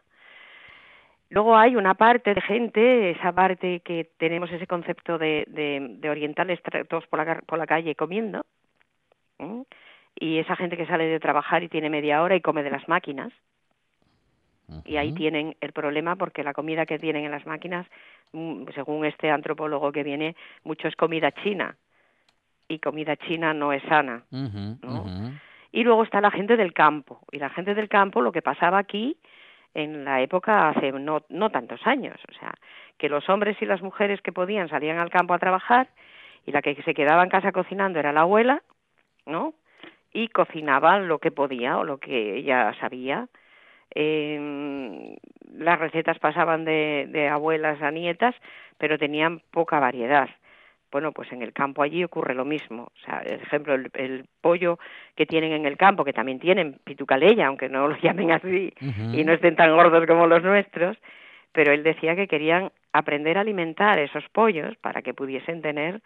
Luego 1.31 1.57
hay 1.57 1.77
una 1.77 1.95
parte 1.95 2.35
de 2.35 2.41
gente, 2.43 3.11
esa 3.13 3.33
parte 3.33 3.81
que 3.81 4.11
tenemos 4.19 4.51
ese 4.51 4.67
concepto 4.67 5.17
de, 5.17 5.45
de, 5.47 6.11
orientales 6.11 6.61
todos 6.89 7.07
por 7.07 7.25
la, 7.25 7.41
por 7.41 7.59
la 7.59 7.67
calle 7.67 7.95
comiendo, 7.95 8.45
y 10.15 10.39
esa 10.39 10.57
gente 10.57 10.77
que 10.77 10.87
sale 10.87 11.07
de 11.07 11.21
trabajar 11.21 11.63
y 11.63 11.69
tiene 11.69 11.89
media 11.89 12.23
hora 12.23 12.37
y 12.37 12.41
come 12.41 12.63
de 12.63 12.71
las 12.71 12.87
máquinas. 12.89 13.33
Y 14.85 14.97
ahí 14.99 15.13
tienen 15.13 15.57
el 15.61 15.73
problema 15.73 16.15
porque 16.15 16.45
la 16.45 16.53
comida 16.53 16.87
que 16.87 16.99
tienen 16.99 17.25
en 17.25 17.33
las 17.33 17.45
máquinas, 17.45 17.87
mm, 18.33 18.67
según 18.75 19.05
este 19.05 19.31
antropólogo 19.31 19.91
que 19.91 20.05
viene, 20.05 20.37
mucho 20.63 20.87
es 20.87 20.95
comida 20.95 21.33
china. 21.33 21.77
Y 22.71 22.79
comida 22.79 23.17
china 23.17 23.53
no 23.53 23.73
es 23.73 23.83
sana. 23.83 24.23
Y 25.73 25.83
luego 25.83 26.05
está 26.05 26.21
la 26.21 26.31
gente 26.31 26.57
del 26.57 26.73
campo. 26.73 27.21
Y 27.33 27.39
la 27.39 27.51
gente 27.51 27.75
del 27.75 27.89
campo, 27.89 28.23
lo 28.23 28.31
que 28.31 28.43
pasaba 28.43 28.79
aquí 28.79 29.17
en 29.75 30.05
la 30.05 30.21
época 30.21 30.69
hace 30.69 30.93
no, 30.93 31.25
no 31.29 31.51
tantos 31.51 31.85
años. 31.85 32.17
O 32.29 32.33
sea, 32.39 32.55
que 32.97 33.09
los 33.09 33.29
hombres 33.29 33.61
y 33.61 33.67
las 33.67 33.83
mujeres 33.83 34.23
que 34.23 34.31
podían 34.31 34.69
salían 34.69 35.01
al 35.01 35.11
campo 35.11 35.35
a 35.35 35.41
trabajar 35.41 35.89
y 36.47 36.53
la 36.53 36.63
que 36.63 36.81
se 36.85 36.95
quedaba 36.95 37.25
en 37.25 37.29
casa 37.29 37.51
cocinando 37.51 37.99
era 37.99 38.13
la 38.13 38.21
abuela, 38.21 38.63
¿no? 39.27 39.55
Y 40.13 40.29
cocinaba 40.29 41.01
lo 41.01 41.19
que 41.19 41.33
podía 41.33 41.77
o 41.77 41.83
lo 41.83 41.99
que 41.99 42.37
ella 42.37 42.73
sabía. 42.79 43.27
Eh, 43.97 45.17
las 45.53 45.81
recetas 45.81 46.21
pasaban 46.21 46.65
de, 46.65 47.09
de 47.09 47.29
abuelas 47.29 47.83
a 47.83 47.91
nietas, 47.91 48.37
pero 48.79 48.97
tenían 48.97 49.41
poca 49.51 49.81
variedad. 49.81 50.29
Bueno, 50.91 51.13
pues 51.13 51.31
en 51.33 51.43
el 51.43 51.53
campo 51.53 51.83
allí 51.83 52.03
ocurre 52.03 52.35
lo 52.35 52.45
mismo. 52.45 52.85
O 52.85 53.05
sea, 53.05 53.21
por 53.21 53.33
ejemplo, 53.33 53.75
el, 53.75 54.25
pollo 54.41 54.79
que 55.15 55.27
tienen 55.27 55.53
en 55.53 55.67
el 55.67 55.77
campo, 55.77 56.05
que 56.05 56.13
también 56.13 56.41
tienen 56.41 56.81
pitucaleya, 56.85 57.47
aunque 57.47 57.69
no 57.69 57.89
lo 57.89 57.97
llamen 58.03 58.33
así 58.33 58.73
y 58.81 59.25
no 59.25 59.33
estén 59.33 59.57
tan 59.57 59.75
gordos 59.75 60.07
como 60.07 60.27
los 60.27 60.43
nuestros, 60.43 60.97
pero 61.53 61.73
él 61.73 61.83
decía 61.83 62.17
que 62.17 62.29
querían 62.29 62.73
aprender 62.93 63.39
a 63.39 63.43
alimentar 63.43 63.99
esos 63.99 64.25
pollos 64.31 64.77
para 64.79 65.03
que 65.03 65.15
pudiesen 65.15 65.63
tener 65.63 66.01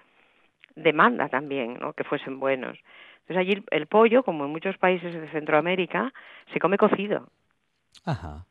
demanda 0.77 1.29
también, 1.29 1.79
¿no? 1.81 1.93
que 1.93 2.05
fuesen 2.05 2.41
buenos. 2.41 2.79
Entonces 3.21 3.37
allí 3.39 3.65
el, 3.71 3.87
pollo, 3.87 4.23
como 4.23 4.45
en 4.45 4.51
muchos 4.51 4.77
países 4.77 5.15
de 5.15 5.29
Centroamérica, 5.31 6.13
se 6.53 6.61
come 6.61 6.77
cocido. 6.77 7.29
Ajá. 8.05 8.45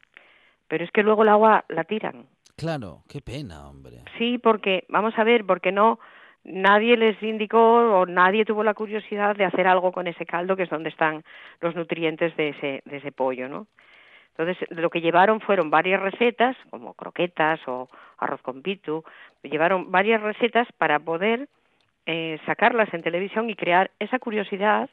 Pero 0.67 0.83
es 0.83 0.91
que 0.91 1.03
luego 1.03 1.23
el 1.23 1.29
agua 1.29 1.65
la 1.69 1.83
tiran. 1.83 2.25
Claro, 2.55 3.03
qué 3.07 3.21
pena, 3.21 3.67
hombre. 3.67 4.03
Sí, 4.17 4.39
porque, 4.39 4.85
vamos 4.89 5.13
a 5.17 5.23
ver, 5.23 5.45
porque 5.45 5.71
no, 5.71 5.99
nadie 6.43 6.97
les 6.97 7.21
indicó 7.21 7.59
o 7.99 8.05
nadie 8.05 8.45
tuvo 8.45 8.63
la 8.63 8.73
curiosidad 8.73 9.35
de 9.35 9.45
hacer 9.45 9.67
algo 9.67 9.91
con 9.91 10.07
ese 10.07 10.25
caldo, 10.25 10.55
que 10.55 10.63
es 10.63 10.69
donde 10.69 10.89
están 10.89 11.23
los 11.61 11.75
nutrientes 11.75 12.35
de 12.35 12.49
ese, 12.49 12.81
de 12.85 12.97
ese 12.97 13.11
pollo, 13.11 13.47
¿no? 13.47 13.67
Entonces, 14.35 14.67
lo 14.71 14.89
que 14.89 15.01
llevaron 15.01 15.41
fueron 15.41 15.69
varias 15.69 16.01
recetas, 16.01 16.57
como 16.71 16.95
croquetas 16.95 17.59
o 17.67 17.87
arroz 18.17 18.41
con 18.41 18.63
pitu, 18.63 19.03
llevaron 19.43 19.91
varias 19.91 20.21
recetas 20.21 20.67
para 20.77 20.99
poder 20.99 21.47
eh, 22.07 22.39
sacarlas 22.45 22.91
en 22.93 23.03
televisión 23.03 23.49
y 23.49 23.55
crear 23.55 23.91
esa 23.99 24.17
curiosidad 24.17 24.89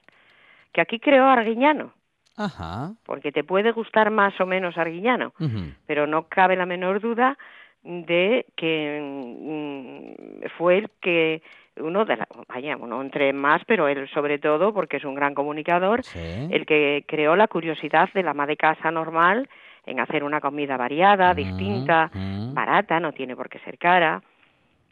que 0.72 0.82
aquí 0.82 1.00
creó 1.00 1.26
Arguiñano. 1.26 1.92
Ajá. 2.36 2.92
Porque 3.04 3.32
te 3.32 3.42
puede 3.42 3.72
gustar 3.72 4.10
más 4.10 4.38
o 4.40 4.46
menos 4.46 4.76
Arguiñano, 4.76 5.32
pero 5.86 6.06
no 6.06 6.28
cabe 6.28 6.56
la 6.56 6.66
menor 6.66 7.00
duda 7.00 7.38
de 7.82 8.46
que 8.56 9.00
mm, 9.02 10.48
fue 10.58 10.78
el 10.78 10.90
que 11.00 11.42
uno 11.76 12.04
de 12.04 12.16
la, 12.16 12.28
vaya, 12.48 12.76
uno 12.76 13.00
entre 13.00 13.32
más, 13.32 13.62
pero 13.66 13.88
él 13.88 14.08
sobre 14.10 14.38
todo, 14.38 14.72
porque 14.72 14.98
es 14.98 15.04
un 15.04 15.14
gran 15.14 15.34
comunicador, 15.34 16.02
el 16.50 16.66
que 16.66 17.04
creó 17.06 17.36
la 17.36 17.48
curiosidad 17.48 18.10
de 18.12 18.22
la 18.22 18.32
ama 18.32 18.46
de 18.46 18.56
casa 18.56 18.90
normal 18.90 19.48
en 19.86 20.00
hacer 20.00 20.24
una 20.24 20.40
comida 20.40 20.76
variada, 20.76 21.34
distinta, 21.34 22.10
barata, 22.54 23.00
no 23.00 23.12
tiene 23.12 23.34
por 23.34 23.48
qué 23.48 23.58
ser 23.60 23.78
cara. 23.78 24.22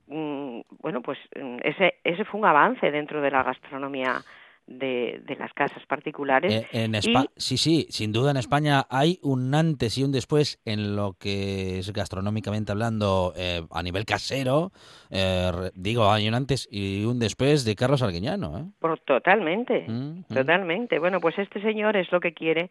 Mm, 0.07 0.61
bueno, 0.80 1.03
pues 1.03 1.18
mm, 1.36 1.59
ese, 1.62 1.97
ese 2.05 2.24
fue 2.24 2.41
un 2.41 2.47
avance 2.47 2.91
dentro 2.91 3.20
de 3.20 3.30
la 3.30 3.43
gastronomía 3.43 4.22
de, 4.68 5.20
de 5.24 5.36
las 5.36 5.52
casas 5.54 5.84
particulares. 5.86 6.52
Eh, 6.54 6.84
en 6.84 6.94
Sí, 7.36 7.56
sí, 7.56 7.86
sin 7.90 8.12
duda 8.12 8.30
en 8.30 8.36
España 8.36 8.86
hay 8.90 9.18
un 9.22 9.54
antes 9.54 9.96
y 9.98 10.04
un 10.04 10.12
después 10.12 10.60
en 10.64 10.94
lo 10.94 11.14
que 11.18 11.78
es 11.78 11.92
gastronómicamente 11.92 12.72
hablando 12.72 13.32
eh, 13.36 13.62
a 13.70 13.82
nivel 13.82 14.04
casero. 14.04 14.70
Eh, 15.10 15.50
digo, 15.74 16.10
hay 16.10 16.28
un 16.28 16.34
antes 16.34 16.68
y 16.70 17.04
un 17.04 17.18
después 17.18 17.64
de 17.64 17.74
Carlos 17.74 18.02
Arguiñano. 18.02 18.58
¿eh? 18.58 18.64
Por, 18.78 19.00
totalmente, 19.00 19.86
mm, 19.88 20.24
totalmente. 20.34 20.98
Bueno, 20.98 21.20
pues 21.20 21.38
este 21.38 21.60
señor 21.62 21.96
es 21.96 22.12
lo 22.12 22.20
que 22.20 22.34
quiere 22.34 22.70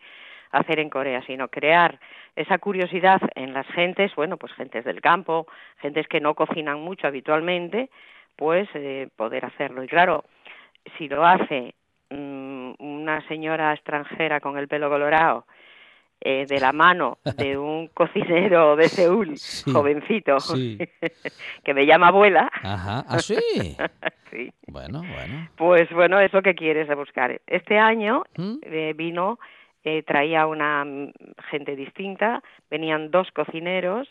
hacer 0.51 0.79
en 0.79 0.89
Corea, 0.89 1.23
sino 1.25 1.49
crear 1.49 1.99
esa 2.35 2.59
curiosidad 2.59 3.21
en 3.35 3.53
las 3.53 3.67
gentes, 3.67 4.13
bueno, 4.15 4.37
pues 4.37 4.53
gentes 4.53 4.85
del 4.85 5.01
campo, 5.01 5.47
gentes 5.81 6.07
que 6.07 6.21
no 6.21 6.35
cocinan 6.35 6.79
mucho 6.79 7.07
habitualmente, 7.07 7.89
pues 8.35 8.69
eh, 8.75 9.09
poder 9.15 9.45
hacerlo. 9.45 9.83
Y 9.83 9.87
claro, 9.87 10.23
si 10.97 11.07
lo 11.07 11.25
hace 11.25 11.73
mm, 12.09 12.73
una 12.79 13.27
señora 13.27 13.73
extranjera 13.73 14.39
con 14.39 14.57
el 14.57 14.67
pelo 14.67 14.89
colorado, 14.89 15.45
eh, 16.19 16.45
de 16.47 16.59
la 16.59 16.73
mano 16.73 17.19
de 17.37 17.57
un 17.57 17.87
cocinero 17.89 18.75
de 18.75 18.89
Seúl, 18.89 19.35
jovencito, 19.71 20.37
que 21.63 21.73
me 21.73 21.85
llama 21.85 22.07
abuela. 22.07 22.49
Ajá, 22.63 23.05
¿ah, 23.07 23.19
sí? 23.19 23.37
sí. 24.31 24.51
Bueno, 24.67 25.01
bueno. 25.01 25.49
Pues 25.55 25.89
bueno, 25.91 26.19
eso 26.19 26.41
que 26.41 26.55
quieres 26.55 26.87
buscar. 26.95 27.39
Este 27.45 27.77
año 27.77 28.23
¿Mm? 28.35 28.55
eh, 28.63 28.93
vino 28.95 29.39
eh, 29.83 30.03
traía 30.03 30.47
una 30.47 30.83
mm, 30.83 31.13
gente 31.49 31.75
distinta, 31.75 32.43
venían 32.69 33.09
dos 33.09 33.29
cocineros, 33.31 34.07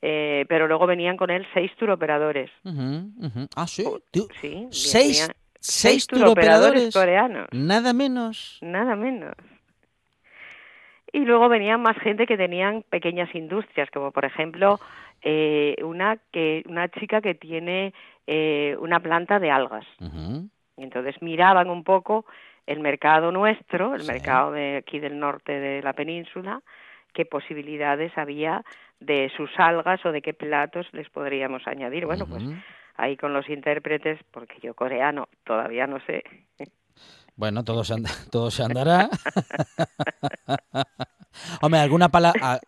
eh, 0.00 0.46
pero 0.48 0.66
luego 0.66 0.86
venían 0.86 1.18
con 1.18 1.30
él 1.30 1.46
seis 1.52 1.70
turoperadores. 1.76 2.50
Ah, 3.56 3.66
sí. 3.66 3.84
sí 4.40 4.68
seis, 4.70 5.30
seis 5.62 6.06
turoperadores 6.06 6.92
coreanos. 6.92 7.46
Nada 7.52 7.92
menos. 7.92 8.58
Nada 8.60 8.96
menos. 8.96 9.34
Y 11.12 11.20
luego 11.20 11.48
venían 11.48 11.80
más 11.82 11.96
gente 11.98 12.26
que 12.26 12.36
tenían 12.36 12.84
pequeñas 12.88 13.34
industrias, 13.34 13.90
como 13.90 14.12
por 14.12 14.24
ejemplo 14.24 14.80
eh, 15.22 15.76
una 15.84 16.18
que 16.32 16.64
una 16.66 16.88
chica 16.88 17.20
que 17.20 17.34
tiene 17.34 17.92
eh, 18.26 18.76
una 18.80 19.00
planta 19.00 19.38
de 19.38 19.50
algas. 19.50 19.86
Y 20.76 20.82
entonces 20.82 21.20
miraban 21.20 21.70
un 21.70 21.84
poco 21.84 22.24
el 22.66 22.80
mercado 22.80 23.30
nuestro, 23.30 23.94
el 23.94 24.04
mercado 24.04 24.52
de 24.52 24.78
aquí 24.78 24.98
del 24.98 25.18
norte 25.18 25.52
de 25.52 25.82
la 25.82 25.92
península, 25.92 26.62
qué 27.12 27.24
posibilidades 27.24 28.16
había 28.16 28.64
de 29.00 29.30
sus 29.36 29.50
algas 29.58 30.04
o 30.06 30.12
de 30.12 30.22
qué 30.22 30.32
platos 30.32 30.86
les 30.92 31.08
podríamos 31.10 31.66
añadir. 31.66 32.06
Bueno, 32.06 32.26
pues 32.26 32.42
ahí 32.96 33.16
con 33.16 33.32
los 33.32 33.48
intérpretes, 33.48 34.20
porque 34.30 34.56
yo 34.62 34.74
coreano 34.74 35.28
todavía 35.44 35.86
no 35.86 35.98
sé. 36.06 36.22
Bueno, 37.36 37.64
todo 37.64 37.84
se, 37.84 37.94
todo 38.30 38.50
se 38.50 38.62
andará. 38.62 39.08
Hombre, 41.62 41.80
alguna, 41.80 42.10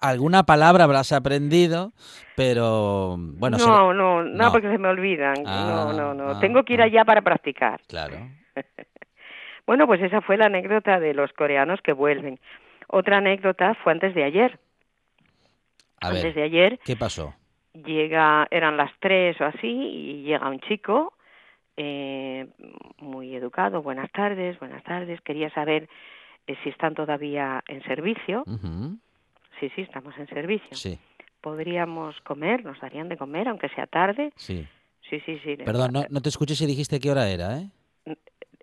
alguna 0.00 0.42
palabra 0.44 0.84
habrás 0.84 1.12
aprendido, 1.12 1.92
pero 2.34 3.16
bueno. 3.18 3.58
No, 3.58 3.92
no, 3.92 4.24
no, 4.24 4.52
porque 4.52 4.70
se 4.70 4.78
me 4.78 4.88
olvidan. 4.88 5.34
no, 5.42 5.92
no, 5.92 6.14
no. 6.14 6.30
Ah, 6.30 6.40
Tengo 6.40 6.64
que 6.64 6.74
ir 6.74 6.80
ah. 6.80 6.84
allá 6.84 7.04
para 7.04 7.22
practicar. 7.22 7.80
Claro. 7.86 8.16
Bueno, 9.66 9.86
pues 9.86 10.02
esa 10.02 10.20
fue 10.20 10.36
la 10.36 10.44
anécdota 10.44 11.00
de 11.00 11.14
los 11.14 11.32
coreanos 11.32 11.80
que 11.80 11.94
vuelven. 11.94 12.38
Otra 12.86 13.16
anécdota 13.16 13.74
fue 13.82 13.92
antes 13.92 14.14
de 14.14 14.22
ayer. 14.22 14.60
antes 16.02 16.34
de 16.34 16.42
ayer. 16.42 16.78
¿Qué 16.84 16.96
pasó? 16.96 17.34
Llega, 17.74 18.46
eran 18.50 18.76
las 18.76 18.92
tres 19.00 19.40
o 19.40 19.44
así, 19.44 19.66
y 19.66 20.22
llega 20.22 20.48
un 20.48 20.60
chico 20.60 21.12
eh, 21.76 22.46
muy 22.98 23.34
educado. 23.34 23.82
Buenas 23.82 24.10
tardes, 24.12 24.58
buenas 24.60 24.82
tardes. 24.84 25.20
Quería 25.22 25.50
saber 25.50 25.88
eh, 26.46 26.54
si 26.62 26.70
están 26.70 26.94
todavía 26.94 27.62
en 27.66 27.82
servicio. 27.82 28.44
Sí, 29.58 29.70
sí, 29.74 29.82
estamos 29.82 30.16
en 30.18 30.28
servicio. 30.28 30.76
Sí. 30.76 30.98
¿Podríamos 31.40 32.20
comer? 32.20 32.64
¿Nos 32.64 32.80
darían 32.80 33.08
de 33.08 33.16
comer, 33.16 33.48
aunque 33.48 33.68
sea 33.70 33.86
tarde? 33.86 34.32
Sí. 34.36 34.66
Sí, 35.10 35.20
sí, 35.26 35.38
sí. 35.44 35.56
Perdón, 35.56 35.92
no, 35.92 36.04
no 36.08 36.22
te 36.22 36.28
escuché 36.28 36.54
si 36.54 36.66
dijiste 36.66 36.98
qué 36.98 37.10
hora 37.10 37.28
era, 37.28 37.58
¿eh? 37.58 37.68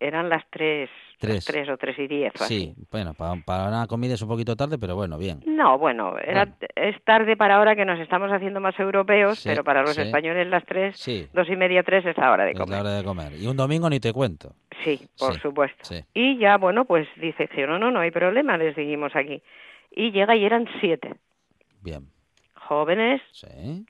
Eran 0.01 0.29
las 0.29 0.43
tres, 0.49 0.89
tres. 1.19 1.69
o 1.69 1.77
tres 1.77 1.97
y 1.99 2.07
diez. 2.07 2.33
sí, 2.35 2.73
bueno, 2.91 3.13
para, 3.13 3.67
una 3.67 3.85
comida 3.87 4.15
es 4.15 4.21
un 4.21 4.27
poquito 4.27 4.55
tarde, 4.55 4.77
pero 4.79 4.95
bueno, 4.95 5.17
bien. 5.17 5.41
No, 5.45 5.77
bueno, 5.77 6.17
era, 6.17 6.47
es 6.75 7.01
tarde 7.03 7.37
para 7.37 7.57
ahora 7.57 7.75
que 7.75 7.85
nos 7.85 7.99
estamos 7.99 8.31
haciendo 8.31 8.59
más 8.59 8.77
europeos, 8.79 9.41
pero 9.43 9.63
para 9.63 9.83
los 9.83 9.97
españoles 9.97 10.47
las 10.47 10.65
tres, 10.65 11.29
dos 11.33 11.47
y 11.49 11.55
media, 11.55 11.83
tres 11.83 12.05
es 12.05 12.17
la 12.17 12.31
hora 12.31 12.45
de 12.45 12.53
comer. 12.53 12.63
Es 12.63 12.71
la 12.71 12.81
hora 12.81 12.97
de 12.97 13.03
comer. 13.03 13.33
Y 13.39 13.47
un 13.47 13.55
domingo 13.55 13.89
ni 13.89 13.99
te 13.99 14.11
cuento. 14.11 14.55
Sí, 14.83 14.99
por 15.19 15.39
supuesto. 15.39 15.95
Y 16.13 16.39
ya, 16.39 16.57
bueno, 16.57 16.85
pues 16.85 17.07
dice, 17.17 17.47
no, 17.67 17.77
no, 17.77 17.91
no 17.91 17.99
hay 17.99 18.11
problema, 18.11 18.57
les 18.57 18.73
seguimos 18.73 19.15
aquí. 19.15 19.41
Y 19.91 20.11
llega 20.11 20.35
y 20.35 20.43
eran 20.45 20.67
siete. 20.79 21.13
Bien. 21.81 22.07
Jóvenes 22.55 23.21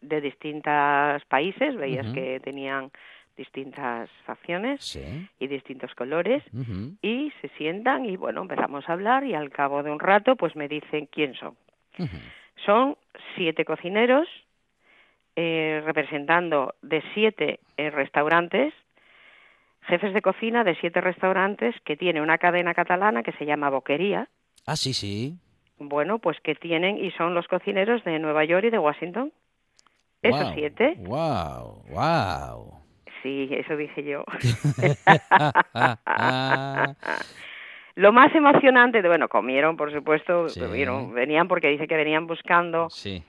de 0.01 0.21
distintos 0.21 1.23
países, 1.29 1.75
veías 1.75 2.11
que 2.13 2.41
tenían 2.43 2.91
distintas 3.41 4.09
facciones 4.25 4.83
Sí. 4.83 5.03
y 5.39 5.47
distintos 5.47 5.93
colores 5.95 6.43
y 7.01 7.31
se 7.41 7.47
sientan 7.57 8.05
y 8.05 8.15
bueno, 8.17 8.41
empezamos 8.41 8.87
a 8.87 8.93
hablar 8.93 9.23
y 9.23 9.33
al 9.33 9.49
cabo 9.49 9.81
de 9.83 9.91
un 9.91 9.99
rato 9.99 10.35
pues 10.35 10.55
me 10.55 10.67
dicen 10.67 11.07
quién 11.15 11.33
son. 11.35 11.55
Son 12.65 12.95
siete 13.35 13.65
cocineros 13.65 14.27
eh, 15.35 15.81
representando 15.85 16.75
de 16.81 17.01
siete 17.13 17.59
eh, 17.77 17.89
restaurantes, 17.89 18.73
jefes 19.89 20.13
de 20.13 20.21
cocina 20.21 20.63
de 20.63 20.75
siete 20.75 21.01
restaurantes 21.01 21.73
que 21.85 21.97
tiene 21.97 22.21
una 22.21 22.37
cadena 22.37 22.73
catalana 22.73 23.23
que 23.23 23.31
se 23.33 23.45
llama 23.45 23.69
Boquería. 23.69 24.27
Ah, 24.67 24.75
sí, 24.75 24.93
sí. 24.93 25.37
Bueno, 25.79 26.19
pues 26.19 26.37
que 26.41 26.53
tienen 26.53 26.97
y 27.03 27.09
son 27.11 27.33
los 27.33 27.47
cocineros 27.47 28.03
de 28.03 28.19
Nueva 28.19 28.43
York 28.45 28.65
y 28.65 28.69
de 28.69 28.77
Washington. 28.77 29.31
Esos 30.21 30.53
siete. 30.53 30.95
Wow, 30.99 31.83
wow. 31.89 32.80
Sí, 33.23 33.49
eso 33.51 33.75
dije 33.75 34.03
yo. 34.03 34.23
Lo 37.95 38.13
más 38.13 38.33
emocionante, 38.33 39.01
de, 39.01 39.07
bueno, 39.07 39.27
comieron, 39.27 39.75
por 39.75 39.91
supuesto, 39.91 40.47
Sí. 40.49 40.59
comieron, 40.61 41.13
venían 41.13 41.47
porque 41.47 41.67
dice 41.67 41.87
que 41.87 41.95
venían 41.97 42.25
buscando 42.25 42.89
sí. 42.89 43.21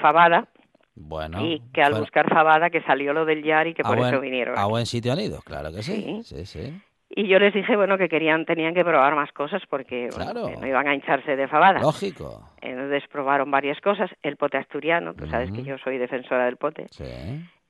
fabada 0.00 0.48
Bueno. 0.94 1.44
y 1.44 1.60
que 1.74 1.82
al 1.82 1.94
buscar 1.94 2.28
fabada 2.28 2.70
que 2.70 2.80
salió 2.82 3.12
lo 3.12 3.24
del 3.26 3.42
Yar 3.42 3.66
y 3.66 3.74
que 3.74 3.82
a 3.82 3.84
por 3.84 3.98
buen, 3.98 4.08
eso 4.12 4.20
vinieron. 4.20 4.58
a 4.58 4.64
buen 4.64 4.86
sitio 4.86 5.12
han 5.12 5.20
ido, 5.20 5.40
claro 5.42 5.70
que 5.72 5.82
sí. 5.82 6.22
Sí. 6.24 6.36
Sí, 6.36 6.46
sí. 6.46 6.82
Y 7.10 7.26
yo 7.28 7.38
les 7.38 7.52
dije, 7.54 7.74
bueno, 7.76 7.96
que 7.98 8.08
querían, 8.08 8.44
tenían 8.46 8.74
que 8.74 8.84
probar 8.84 9.14
más 9.14 9.30
cosas 9.32 9.62
porque 9.68 10.08
bueno, 10.16 10.32
Claro. 10.32 10.60
no 10.60 10.66
iban 10.66 10.88
a 10.88 10.94
hincharse 10.94 11.36
de 11.36 11.48
fabada. 11.48 11.80
Lógico. 11.80 12.48
Entonces 12.60 13.02
probaron 13.10 13.50
varias 13.50 13.80
cosas, 13.80 14.10
el 14.22 14.36
pote 14.36 14.56
asturiano, 14.58 15.14
tú 15.14 15.26
sabes 15.28 15.50
que 15.52 15.62
yo 15.64 15.76
soy 15.78 15.98
defensora 15.98 16.46
del 16.46 16.56
pote, 16.56 16.86
Sí. 16.90 17.04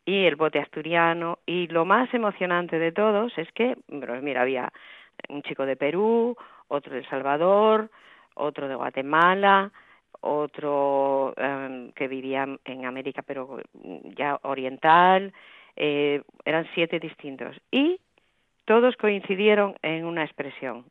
Y 0.09 0.25
el 0.25 0.37
bote 0.37 0.59
asturiano, 0.59 1.39
y 1.45 1.67
lo 1.67 1.85
más 1.85 2.13
emocionante 2.15 2.79
de 2.79 2.93
todos 2.93 3.37
es 3.37 3.53
que, 3.53 3.77
pues 3.89 4.23
mira, 4.23 4.41
había 4.41 4.73
un 5.29 5.43
chico 5.43 5.67
de 5.67 5.77
Perú, 5.77 6.35
otro 6.69 6.95
de 6.95 7.01
El 7.01 7.09
Salvador, 7.11 7.91
otro 8.35 8.69
de 8.69 8.75
Guatemala, 8.75 9.71
otro 10.23 11.35
em, 11.37 11.93
que 11.93 12.09
vivía 12.09 12.47
en 12.65 12.87
América 12.87 13.21
pero 13.21 13.61
ya 14.17 14.41
oriental, 14.45 15.35
eh, 15.77 16.23
eran 16.43 16.67
siete 16.73 16.99
distintos 17.01 17.61
y 17.71 18.01
todos 18.65 18.97
coincidieron 18.97 19.75
en 19.83 20.07
una 20.07 20.25
expresión. 20.25 20.87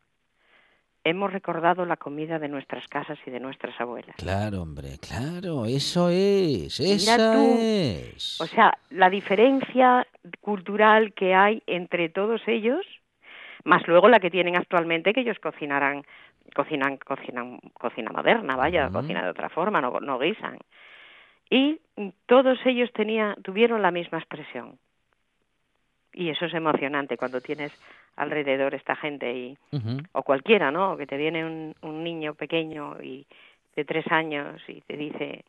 Hemos 1.10 1.32
recordado 1.32 1.86
la 1.86 1.96
comida 1.96 2.38
de 2.38 2.50
nuestras 2.50 2.86
casas 2.90 3.18
y 3.26 3.32
de 3.32 3.40
nuestras 3.40 3.80
abuelas. 3.80 4.14
Claro, 4.18 4.64
hombre, 4.64 4.98
claro, 5.00 5.66
eso 5.66 6.10
es, 6.10 6.82
esa 6.82 7.32
tú. 7.32 7.56
es. 7.62 8.42
O 8.42 8.46
sea, 8.46 8.78
la 8.90 9.10
diferencia 9.10 10.06
cultural 10.42 11.14
que 11.14 11.34
hay 11.34 11.64
entre 11.66 12.10
todos 12.10 12.42
ellos, 12.46 12.86
más 13.64 13.88
luego 13.88 14.10
la 14.10 14.20
que 14.20 14.30
tienen 14.30 14.58
actualmente, 14.58 15.14
que 15.14 15.22
ellos 15.22 15.40
cocinarán, 15.40 16.04
cocinan, 16.54 16.98
cocinan, 16.98 17.60
cocina 17.74 18.12
moderna, 18.12 18.58
vaya, 18.58 18.90
cocina 18.90 19.24
de 19.24 19.30
otra 19.30 19.48
forma, 19.48 19.80
no, 19.80 20.02
no 20.02 20.20
guisan. 20.20 20.58
Y 21.50 21.80
todos 22.26 22.60
ellos 22.66 22.92
tenían, 22.92 23.42
tuvieron 23.44 23.82
la 23.82 23.92
misma 23.92 24.18
expresión. 24.18 24.78
Y 26.12 26.32
eso 26.32 26.48
es 26.48 26.54
emocionante 26.54 27.16
cuando 27.16 27.40
tienes 27.40 27.72
alrededor 28.18 28.74
esta 28.76 28.96
gente 28.96 29.32
y, 29.34 29.58
o 30.12 30.24
cualquiera, 30.24 30.72
¿no? 30.72 30.98
Que 30.98 31.08
te 31.08 31.16
viene 31.18 31.46
un, 31.46 31.74
un 31.82 32.04
niño 32.04 32.34
pequeño 32.36 33.02
y 33.02 33.26
de 33.76 33.86
tres 33.86 34.06
años 34.12 34.60
y 34.68 34.82
te 34.82 34.98
dice, 34.98 35.46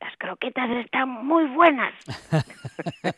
las 0.00 0.16
croquetas 0.16 0.70
están 0.84 1.08
muy 1.08 1.44
buenas. 1.46 1.92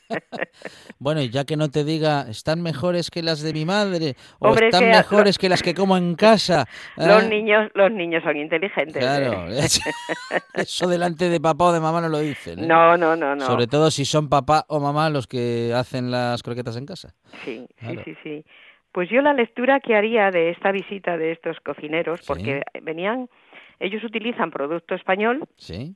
Bueno, 0.99 1.21
y 1.21 1.29
ya 1.31 1.45
que 1.45 1.57
no 1.57 1.69
te 1.71 1.85
diga, 1.85 2.23
están 2.29 2.63
mejores 2.63 3.11
que 3.11 3.23
las 3.23 3.43
de 3.43 3.53
mi 3.53 3.65
madre, 3.65 4.15
o 4.39 4.49
Hombre, 4.49 4.67
están 4.69 4.85
que- 4.85 4.91
mejores 4.91 5.39
que 5.39 5.49
las 5.49 5.63
que 5.63 5.75
como 5.75 5.97
en 5.97 6.15
casa. 6.15 6.65
Los 6.97 7.25
¿eh? 7.25 7.29
niños, 7.29 7.71
los 7.75 7.93
niños 7.93 8.23
son 8.25 8.37
inteligentes. 8.37 8.97
Claro, 8.97 9.49
¿eh? 9.53 9.61
eso 10.55 10.89
delante 10.89 11.29
de 11.29 11.41
papá 11.41 11.67
o 11.67 11.73
de 11.73 11.81
mamá 11.81 12.01
no 12.01 12.09
lo 12.09 12.19
dicen. 12.19 12.61
¿eh? 12.61 12.67
No, 12.67 12.97
no, 12.97 13.15
no, 13.15 13.37
no. 13.37 13.45
Sobre 13.47 13.67
todo 13.67 13.91
si 13.91 14.05
son 14.05 14.29
papá 14.29 14.65
o 14.69 14.81
mamá 14.81 15.11
los 15.11 15.27
que 15.27 15.73
hacen 15.75 16.11
las 16.11 16.43
croquetas 16.43 16.77
en 16.77 16.87
casa. 16.87 17.15
Sí, 17.45 17.67
Claro. 17.77 18.03
sí, 18.05 18.15
sí, 18.15 18.19
sí. 18.23 18.45
Pues 18.97 19.11
yo 19.11 19.21
la 19.21 19.35
lectura 19.35 19.79
que 19.81 19.95
haría 19.95 20.31
de 20.31 20.49
esta 20.49 20.73
visita 20.73 21.19
de 21.19 21.33
estos 21.33 21.61
cocineros, 21.61 22.21
Sí. 22.21 22.27
porque 22.29 22.63
venían, 22.81 23.29
ellos 23.79 24.03
utilizan 24.03 24.51
producto 24.51 24.95
español 24.95 25.45
¿Sí? 25.59 25.95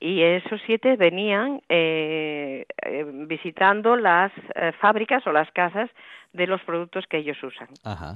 y 0.00 0.22
esos 0.22 0.58
siete 0.64 0.96
venían 0.96 1.60
eh, 1.68 2.64
eh, 2.86 3.04
visitando 3.28 3.94
las 3.96 4.32
eh, 4.54 4.72
fábricas 4.80 5.26
o 5.26 5.32
las 5.32 5.50
casas 5.52 5.90
de 6.32 6.46
los 6.46 6.62
productos 6.62 7.04
que 7.10 7.18
ellos 7.18 7.36
usan. 7.42 7.68
Ajá. 7.84 8.14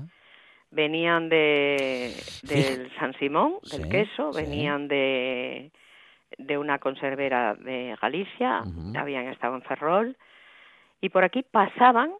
Venían 0.71 1.29
de 1.29 2.15
del 2.45 2.91
San 2.99 3.13
Simón, 3.19 3.57
del 3.71 3.83
Sí, 3.83 3.89
queso, 3.91 4.33
sí. 4.33 4.41
venían 4.43 4.89
de 4.89 5.71
de 6.39 6.57
una 6.57 6.79
conservera 6.79 7.55
de 7.55 7.95
Galicia, 8.01 8.63
habían 8.99 9.27
estado 9.29 9.55
en 9.55 9.61
Ferrol 9.65 10.17
y 11.03 11.11
por 11.11 11.25
aquí 11.25 11.43
pasaban, 11.43 12.11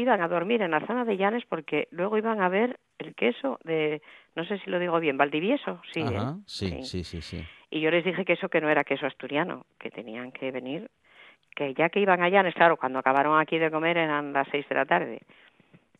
iban 0.00 0.20
a 0.20 0.28
dormir 0.28 0.62
en 0.62 0.72
la 0.72 0.86
zona 0.86 1.04
de 1.04 1.16
Llanes 1.16 1.44
porque 1.48 1.88
luego 1.90 2.18
iban 2.18 2.40
a 2.40 2.48
ver 2.48 2.78
el 2.98 3.14
queso 3.14 3.58
de, 3.64 4.02
no 4.34 4.44
sé 4.44 4.58
si 4.58 4.70
lo 4.70 4.78
digo 4.78 4.98
bien, 5.00 5.16
Valdivieso, 5.16 5.80
sí, 5.92 6.00
¿eh? 6.00 6.18
Sí, 6.46 6.82
sí, 6.82 7.04
sí, 7.04 7.22
sí. 7.22 7.46
Y 7.70 7.80
yo 7.80 7.90
les 7.90 8.04
dije 8.04 8.24
que 8.24 8.34
eso 8.34 8.48
que 8.48 8.60
no 8.60 8.68
era 8.68 8.84
queso 8.84 9.06
asturiano, 9.06 9.66
que 9.78 9.90
tenían 9.90 10.32
que 10.32 10.50
venir, 10.50 10.90
que 11.54 11.74
ya 11.74 11.88
que 11.88 12.00
iban 12.00 12.22
a 12.22 12.28
Llanes, 12.28 12.54
claro, 12.54 12.76
cuando 12.76 12.98
acabaron 12.98 13.38
aquí 13.38 13.58
de 13.58 13.70
comer 13.70 13.96
eran 13.96 14.32
las 14.32 14.48
seis 14.50 14.68
de 14.68 14.74
la 14.74 14.86
tarde, 14.86 15.20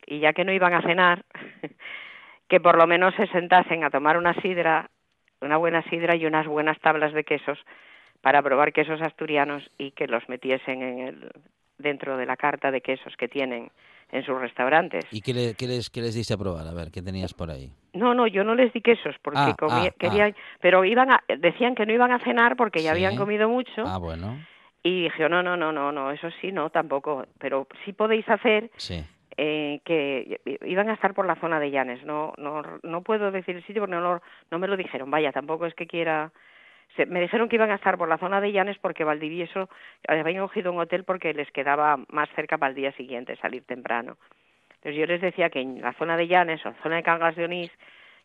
y 0.06 0.18
ya 0.18 0.32
que 0.32 0.44
no 0.44 0.52
iban 0.52 0.74
a 0.74 0.82
cenar, 0.82 1.24
que 2.48 2.60
por 2.60 2.76
lo 2.76 2.86
menos 2.86 3.14
se 3.14 3.26
sentasen 3.28 3.84
a 3.84 3.90
tomar 3.90 4.16
una 4.16 4.34
sidra, 4.40 4.90
una 5.40 5.56
buena 5.56 5.82
sidra 5.84 6.16
y 6.16 6.26
unas 6.26 6.46
buenas 6.46 6.78
tablas 6.80 7.12
de 7.12 7.24
quesos 7.24 7.58
para 8.20 8.42
probar 8.42 8.72
quesos 8.72 9.00
asturianos 9.00 9.70
y 9.78 9.92
que 9.92 10.06
los 10.06 10.28
metiesen 10.28 10.82
en 10.82 10.98
el, 10.98 11.30
dentro 11.78 12.16
de 12.16 12.26
la 12.26 12.36
carta 12.36 12.70
de 12.70 12.80
quesos 12.80 13.16
que 13.16 13.28
tienen 13.28 13.70
en 14.12 14.24
sus 14.24 14.38
restaurantes. 14.40 15.04
¿Y 15.12 15.20
qué, 15.20 15.32
le- 15.34 15.54
qué 15.54 15.66
les, 15.66 15.88
qué 15.90 16.00
les 16.00 16.14
diste 16.14 16.34
a 16.34 16.38
probar? 16.38 16.66
A 16.66 16.72
ver, 16.74 16.90
¿qué 16.90 17.02
tenías 17.02 17.32
por 17.34 17.50
ahí? 17.50 17.70
No, 17.92 18.14
no, 18.14 18.26
yo 18.26 18.44
no 18.44 18.54
les 18.54 18.72
di 18.72 18.80
quesos 18.80 19.16
porque 19.22 19.40
Ah, 19.40 19.56
comía- 19.58 19.90
ah, 19.90 19.94
querían, 19.98 20.34
pero 20.60 20.84
iban 20.84 21.10
a, 21.12 21.22
decían 21.38 21.74
que 21.74 21.86
no 21.86 21.92
iban 21.92 22.12
a 22.12 22.18
cenar 22.20 22.56
porque 22.56 22.82
ya 22.82 22.92
habían 22.92 23.16
comido 23.16 23.48
mucho 23.48 23.84
Ah, 23.86 23.98
bueno. 23.98 24.36
y 24.82 25.04
dije, 25.04 25.28
no, 25.28 25.42
no, 25.42 25.56
no, 25.56 25.72
no, 25.72 25.92
no, 25.92 26.10
eso 26.10 26.28
sí, 26.40 26.52
no, 26.52 26.70
tampoco, 26.70 27.26
pero 27.38 27.66
sí 27.84 27.92
podéis 27.92 28.28
hacer 28.28 28.70
Sí. 28.76 29.04
eh, 29.36 29.80
que 29.84 30.40
iban 30.66 30.88
a 30.90 30.94
estar 30.94 31.14
por 31.14 31.26
la 31.26 31.36
zona 31.36 31.58
de 31.60 31.70
Llanes, 31.70 32.04
no, 32.04 32.32
no, 32.36 32.62
no 32.82 33.02
puedo 33.02 33.30
decir 33.30 33.56
el 33.56 33.64
sitio 33.66 33.82
porque 33.82 33.94
no, 33.96 34.20
no 34.50 34.58
me 34.58 34.68
lo 34.68 34.76
dijeron, 34.76 35.10
vaya, 35.10 35.32
tampoco 35.32 35.66
es 35.66 35.74
que 35.74 35.86
quiera, 35.86 36.30
se- 36.96 37.06
me 37.06 37.20
dijeron 37.20 37.48
que 37.48 37.56
iban 37.56 37.70
a 37.70 37.76
estar 37.76 37.96
por 37.98 38.08
la 38.08 38.18
zona 38.18 38.40
de 38.40 38.52
Llanes 38.52 38.78
porque 38.78 39.04
Valdivieso 39.04 39.68
habían 40.08 40.42
cogido 40.42 40.72
un 40.72 40.80
hotel 40.80 41.04
porque 41.04 41.32
les 41.34 41.50
quedaba 41.52 41.98
más 42.08 42.28
cerca 42.34 42.58
para 42.58 42.70
el 42.70 42.76
día 42.76 42.92
siguiente 42.92 43.36
salir 43.36 43.64
temprano. 43.64 44.16
Entonces 44.76 44.96
yo 44.98 45.06
les 45.06 45.20
decía 45.20 45.50
que 45.50 45.60
en 45.60 45.80
la 45.82 45.92
zona 45.94 46.16
de 46.16 46.26
Llanes 46.26 46.64
o 46.66 46.72
zona 46.82 46.96
de 46.96 47.02
Cangas 47.02 47.36
de 47.36 47.44
Onís 47.44 47.70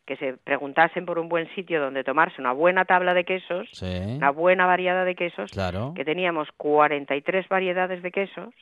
que 0.06 0.16
se 0.16 0.34
preguntasen 0.34 1.04
por 1.04 1.18
un 1.18 1.28
buen 1.28 1.48
sitio 1.56 1.80
donde 1.80 2.04
tomarse 2.04 2.40
una 2.40 2.52
buena 2.52 2.84
tabla 2.84 3.12
de 3.12 3.24
quesos, 3.24 3.68
Sí. 3.72 3.86
una 4.16 4.30
buena 4.30 4.64
variedad 4.64 5.04
de 5.04 5.16
quesos, 5.16 5.50
Claro. 5.50 5.92
que 5.96 6.04
teníamos 6.04 6.48
43 6.56 7.48
variedades 7.48 8.02
de 8.02 8.12
quesos, 8.12 8.54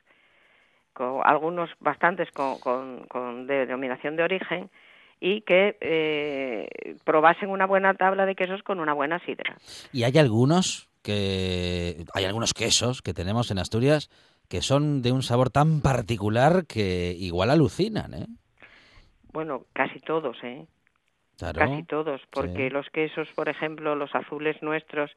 con 0.94 1.20
algunos 1.24 1.70
bastantes 1.80 2.30
con, 2.30 2.58
con, 2.60 3.04
con 3.08 3.46
de- 3.46 3.66
denominación 3.66 4.16
de 4.16 4.22
origen, 4.22 4.70
y 5.26 5.40
que 5.40 5.78
eh, 5.80 6.96
probasen 7.04 7.48
una 7.48 7.66
buena 7.66 7.94
tabla 7.94 8.26
de 8.26 8.34
quesos 8.34 8.62
con 8.62 8.78
una 8.78 8.92
buena 8.92 9.18
sidra. 9.20 9.56
Y 9.90 10.02
hay 10.02 10.18
algunos 10.18 10.90
que 11.02 12.04
hay 12.12 12.26
algunos 12.26 12.52
quesos 12.52 13.00
que 13.00 13.14
tenemos 13.14 13.50
en 13.50 13.58
Asturias 13.58 14.10
que 14.50 14.60
son 14.60 15.00
de 15.00 15.12
un 15.12 15.22
sabor 15.22 15.48
tan 15.48 15.80
particular 15.80 16.66
que 16.66 17.16
igual 17.18 17.48
alucinan, 17.48 18.12
¿eh? 18.12 18.26
Bueno, 19.32 19.64
casi 19.72 19.98
todos, 20.00 20.36
¿eh? 20.42 20.66
Claro. 21.38 21.58
Casi 21.58 21.82
todos, 21.84 22.20
porque 22.30 22.68
sí. 22.68 22.70
los 22.70 22.90
quesos, 22.90 23.26
por 23.34 23.48
ejemplo, 23.48 23.96
los 23.96 24.14
azules 24.14 24.62
nuestros, 24.62 25.10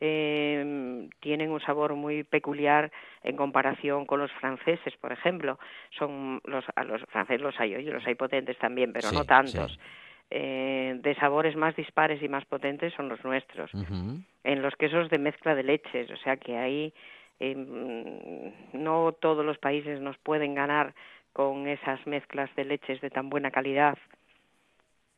eh, 0.00 1.08
tienen 1.20 1.50
un 1.50 1.60
sabor 1.60 1.94
muy 1.94 2.24
peculiar 2.24 2.90
en 3.22 3.36
comparación 3.36 4.06
con 4.06 4.20
los 4.20 4.32
franceses, 4.32 4.94
por 4.98 5.12
ejemplo. 5.12 5.58
Son 5.98 6.40
los, 6.44 6.64
a 6.74 6.84
los 6.84 7.02
franceses 7.06 7.40
los 7.40 7.58
hay, 7.60 7.74
oye, 7.74 7.90
los 7.90 8.06
hay 8.06 8.14
potentes 8.14 8.58
también, 8.58 8.92
pero 8.92 9.08
Sí, 9.08 9.16
no 9.16 9.24
tantos. 9.24 9.72
sí. 9.72 9.78
Eh, 10.28 10.98
de 11.02 11.14
sabores 11.16 11.54
más 11.54 11.76
dispares 11.76 12.20
y 12.20 12.28
más 12.28 12.44
potentes 12.46 12.92
son 12.94 13.08
los 13.08 13.22
nuestros. 13.24 13.70
En 14.42 14.60
los 14.62 14.74
quesos 14.74 15.08
de 15.08 15.18
mezcla 15.18 15.54
de 15.54 15.62
leches, 15.62 16.10
o 16.10 16.16
sea 16.16 16.36
que 16.36 16.56
ahí 16.56 16.92
eh, 17.38 17.54
no 18.72 19.12
todos 19.20 19.44
los 19.44 19.58
países 19.58 20.00
nos 20.00 20.16
pueden 20.18 20.54
ganar 20.54 20.94
con 21.32 21.68
esas 21.68 22.04
mezclas 22.06 22.54
de 22.56 22.64
leches 22.64 23.00
de 23.00 23.10
tan 23.10 23.28
buena 23.28 23.50
calidad. 23.50 23.98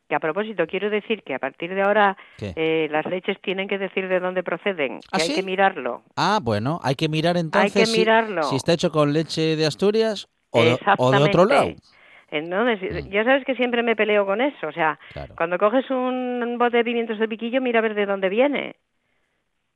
Que 0.08 0.14
a 0.14 0.20
propósito, 0.20 0.66
quiero 0.66 0.88
decir 0.88 1.22
que 1.22 1.34
a 1.34 1.38
partir 1.38 1.74
de 1.74 1.82
ahora 1.82 2.16
eh, 2.56 2.88
las 2.90 3.04
leches 3.06 3.38
tienen 3.42 3.68
que 3.68 3.76
decir 3.76 4.08
de 4.08 4.20
dónde 4.20 4.42
proceden, 4.42 5.00
que 5.00 5.06
¿Ah, 5.12 5.18
hay 5.20 5.34
que 5.34 5.42
mirarlo. 5.42 6.02
Ah, 6.16 6.38
bueno, 6.42 6.80
hay 6.82 6.94
que 6.94 7.08
mirar 7.10 7.36
entonces 7.36 7.90
si- 7.90 8.00
mirarlo. 8.00 8.42
Si, 8.44 8.56
está 8.56 8.72
hecho 8.72 8.90
con 8.90 9.12
leche 9.12 9.54
de 9.56 9.66
Asturias 9.66 10.26
o 10.50 10.60
de, 10.62 10.64
o 10.64 10.68
de 10.70 10.74
Exactamente. 10.74 11.28
otro 11.28 11.44
lado. 11.44 11.68
Entonces, 12.30 13.06
Mm. 13.06 13.10
ya 13.10 13.24
sabes 13.24 13.44
que 13.44 13.54
siempre 13.54 13.82
me 13.82 13.96
peleo 13.96 14.24
con 14.24 14.40
eso. 14.40 14.66
O 14.68 14.72
sea, 14.72 14.98
Claro. 15.12 15.34
cuando 15.36 15.58
coges 15.58 15.88
un 15.90 16.56
bote 16.58 16.78
de 16.78 16.84
pimientos 16.84 17.18
de 17.18 17.28
piquillo, 17.28 17.60
mira 17.60 17.78
a 17.80 17.82
ver 17.82 17.94
de 17.94 18.06
dónde 18.06 18.28
viene. 18.30 18.76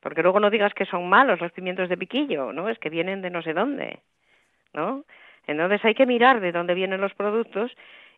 Porque 0.01 0.23
luego 0.23 0.41
no 0.41 0.51
digas 0.51 0.73
que 0.75 0.87
son 0.87 1.09
malos 1.09 1.41
los 1.41 1.53
pimientos 1.53 1.89
de 1.89 1.97
piquillo, 1.97 2.53
¿no? 2.53 2.69
Es 2.69 2.79
que 2.79 2.91
vienen 2.91 3.23
de 3.23 3.31
no 3.31 3.43
sé 3.43 3.53
dónde, 3.53 4.01
¿no? 4.75 5.05
Entonces 5.47 5.85
hay 5.85 5.95
que 5.95 6.07
mirar 6.07 6.41
de 6.41 6.53
dónde 6.53 6.75
vienen 6.75 7.01
los 7.01 7.15
productos 7.15 7.71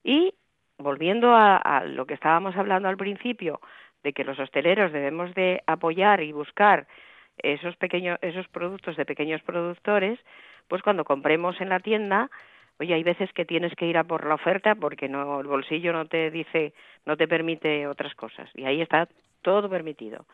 y 0.02 0.32
volviendo 0.78 1.34
a, 1.34 1.56
a 1.56 1.84
lo 1.84 2.06
que 2.06 2.14
estábamos 2.14 2.56
hablando 2.56 2.88
al 2.88 2.96
principio, 2.96 3.60
de 4.02 4.12
que 4.12 4.24
los 4.24 4.38
hosteleros 4.38 4.92
debemos 4.92 5.34
de 5.34 5.62
apoyar 5.66 6.22
y 6.22 6.32
buscar 6.32 6.86
esos 7.38 7.76
pequeños 7.76 8.18
esos 8.22 8.46
productos 8.48 8.96
de 8.96 9.04
pequeños 9.04 9.42
productores, 9.42 10.20
pues 10.68 10.82
cuando 10.82 11.04
compremos 11.04 11.60
en 11.60 11.68
la 11.68 11.80
tienda, 11.80 12.30
oye, 12.78 12.94
hay 12.94 13.02
veces 13.02 13.32
que 13.32 13.44
tienes 13.44 13.74
que 13.74 13.86
ir 13.86 13.98
a 13.98 14.04
por 14.04 14.26
la 14.26 14.34
oferta 14.34 14.74
porque 14.74 15.08
no 15.08 15.40
el 15.40 15.46
bolsillo 15.46 15.92
no 15.92 16.06
te 16.06 16.30
dice, 16.30 16.74
no 17.06 17.16
te 17.16 17.26
permite 17.26 17.86
otras 17.86 18.14
cosas 18.14 18.48
y 18.54 18.64
ahí 18.64 18.80
está 18.80 19.08
todo 19.42 19.68
permitido. 19.68 20.26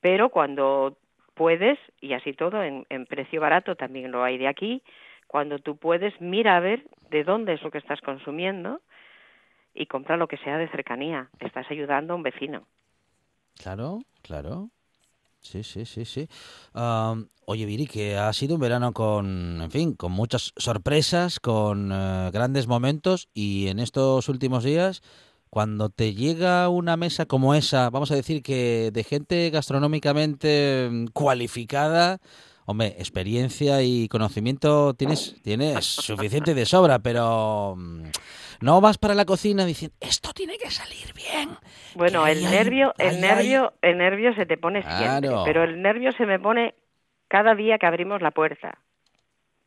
Pero 0.00 0.30
cuando 0.30 0.96
puedes 1.34 1.78
y 2.00 2.14
así 2.14 2.32
todo 2.32 2.62
en, 2.62 2.86
en 2.88 3.06
precio 3.06 3.40
barato 3.40 3.76
también 3.76 4.10
lo 4.10 4.24
hay 4.24 4.38
de 4.38 4.48
aquí, 4.48 4.82
cuando 5.26 5.58
tú 5.58 5.76
puedes 5.76 6.20
mira 6.20 6.56
a 6.56 6.60
ver 6.60 6.82
de 7.10 7.24
dónde 7.24 7.54
es 7.54 7.62
lo 7.62 7.70
que 7.70 7.78
estás 7.78 8.00
consumiendo 8.00 8.80
y 9.74 9.86
compra 9.86 10.16
lo 10.16 10.28
que 10.28 10.36
sea 10.38 10.58
de 10.58 10.68
cercanía. 10.68 11.30
Estás 11.40 11.66
ayudando 11.70 12.12
a 12.12 12.16
un 12.16 12.22
vecino. 12.22 12.66
Claro, 13.56 14.00
claro. 14.22 14.70
Sí, 15.40 15.64
sí, 15.64 15.84
sí, 15.86 16.04
sí. 16.04 16.28
Am, 16.72 17.28
oye, 17.46 17.66
Viri, 17.66 17.86
que 17.86 18.16
ha 18.16 18.32
sido 18.32 18.54
un 18.54 18.60
verano 18.60 18.92
con, 18.92 19.60
en 19.60 19.70
fin, 19.70 19.94
con 19.94 20.12
muchas 20.12 20.52
sorpresas, 20.56 21.40
con 21.40 21.90
eh, 21.92 22.30
grandes 22.32 22.68
momentos 22.68 23.28
y 23.34 23.66
en 23.66 23.80
estos 23.80 24.28
últimos 24.28 24.62
días, 24.62 25.02
cuando 25.50 25.90
te 25.90 26.14
llega 26.14 26.68
una 26.68 26.96
mesa 26.96 27.26
como 27.26 27.54
esa, 27.54 27.90
vamos 27.90 28.12
a 28.12 28.14
decir 28.14 28.42
que 28.42 28.90
de 28.92 29.04
gente 29.04 29.50
gastronómicamente 29.50 30.88
mm, 30.90 31.06
cualificada, 31.08 32.20
hombre, 32.66 32.88
experiencia 32.98 33.82
y 33.82 34.08
conocimiento 34.08 34.94
tienes, 34.94 35.40
tienes 35.42 35.84
suficiente 35.84 36.54
de 36.54 36.64
sobra, 36.66 36.98
pero 37.00 37.74
mm, 37.76 38.04
no 38.60 38.80
vas 38.80 38.98
para 38.98 39.14
la 39.14 39.24
cocina 39.24 39.64
diciendo, 39.64 39.96
esto 40.00 40.32
tiene 40.32 40.56
que 40.58 40.70
salir 40.70 41.12
bien. 41.14 41.50
Bueno, 41.94 42.26
el 42.26 42.38
hay- 42.44 42.50
nervio, 42.52 42.94
el 42.98 43.16
hay- 43.16 43.20
nervio, 43.20 43.72
el 43.82 43.98
nervio 43.98 44.34
se 44.34 44.46
te 44.46 44.56
pone 44.56 44.82
siempre, 44.82 45.28
Claro. 45.28 45.42
pero 45.44 45.64
el 45.64 45.82
nervio 45.82 46.12
se 46.12 46.26
me 46.26 46.38
pone 46.38 46.74
cada 47.28 47.54
día 47.54 47.78
que 47.78 47.86
abrimos 47.86 48.20
la 48.22 48.30
puerta 48.30 48.78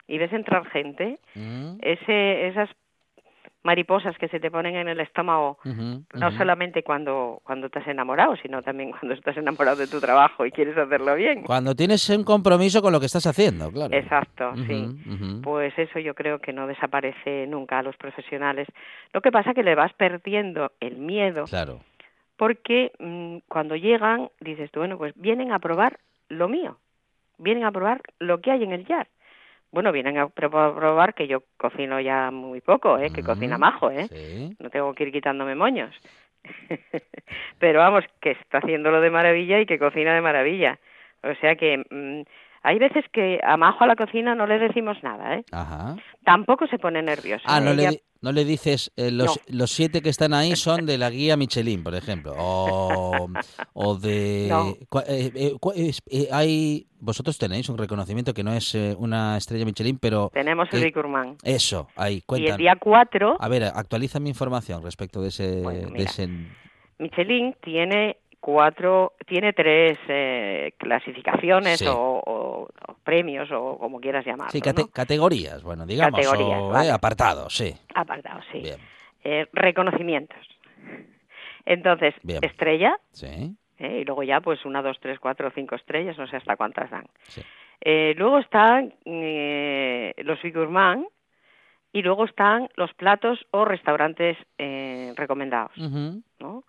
y 0.08 0.18
ves 0.18 0.32
entrar 0.34 0.66
gente, 0.70 1.20
Mm, 1.36 1.78
ese, 1.82 2.48
esas 2.48 2.70
mariposas 3.66 4.16
que 4.18 4.28
se 4.30 4.40
te 4.40 4.50
ponen 4.52 4.76
en 4.76 4.88
el 4.88 5.00
estómago, 5.00 5.58
no 6.14 6.32
solamente 6.38 6.84
cuando 6.84 7.42
cuando 7.44 7.68
te 7.70 7.80
has 7.80 7.88
enamorado, 7.88 8.36
sino 8.38 8.62
también 8.62 8.92
cuando 8.92 9.14
estás 9.16 9.36
enamorado 9.38 9.78
de 9.78 9.88
tu 9.88 10.00
trabajo 10.00 10.46
y 10.46 10.52
quieres 10.52 10.78
hacerlo 10.78 11.16
bien. 11.16 11.44
Cuando 11.44 11.76
tienes 11.76 12.08
un 12.10 12.24
compromiso 12.24 12.82
con 12.82 12.94
lo 12.94 13.00
que 13.00 13.08
estás 13.08 13.26
haciendo, 13.26 13.72
claro. 13.72 13.94
Exacto, 13.94 14.54
sí. 14.68 14.88
Pues 15.44 15.78
eso 15.78 16.00
yo 16.00 16.14
creo 16.14 16.40
que 16.40 16.54
no 16.54 16.68
desaparece 16.68 17.48
nunca 17.48 17.80
a 17.80 17.84
los 17.84 17.98
profesionales. 17.98 18.68
Lo 19.14 19.22
que 19.22 19.32
pasa 19.32 19.54
que 19.54 19.64
le 19.64 19.76
vas 19.76 19.92
perdiendo 19.94 20.72
el 20.80 20.98
miedo 20.98 21.46
Claro. 21.46 21.80
porque 22.38 22.92
mm, 23.00 23.38
cuando 23.48 23.76
llegan 23.76 24.30
dices 24.40 24.70
tú, 24.72 24.80
bueno, 24.80 24.98
pues 24.98 25.14
vienen 25.16 25.52
a 25.52 25.60
probar 25.60 26.00
lo 26.30 26.48
mío, 26.48 26.78
vienen 27.40 27.64
a 27.66 27.72
probar 27.72 28.02
lo 28.20 28.42
que 28.42 28.52
hay 28.52 28.64
en 28.64 28.72
el 28.74 28.86
jar. 28.86 29.08
Bueno, 29.72 29.92
vienen 29.92 30.18
a 30.18 30.30
pro- 30.30 30.58
a 30.60 30.76
probar 30.76 31.14
que 31.14 31.28
yo 31.28 31.44
cocino 31.58 32.00
ya 32.00 32.32
muy 32.32 32.62
poco, 32.62 32.98
¿eh? 32.98 33.12
que 33.12 33.22
Mm, 33.22 33.26
cocina 33.26 33.58
majo, 33.58 33.92
¿eh? 33.92 34.08
Sí. 34.10 34.56
no 34.60 34.70
tengo 34.70 34.94
que 34.94 35.04
ir 35.04 35.12
quitándome 35.12 35.56
moños. 35.56 35.94
Pero 37.60 37.80
vamos, 37.80 38.04
que 38.22 38.32
está 38.32 38.60
haciéndolo 38.60 39.02
de 39.02 39.10
maravilla 39.10 39.60
y 39.60 39.66
que 39.66 39.80
cocina 39.80 40.14
de 40.14 40.22
maravilla. 40.22 40.80
O 41.24 41.34
sea 41.36 41.56
que 41.56 41.84
mm, 41.90 42.22
hay 42.66 42.80
veces 42.80 43.06
que 43.14 43.40
a 43.44 43.56
Majo 43.58 43.84
a 43.84 43.88
la 43.88 43.96
cocina 43.96 44.36
no 44.36 44.48
le 44.48 44.58
decimos 44.60 44.98
nada, 45.04 45.36
¿eh? 45.36 45.44
Ajá. 45.52 45.96
Tampoco 46.24 46.68
se 46.68 46.78
pone 46.80 47.02
nerviosa. 47.02 47.44
Ah, 47.46 47.60
no 47.62 47.74
le, 47.74 47.84
Ella- 47.84 47.92
di- 47.92 48.02
no 48.22 48.32
le 48.32 48.44
dices, 48.44 48.92
eh, 48.98 49.12
los, 49.12 49.40
los 49.48 49.70
siete 49.72 50.02
que 50.02 50.10
están 50.10 50.34
ahí 50.34 50.56
son 50.56 50.86
de 50.88 50.98
la 50.98 51.12
guía 51.12 51.38
Michelin, 51.38 51.84
por 51.84 51.94
ejemplo. 51.94 52.34
O, 52.38 53.28
o 53.74 53.96
de... 54.00 54.48
No. 54.50 54.70
eh, 55.08 55.32
eh, 55.36 55.92
eh, 56.10 56.28
hay, 56.32 56.88
vosotros 57.00 57.38
tenéis 57.38 57.70
un 57.70 57.78
reconocimiento 57.78 58.34
que 58.34 58.44
no 58.44 58.52
es 58.54 58.74
eh, 58.74 58.96
una 58.98 59.38
estrella 59.38 59.64
Michelin, 59.66 60.00
pero... 60.00 60.32
Tenemos 60.34 60.68
el 60.72 60.84
Bicurman. 60.84 61.38
Eso, 61.44 61.88
ahí, 61.96 62.14
Y 62.14 62.18
el 62.18 62.24
cuéntanos. 62.26 62.58
día 62.58 62.76
4, 62.80 63.38
A 63.40 63.48
ver, 63.48 63.64
actualiza 63.66 64.20
mi 64.20 64.30
información 64.30 64.82
respecto 64.82 65.22
de 65.22 65.28
ese... 65.28 65.62
Bueno, 65.62 65.82
de 65.88 65.92
mira. 65.92 66.06
ese... 66.06 66.28
Michelin 66.98 67.54
tiene 67.62 68.18
cuatro, 68.46 69.14
tiene 69.26 69.54
tres 69.54 69.98
eh, 70.08 70.74
clasificaciones 70.78 71.80
Sí. 71.80 71.88
o, 71.88 72.22
o- 72.24 72.70
o 72.88 72.94
premios 73.04 73.50
o 73.52 73.80
como 73.80 74.00
quieras 74.00 74.24
llamarlo, 74.24 74.52
Sí, 74.52 74.62
cate- 74.62 74.84
¿no? 74.84 74.88
categorías, 74.90 75.64
bueno, 75.64 75.88
digamos, 75.88 76.20
Categorías, 76.22 76.62
o, 76.62 76.70
vale. 76.70 76.90
eh, 76.90 76.92
apartados, 76.92 77.56
sí. 77.58 77.74
Apartados, 77.96 78.46
sí. 78.52 78.60
Bien, 78.60 78.78
Eh, 79.24 79.48
reconocimientos. 79.54 80.38
Entonces, 81.66 82.14
Bien. 82.22 82.40
estrella, 82.44 82.96
sí, 83.12 83.56
¿eh? 83.80 84.00
y 84.02 84.06
luego 84.06 84.22
ya 84.22 84.40
pues 84.42 84.64
una, 84.64 84.84
dos, 84.84 84.98
tres, 85.00 85.18
cuatro, 85.20 85.50
cinco 85.56 85.74
estrellas, 85.74 86.16
no 86.20 86.28
sé 86.28 86.38
hasta 86.38 86.56
cuántas 86.56 86.92
dan. 86.92 87.08
sí. 87.24 87.42
Eh, 87.82 88.14
luego 88.18 88.38
están 88.38 88.94
eh, 89.06 90.14
los 90.20 90.40
Gourmand 90.44 91.08
y 91.92 92.04
luego 92.04 92.26
están 92.26 92.70
los 92.76 92.94
platos 92.94 93.40
o 93.52 93.66
restaurantes 93.66 94.38
eh, 94.60 95.14
recomendados, 95.16 95.76
Ujú. 95.78 96.22
¿no? 96.40 96.64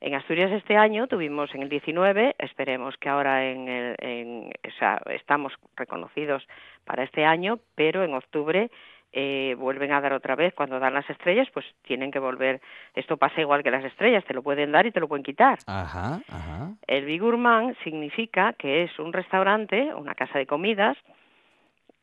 En 0.00 0.14
Asturias 0.14 0.50
este 0.52 0.76
año 0.76 1.06
tuvimos 1.08 1.54
en 1.54 1.62
el 1.62 1.68
19, 1.68 2.34
esperemos 2.38 2.96
que 2.96 3.08
ahora 3.10 3.44
en 3.50 3.68
el, 3.68 3.96
en, 3.98 4.50
o 4.66 4.78
sea, 4.78 5.00
estamos 5.10 5.52
reconocidos 5.76 6.46
para 6.84 7.02
este 7.02 7.24
año, 7.26 7.58
pero 7.74 8.02
en 8.02 8.14
octubre 8.14 8.70
eh, 9.12 9.54
vuelven 9.58 9.92
a 9.92 10.00
dar 10.00 10.14
otra 10.14 10.36
vez. 10.36 10.54
Cuando 10.54 10.78
dan 10.78 10.94
las 10.94 11.08
estrellas, 11.10 11.48
pues 11.52 11.66
tienen 11.82 12.10
que 12.12 12.18
volver. 12.18 12.62
Esto 12.94 13.18
pasa 13.18 13.40
igual 13.42 13.62
que 13.62 13.70
las 13.70 13.84
estrellas, 13.84 14.24
te 14.24 14.32
lo 14.32 14.42
pueden 14.42 14.72
dar 14.72 14.86
y 14.86 14.92
te 14.92 15.00
lo 15.00 15.08
pueden 15.08 15.24
quitar. 15.24 15.58
Ajá, 15.66 16.20
ajá. 16.28 16.70
El 16.86 17.04
Bigurman 17.04 17.76
significa 17.84 18.54
que 18.54 18.84
es 18.84 18.98
un 18.98 19.12
restaurante, 19.12 19.92
una 19.94 20.14
casa 20.14 20.38
de 20.38 20.46
comidas, 20.46 20.96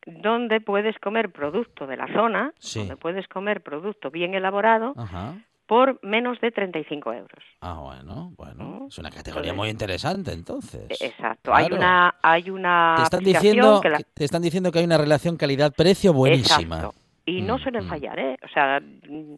donde 0.06 0.60
puedes 0.60 0.98
comer 1.00 1.30
producto 1.30 1.86
de 1.86 1.96
la 1.96 2.06
zona, 2.12 2.52
Sí. 2.58 2.78
donde 2.80 2.96
puedes 2.96 3.26
comer 3.28 3.62
producto 3.62 4.10
bien 4.10 4.34
elaborado 4.34 4.94
Ajá. 4.96 5.34
Por 5.68 6.00
menos 6.02 6.40
de 6.40 6.50
35 6.50 7.12
euros. 7.12 7.44
Ah, 7.60 7.78
bueno, 7.80 8.32
bueno. 8.36 8.54
¿no? 8.80 8.86
Es 8.88 8.98
una 8.98 9.10
categoría 9.10 9.50
Entonces- 9.50 9.56
muy 9.56 9.68
interesante, 9.68 10.32
entonces. 10.32 10.90
E- 11.00 11.06
Exacto. 11.06 11.54
Hay 11.54 11.66
una, 11.70 12.14
hay 12.22 12.48
una 12.50 12.94
Te 12.96 13.02
están, 13.04 13.22
diciendo, 13.22 13.80
que 13.80 13.88
la- 13.90 13.98
que- 13.98 14.04
te 14.14 14.24
están 14.24 14.42
diciendo 14.42 14.72
que 14.72 14.78
hay 14.80 14.86
una 14.86 14.96
relación 14.98 15.36
calidad-precio 15.36 16.12
buenísima. 16.14 16.76
Exacto. 16.76 16.98
Y 17.26 17.42
no 17.42 17.58
Mm, 17.58 17.60
suelen 17.60 17.84
mm. 17.84 17.88
fallar, 17.90 18.18
¿eh? 18.18 18.36
O 18.42 18.48
sea, 18.48 18.80
mm, 18.80 19.34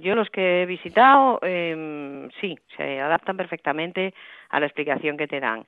yo 0.00 0.14
los 0.14 0.30
que 0.30 0.62
he 0.62 0.66
visitado, 0.66 1.40
eh, 1.42 2.28
sí, 2.40 2.56
se 2.76 3.00
adaptan 3.00 3.36
perfectamente 3.36 4.14
a 4.50 4.60
la 4.60 4.66
explicación 4.66 5.16
que 5.16 5.26
te 5.26 5.40
dan. 5.40 5.66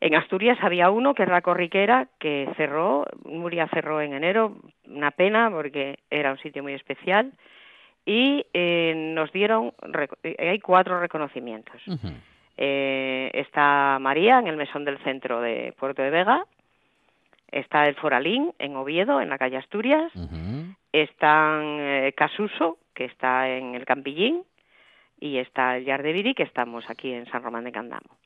En 0.00 0.14
Asturias 0.16 0.58
había 0.60 0.90
uno 0.90 1.14
que 1.14 1.22
es 1.22 1.28
la 1.28 1.42
Corriquera, 1.42 2.08
que 2.18 2.48
cerró, 2.56 3.04
Muria 3.24 3.68
cerró 3.68 4.00
en 4.00 4.12
enero, 4.14 4.56
una 4.86 5.12
pena 5.12 5.50
porque 5.50 6.00
era 6.10 6.32
un 6.32 6.38
sitio 6.38 6.62
muy 6.64 6.74
especial, 6.74 7.32
y 8.04 8.46
eh, 8.54 8.94
nos 9.14 9.30
dieron, 9.32 9.72
eh, 10.22 10.36
hay 10.38 10.60
cuatro 10.60 11.00
reconocimientos. 11.00 11.80
Eh, 12.56 13.30
está 13.34 13.98
María 14.00 14.38
en 14.38 14.48
el 14.48 14.56
mesón 14.56 14.84
del 14.84 14.98
centro 15.04 15.40
de 15.40 15.74
Puerto 15.78 16.02
de 16.02 16.10
Vega, 16.10 16.44
está 17.50 17.86
el 17.86 17.94
Foralín 17.94 18.52
en 18.58 18.76
Oviedo, 18.76 19.20
en 19.20 19.30
la 19.30 19.38
calle 19.38 19.56
Asturias, 19.56 20.14
Ujú. 20.16 20.74
están 20.92 21.62
eh, 21.80 22.12
Casuso, 22.16 22.78
que 22.94 23.04
está 23.04 23.48
en 23.48 23.74
el 23.74 23.84
Campillín, 23.84 24.42
y 25.20 25.38
está 25.38 25.76
el 25.76 25.84
Yar 25.84 26.02
de 26.02 26.12
Viri, 26.12 26.34
que 26.34 26.42
estamos 26.44 26.88
aquí 26.90 27.12
en 27.12 27.26
San 27.26 27.42
Román 27.42 27.64
de 27.64 27.72
Candamo. 27.72 28.16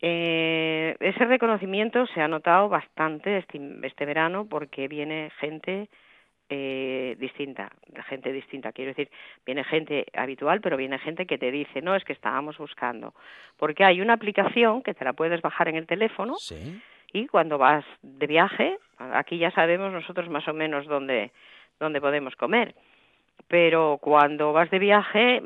Eh, 0.00 0.96
ese 0.98 1.24
reconocimiento 1.26 2.06
se 2.08 2.20
ha 2.20 2.28
notado 2.28 2.68
bastante 2.68 3.38
este, 3.38 3.60
este 3.84 4.04
verano 4.04 4.46
porque 4.48 4.88
viene 4.88 5.30
gente 5.38 5.88
eh, 6.54 7.16
distinta, 7.18 7.72
gente 8.08 8.30
distinta, 8.32 8.72
quiero 8.72 8.90
decir, 8.90 9.08
viene 9.46 9.64
gente 9.64 10.04
habitual, 10.14 10.60
pero 10.60 10.76
viene 10.76 10.98
gente 10.98 11.24
que 11.26 11.38
te 11.38 11.50
dice, 11.50 11.80
no, 11.80 11.94
es 11.96 12.04
que 12.04 12.12
estábamos 12.12 12.58
buscando, 12.58 13.14
porque 13.56 13.84
hay 13.84 14.00
una 14.02 14.12
aplicación 14.14 14.82
que 14.82 14.92
te 14.94 15.04
la 15.04 15.14
puedes 15.14 15.40
bajar 15.40 15.68
en 15.68 15.76
el 15.76 15.86
teléfono 15.86 16.34
Sí. 16.36 16.80
y 17.14 17.26
cuando 17.26 17.56
vas 17.56 17.84
de 18.02 18.26
viaje, 18.26 18.78
aquí 18.98 19.38
ya 19.38 19.50
sabemos 19.52 19.92
nosotros 19.92 20.28
más 20.28 20.46
o 20.48 20.52
menos 20.52 20.86
dónde, 20.86 21.30
dónde 21.80 22.00
podemos 22.00 22.36
comer. 22.36 22.74
Pero 23.48 23.98
cuando 24.00 24.52
vas 24.52 24.70
de 24.70 24.78
viaje, 24.78 25.42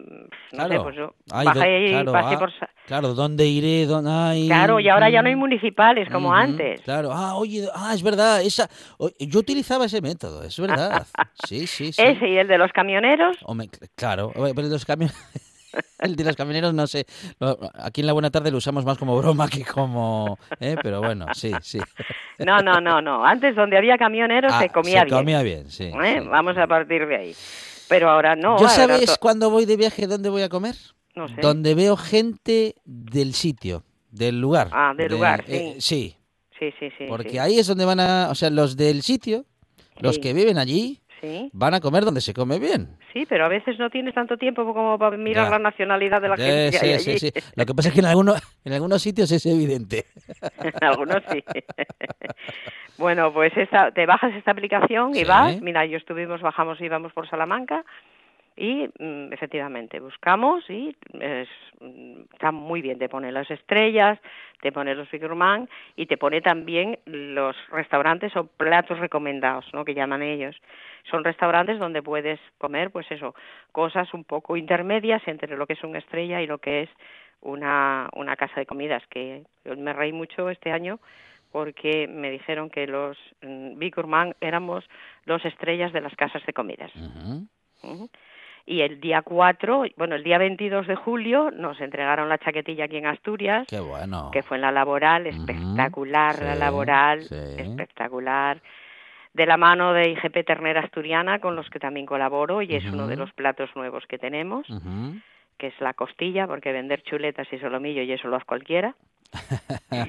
no 0.53 0.69
sé, 0.69 0.81
pues 0.81 0.95
yo 0.97 1.15
Ay, 1.33 1.45
bajé 1.45 1.87
claro, 1.89 2.13
pasé 2.13 2.35
ah, 2.35 2.39
por... 2.39 2.53
Claro, 2.87 3.15
¿dónde 3.15 3.47
iré? 3.47 3.85
¿Dónde? 3.87 4.11
Ay, 4.13 4.47
Claro, 4.47 4.79
y 4.79 4.89
ahora 4.89 5.11
ya 5.11 5.23
no 5.23 5.29
hay 5.29 5.35
mm, 5.35 5.41
municipales 5.41 6.09
como 6.11 6.33
antes. 6.33 6.81
Claro, 6.83 7.11
ah, 7.13 7.35
oye, 7.35 7.67
ah, 7.75 7.93
es 7.93 8.03
verdad, 8.05 8.43
esa, 8.43 8.69
yo 9.19 9.41
utilizaba 9.41 9.87
ese 9.87 10.01
método, 10.01 10.45
es 10.45 10.59
verdad. 10.59 11.07
Sí, 11.47 11.67
sí, 11.67 11.93
sí. 11.93 12.03
Ese 12.03 12.29
y 12.29 12.39
el 12.39 12.49
de 12.49 12.59
los 12.59 12.73
camioneros, 12.73 13.37
Hombre, 13.45 13.69
claro, 13.95 14.33
pero 14.35 14.49
el 14.49 14.55
de 14.55 14.71
los 14.71 14.85
camioneros, 14.85 15.21
el 15.99 16.17
de 16.17 16.25
los 16.25 16.37
camioneros 16.37 16.75
no 16.75 16.87
sé, 16.87 17.07
aquí 17.75 18.01
en 18.01 18.07
la 18.07 18.13
buena 18.13 18.31
tarde 18.31 18.51
lo 18.51 18.59
usamos 18.59 18.85
más 18.85 18.99
como 18.99 19.17
broma 19.19 19.49
que 19.49 19.65
como, 19.65 20.39
¿eh? 20.61 20.77
pero 20.83 21.01
bueno, 21.01 21.27
sí, 21.35 21.53
sí. 21.61 21.79
no, 22.39 22.61
no, 22.61 22.81
no, 22.81 23.01
no. 23.01 23.25
Antes 23.25 23.55
donde 23.55 23.77
había 23.77 23.99
camioneros 23.99 24.53
Ah, 24.57 24.61
se 24.61 24.71
comía 24.71 25.01
se 25.01 25.07
bien. 25.07 25.19
comía 25.19 25.43
bien, 25.43 25.71
sí. 25.71 25.85
¿eh? 25.85 26.21
sí. 26.23 26.29
Vamos 26.29 26.57
a 26.57 26.67
partir 26.67 27.07
de 27.07 27.17
ahí. 27.17 27.35
Pero 27.89 28.11
ahora 28.11 28.35
no. 28.37 28.59
¿Yo 28.59 28.69
sabes 28.69 29.07
to- 29.07 29.17
cuando 29.21 29.51
voy 29.51 29.65
de 29.65 29.77
viaje 29.77 30.07
dónde 30.07 30.29
voy 30.29 30.43
a 30.43 30.49
comer? 30.49 30.75
No 31.15 31.29
sé. 31.29 31.35
Donde 31.41 31.75
veo 31.75 31.97
gente 31.97 32.75
del 32.85 33.33
sitio, 33.35 33.85
del 34.11 34.41
lugar. 34.41 34.69
Ah, 34.73 34.93
del 34.97 35.13
lugar, 35.13 35.45
eh, 35.49 35.77
sí, 35.79 36.17
Sí, 36.59 36.71
sí, 36.79 36.89
sí. 36.99 37.05
porque 37.09 37.31
sí. 37.31 37.39
ahí 37.39 37.59
es 37.59 37.67
donde 37.67 37.85
van 37.85 38.01
a, 38.01 38.29
o 38.31 38.35
sea, 38.35 38.51
los 38.51 38.77
del 38.77 39.03
sitio, 39.03 39.45
los 40.01 40.19
que 40.19 40.33
viven 40.35 40.59
allí, 40.59 41.01
Sí, 41.27 41.51
van 41.53 41.75
a 41.75 41.81
comer 41.81 42.05
donde 42.05 42.21
se 42.21 42.33
come 42.35 42.59
bien. 42.59 42.89
sí, 43.13 43.27
pero 43.29 43.45
a 43.45 43.49
veces 43.49 43.79
no 43.79 43.91
tienes 43.91 44.15
tanto 44.15 44.37
tiempo 44.37 44.65
como 44.73 44.99
para 44.99 45.17
mirar 45.17 45.47
Ya. 45.47 45.51
la 45.51 45.59
nacionalidad 45.59 46.21
de 46.23 46.29
la 46.29 46.35
Eh, 46.39 46.71
gente 46.73 46.79
sí, 46.79 46.93
allí. 46.93 47.19
sí, 47.19 47.31
sí. 47.31 47.33
Lo 47.55 47.67
que 47.67 47.75
pasa 47.75 47.89
es 47.89 47.95
que 47.95 48.01
en 48.01 48.07
algunos, 48.07 48.41
en 48.65 48.73
algunos 48.73 49.03
sitios 49.03 49.31
es 49.33 49.45
evidente. 49.47 50.05
Algunos 50.81 51.23
sí. 51.31 51.43
bueno, 52.99 53.33
pues 53.33 53.57
esta, 53.57 53.91
te 53.93 54.07
bajas 54.07 54.35
esta 54.35 54.51
aplicación 54.53 55.11
y 55.11 55.19
Sí. 55.21 55.25
vas. 55.25 55.61
Mira, 55.61 55.85
yo 55.87 55.97
estuvimos, 55.99 56.41
bajamos, 56.41 56.81
íbamos 56.81 57.13
por 57.13 57.29
Salamanca 57.29 57.85
y 58.57 58.89
mm, 58.99 59.33
efectivamente 59.33 60.01
buscamos 60.01 60.69
y 60.71 60.97
es, 61.21 61.49
mm, 61.81 62.23
está 62.33 62.53
muy 62.53 62.81
bien. 62.81 62.99
Te 62.99 63.09
pone 63.09 63.31
las 63.31 63.51
estrellas, 63.51 64.19
te 64.63 64.73
pone 64.73 64.95
los 64.95 65.11
Bigurman 65.11 65.69
y 65.95 66.07
te 66.07 66.17
pone 66.17 66.41
también 66.41 66.99
los 67.05 67.55
restaurantes 67.71 68.35
o 68.37 68.47
platos 68.47 68.99
recomendados, 68.99 69.67
¿no? 69.75 69.85
Que 69.85 69.95
llaman 69.95 70.23
ellos. 70.23 70.57
Son 71.11 71.23
restaurantes 71.23 71.79
donde 71.79 72.03
puedes 72.03 72.41
comer, 72.59 72.91
pues 72.91 73.11
eso, 73.11 73.35
cosas 73.73 74.13
un 74.15 74.25
poco 74.25 74.57
intermedias 74.57 75.23
entre 75.27 75.57
lo 75.57 75.67
que 75.67 75.75
es 75.75 75.85
una 75.85 75.99
estrella 75.99 76.41
y 76.41 76.47
lo 76.47 76.59
que 76.59 76.83
es 76.83 76.91
una, 77.43 78.09
una 78.15 78.37
casa 78.37 78.59
de 78.59 78.67
comidas, 78.67 79.07
que 79.09 79.43
me 79.77 79.93
reí 79.93 80.13
mucho 80.13 80.49
este 80.49 80.73
año 80.73 80.99
porque 81.53 82.09
me 82.09 82.31
dijeron 82.31 82.71
que 82.71 82.87
los 82.87 83.17
mm, 83.43 83.79
Big 83.79 83.95
Gourmand 83.95 84.35
éramos 84.41 84.85
los 85.25 85.45
estrellas 85.45 85.93
de 85.93 86.01
las 86.01 86.15
casas 86.17 86.45
de 86.45 86.53
comidas. 86.53 86.91
Y 88.69 88.81
el 88.81 89.01
día 89.01 89.23
4, 89.23 89.85
bueno, 89.97 90.17
el 90.17 90.25
día 90.25 90.39
22 90.39 90.89
de 90.89 90.97
julio 90.97 91.53
nos 91.53 91.81
entregaron 91.81 92.29
la 92.29 92.39
chaquetilla 92.39 92.87
aquí 92.87 92.97
en 92.97 93.07
Asturias, 93.07 93.65
Qué 93.69 93.79
bueno. 93.79 94.31
que 94.33 94.43
fue 94.43 94.57
en 94.57 94.63
la 94.63 94.73
laboral, 94.73 95.29
espectacular 95.29 96.43
la 96.43 96.55
sí, 96.55 96.59
laboral, 96.59 97.23
sí. 97.23 97.35
espectacular, 97.59 98.61
de 99.35 99.47
la 99.47 99.57
mano 99.57 99.93
de 99.93 100.11
IGP 100.11 100.45
Ternera 100.45 100.81
Asturiana, 100.81 101.39
con 101.39 101.55
los 101.55 101.71
que 101.71 101.79
también 101.79 102.07
colaboro, 102.07 102.61
y 102.61 102.75
es 102.75 102.85
uno 102.87 103.07
de 103.07 103.17
los 103.17 103.33
platos 103.33 103.71
nuevos 103.77 104.05
que 104.09 104.19
tenemos, 104.19 104.67
que 105.59 105.69
es 105.69 105.81
la 105.81 105.95
costilla, 105.95 106.49
porque 106.49 106.73
vender 106.73 107.03
chuletas 107.03 107.47
y 107.53 107.59
solomillo 107.59 108.03
y 108.03 108.11
eso 108.13 108.27
lo 108.27 108.37
hace 108.37 108.47
cualquiera. 108.47 108.97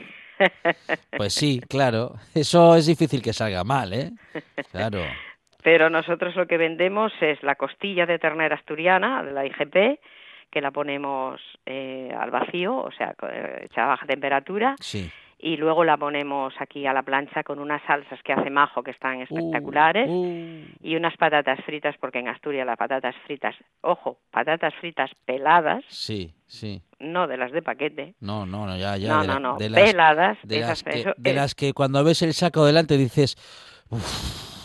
Pues 1.17 1.33
sí, 1.33 1.59
claro. 1.67 2.13
Eso 2.35 2.75
es 2.75 2.85
difícil 2.85 3.23
que 3.23 3.33
salga 3.33 3.63
mal, 3.63 3.91
¿eh? 3.93 4.11
Claro. 4.71 4.99
Pero 5.63 5.89
nosotros 5.89 6.35
lo 6.35 6.47
que 6.47 6.57
vendemos 6.57 7.11
es 7.21 7.41
la 7.43 7.55
costilla 7.55 8.05
de 8.05 8.19
ternera 8.19 8.55
asturiana 8.55 9.23
de 9.23 9.31
la 9.31 9.45
IGP, 9.45 9.99
que 10.49 10.61
la 10.61 10.71
ponemos 10.71 11.41
eh, 11.65 12.13
al 12.17 12.31
vacío, 12.31 12.75
o 12.77 12.91
sea, 12.91 13.13
eh, 13.29 13.63
hecha 13.65 13.83
a 13.83 13.87
baja 13.87 14.05
temperatura, 14.05 14.75
Sí. 14.79 15.11
y 15.39 15.57
luego 15.57 15.83
la 15.83 15.97
ponemos 15.97 16.53
aquí 16.59 16.85
a 16.87 16.93
la 16.93 17.03
plancha 17.03 17.43
con 17.43 17.59
unas 17.59 17.81
salsas 17.85 18.21
que 18.23 18.31
hace 18.33 18.49
Majo 18.49 18.81
que 18.81 18.91
están 18.91 19.19
espectaculares 19.21 20.07
Uh, 20.09 20.63
y 20.81 20.95
unas 20.95 21.17
patatas 21.17 21.59
fritas, 21.65 21.95
porque 21.99 22.19
en 22.19 22.29
Asturias 22.29 22.65
las 22.65 22.77
patatas 22.77 23.13
fritas, 23.25 23.55
ojo, 23.81 24.19
patatas 24.31 24.73
fritas 24.75 25.11
peladas, 25.25 25.83
sí, 25.89 26.33
sí. 26.47 26.81
no 26.99 27.27
de 27.27 27.35
las 27.37 27.51
de 27.51 27.61
paquete, 27.61 28.13
No, 28.21 28.45
no, 28.45 28.65
no, 28.65 28.77
ya, 28.77 28.95
ya. 28.95 29.15
no, 29.15 29.21
de 29.21 29.27
no, 29.27 29.39
no, 29.39 29.57
de 29.57 29.69
las, 29.69 29.81
peladas, 29.83 30.37
de 30.43 30.55
esas- 30.59 30.69
las 30.69 30.83
que, 30.83 30.99
eso 31.01 31.13
de 31.17 31.29
es- 31.31 31.35
las 31.35 31.55
que 31.55 31.73
cuando 31.73 32.03
ves 32.05 32.21
el 32.21 32.33
saco 32.33 32.65
delante 32.65 32.95
dices, 32.97 33.35
"Uf", 33.89 34.56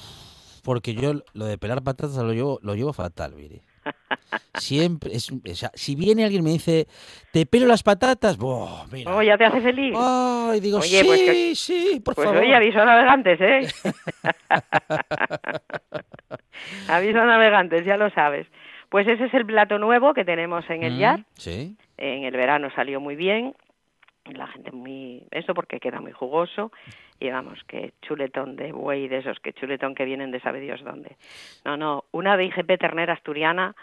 porque 0.63 0.95
yo 0.95 1.15
lo 1.35 1.45
de 1.47 1.59
pelar 1.59 1.83
patatas 1.83 2.17
lo 2.17 2.33
llevo, 2.33 2.59
lo 2.63 2.75
llevo 2.75 2.93
fatal, 2.93 3.35
Viri. 3.35 3.61
Siempre, 4.59 5.15
es, 5.15 5.31
o 5.33 5.55
sea, 5.55 5.71
si 5.75 5.97
viene 5.97 6.25
alguien 6.25 6.43
y 6.43 6.45
me 6.45 6.53
dice, 6.53 6.87
te 7.33 7.47
pelo 7.47 7.67
las 7.67 7.83
patatas, 7.83 8.37
¡buah! 8.39 8.87
mira. 8.93 9.15
Oh, 9.15 9.23
ya 9.23 9.37
te 9.37 9.45
hace 9.45 9.61
feliz. 9.61 9.95
Ay, 9.99 10.61
digo, 10.61 10.79
Oye, 10.79 11.01
sí, 11.01 11.05
pues 11.07 11.21
que- 11.23 11.55
sí, 11.57 12.03
por 12.05 12.15
Pues 12.15 12.27
favor. 12.29 12.43
oye, 12.43 12.55
aviso 12.55 12.81
a 12.81 12.85
navegantes, 12.85 13.41
¿eh? 13.41 13.69
aviso 16.89 17.21
a 17.21 17.27
navegantes, 17.27 17.85
ya 17.85 17.97
lo 17.97 18.11
sabes. 18.11 18.47
Pues 18.89 19.09
ese 19.09 19.25
es 19.25 19.35
el 19.35 19.47
plato 19.47 19.79
nuevo 19.79 20.13
que 20.15 20.25
tenemos 20.25 20.69
en 20.69 20.83
el 20.83 20.93
Mm. 20.93 21.25
Sí. 21.37 21.77
En 21.97 22.25
el 22.25 22.33
verano 22.33 22.69
salió 22.75 23.01
muy 23.01 23.17
bien. 23.17 23.55
La 24.25 24.47
gente 24.47 24.71
muy... 24.73 25.27
Eso 25.31 25.55
porque 25.55 25.81
queda 25.81 26.01
muy 26.01 26.13
jugoso. 26.13 26.73
Y 27.19 27.31
vamos, 27.31 27.63
que 27.65 27.93
chuletón 28.03 28.57
de 28.57 28.73
buey 28.73 29.09
de 29.09 29.19
esos, 29.19 29.41
que 29.41 29.53
chuletón 29.53 29.95
que 29.95 30.05
vienen 30.05 30.31
de 30.31 30.41
sabe 30.41 30.61
Dios 30.61 30.83
dónde. 30.83 31.17
No, 31.65 31.77
no, 31.77 32.05
una 32.13 32.37
de 32.37 32.45
IGP 32.45 32.79
ternera 32.79 33.15
asturiana 33.15 33.75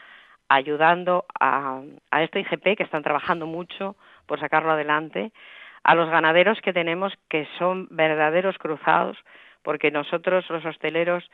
ayudando 0.50 1.26
a, 1.40 1.82
a 2.12 2.24
esta 2.24 2.40
IGP 2.40 2.76
que 2.76 2.84
están 2.84 3.04
trabajando 3.04 3.46
mucho 3.46 3.96
por 4.26 4.40
sacarlo 4.40 4.72
adelante, 4.72 5.32
a 5.84 5.96
los 5.96 6.10
ganaderos 6.10 6.60
que 6.62 6.74
tenemos 6.74 7.14
que 7.30 7.48
son 7.58 7.88
verdaderos 7.92 8.58
cruzados, 8.58 9.18
porque 9.64 9.92
nosotros 9.92 10.50
los 10.50 10.66
hosteleros 10.66 11.30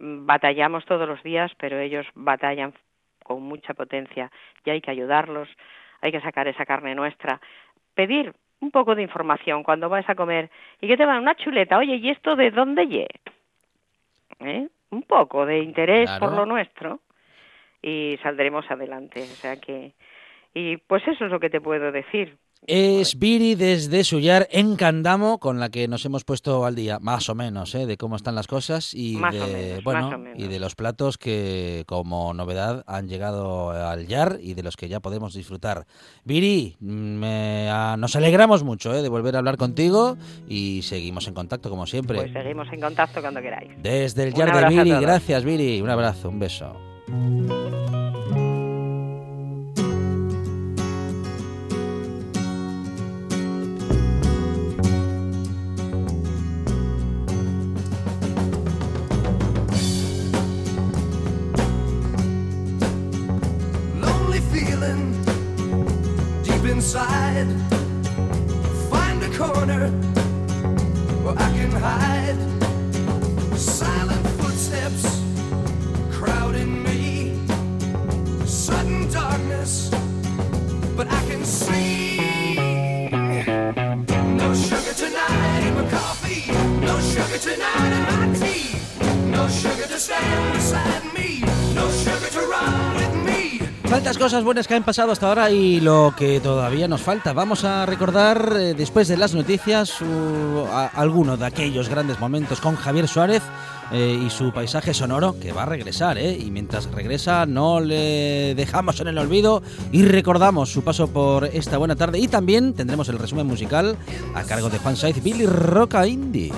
mm, 0.00 0.26
batallamos 0.26 0.84
todos 0.84 1.08
los 1.08 1.22
días, 1.22 1.52
pero 1.58 1.78
ellos 1.78 2.06
batallan 2.14 2.74
con 3.22 3.42
mucha 3.42 3.74
potencia 3.74 4.30
y 4.64 4.70
hay 4.70 4.80
que 4.80 4.90
ayudarlos, 4.90 5.48
hay 6.00 6.12
que 6.12 6.20
sacar 6.20 6.48
esa 6.48 6.66
carne 6.66 6.94
nuestra, 6.94 7.40
pedir 7.94 8.32
un 8.60 8.70
poco 8.70 8.94
de 8.94 9.02
información 9.02 9.62
cuando 9.62 9.88
vas 9.88 10.08
a 10.08 10.14
comer 10.14 10.50
y 10.80 10.86
que 10.86 10.96
te 10.96 11.04
van 11.04 11.22
una 11.22 11.34
chuleta, 11.34 11.78
oye, 11.78 11.96
¿y 11.96 12.10
esto 12.10 12.36
de 12.36 12.50
dónde 12.50 12.86
lle? 12.86 13.08
¿Eh? 14.40 14.68
Un 14.90 15.02
poco 15.02 15.46
de 15.46 15.58
interés 15.58 16.10
por 16.18 16.32
lo 16.32 16.46
nuestro 16.46 17.00
y 17.80 18.18
saldremos 18.22 18.70
adelante, 18.70 19.22
o 19.22 19.36
sea 19.36 19.56
que 19.56 19.92
y 20.54 20.76
pues 20.76 21.06
eso 21.08 21.24
es 21.24 21.30
lo 21.30 21.40
que 21.40 21.50
te 21.50 21.60
puedo 21.60 21.90
decir. 21.92 22.36
Es 22.64 23.18
Viri 23.18 23.56
desde 23.56 24.04
Suyar 24.04 24.46
en 24.52 24.76
Candamo, 24.76 25.40
con 25.40 25.58
la 25.58 25.68
que 25.68 25.88
nos 25.88 26.04
hemos 26.04 26.22
puesto 26.22 26.64
al 26.64 26.76
día, 26.76 27.00
más 27.00 27.28
o 27.28 27.34
menos, 27.34 27.74
¿eh? 27.74 27.86
de 27.86 27.96
cómo 27.96 28.14
están 28.14 28.36
las 28.36 28.46
cosas 28.46 28.94
y 28.94 29.16
Más 29.16 29.34
de 29.34 29.40
menos, 29.40 29.84
bueno 29.84 30.24
y 30.36 30.58
los 30.60 30.76
platos 30.76 31.18
que 31.18 31.82
como 31.88 32.32
novedad 32.34 32.84
han 32.86 33.08
llegado 33.08 33.70
al 33.70 34.06
Yar 34.06 34.38
y 34.40 34.54
de 34.54 34.62
los 34.62 34.76
que 34.76 34.88
ya 34.88 35.00
podemos 35.00 35.34
disfrutar. 35.34 35.86
Viri, 36.24 36.76
me- 36.78 37.68
ah, 37.68 37.96
nos 37.98 38.14
alegramos 38.14 38.62
mucho 38.62 38.94
¿eh? 38.94 39.02
de 39.02 39.08
volver 39.08 39.34
a 39.34 39.38
hablar 39.40 39.56
contigo 39.56 40.16
y 40.48 40.82
seguimos 40.82 41.26
en 41.26 41.34
contacto 41.34 41.68
como 41.68 41.86
siempre. 41.86 42.16
Pues 42.16 42.32
seguimos 42.32 42.68
en 42.72 42.80
contacto 42.80 43.20
cuando 43.20 43.40
queráis. 43.40 43.72
Desde 43.82 44.22
el 44.22 44.34
Yar 44.34 44.54
de 44.54 44.68
Viri, 44.68 44.90
gracias 45.00 45.44
Viri, 45.44 45.80
un 45.80 45.90
abrazo, 45.90 46.28
un 46.28 46.38
beso. 46.38 46.76
Tantas 94.12 94.30
cosas 94.30 94.44
buenas 94.44 94.68
que 94.68 94.74
han 94.74 94.82
pasado 94.82 95.10
hasta 95.10 95.26
ahora 95.26 95.50
y 95.50 95.80
lo 95.80 96.12
que 96.14 96.38
todavía 96.38 96.86
nos 96.86 97.00
falta. 97.00 97.32
Vamos 97.32 97.64
a 97.64 97.86
recordar 97.86 98.54
eh, 98.58 98.74
después 98.74 99.08
de 99.08 99.16
las 99.16 99.32
noticias 99.34 100.02
uh, 100.02 100.66
a- 100.70 100.88
alguno 100.88 101.38
de 101.38 101.46
aquellos 101.46 101.88
grandes 101.88 102.20
momentos 102.20 102.60
con 102.60 102.76
Javier 102.76 103.08
Suárez 103.08 103.42
eh, 103.90 104.20
y 104.22 104.28
su 104.28 104.52
paisaje 104.52 104.92
sonoro 104.92 105.40
que 105.40 105.52
va 105.52 105.62
a 105.62 105.66
regresar. 105.66 106.18
¿eh? 106.18 106.36
Y 106.38 106.50
mientras 106.50 106.90
regresa 106.90 107.46
no 107.46 107.80
le 107.80 108.54
dejamos 108.54 109.00
en 109.00 109.08
el 109.08 109.16
olvido 109.16 109.62
y 109.92 110.02
recordamos 110.02 110.70
su 110.70 110.82
paso 110.84 111.08
por 111.08 111.46
esta 111.46 111.78
buena 111.78 111.96
tarde. 111.96 112.18
Y 112.18 112.28
también 112.28 112.74
tendremos 112.74 113.08
el 113.08 113.18
resumen 113.18 113.46
musical 113.46 113.96
a 114.34 114.42
cargo 114.42 114.68
de 114.68 114.78
Juan 114.78 114.94
Saiz, 114.96 115.22
Billy 115.22 115.46
Roca 115.46 116.06
Indie. 116.06 116.52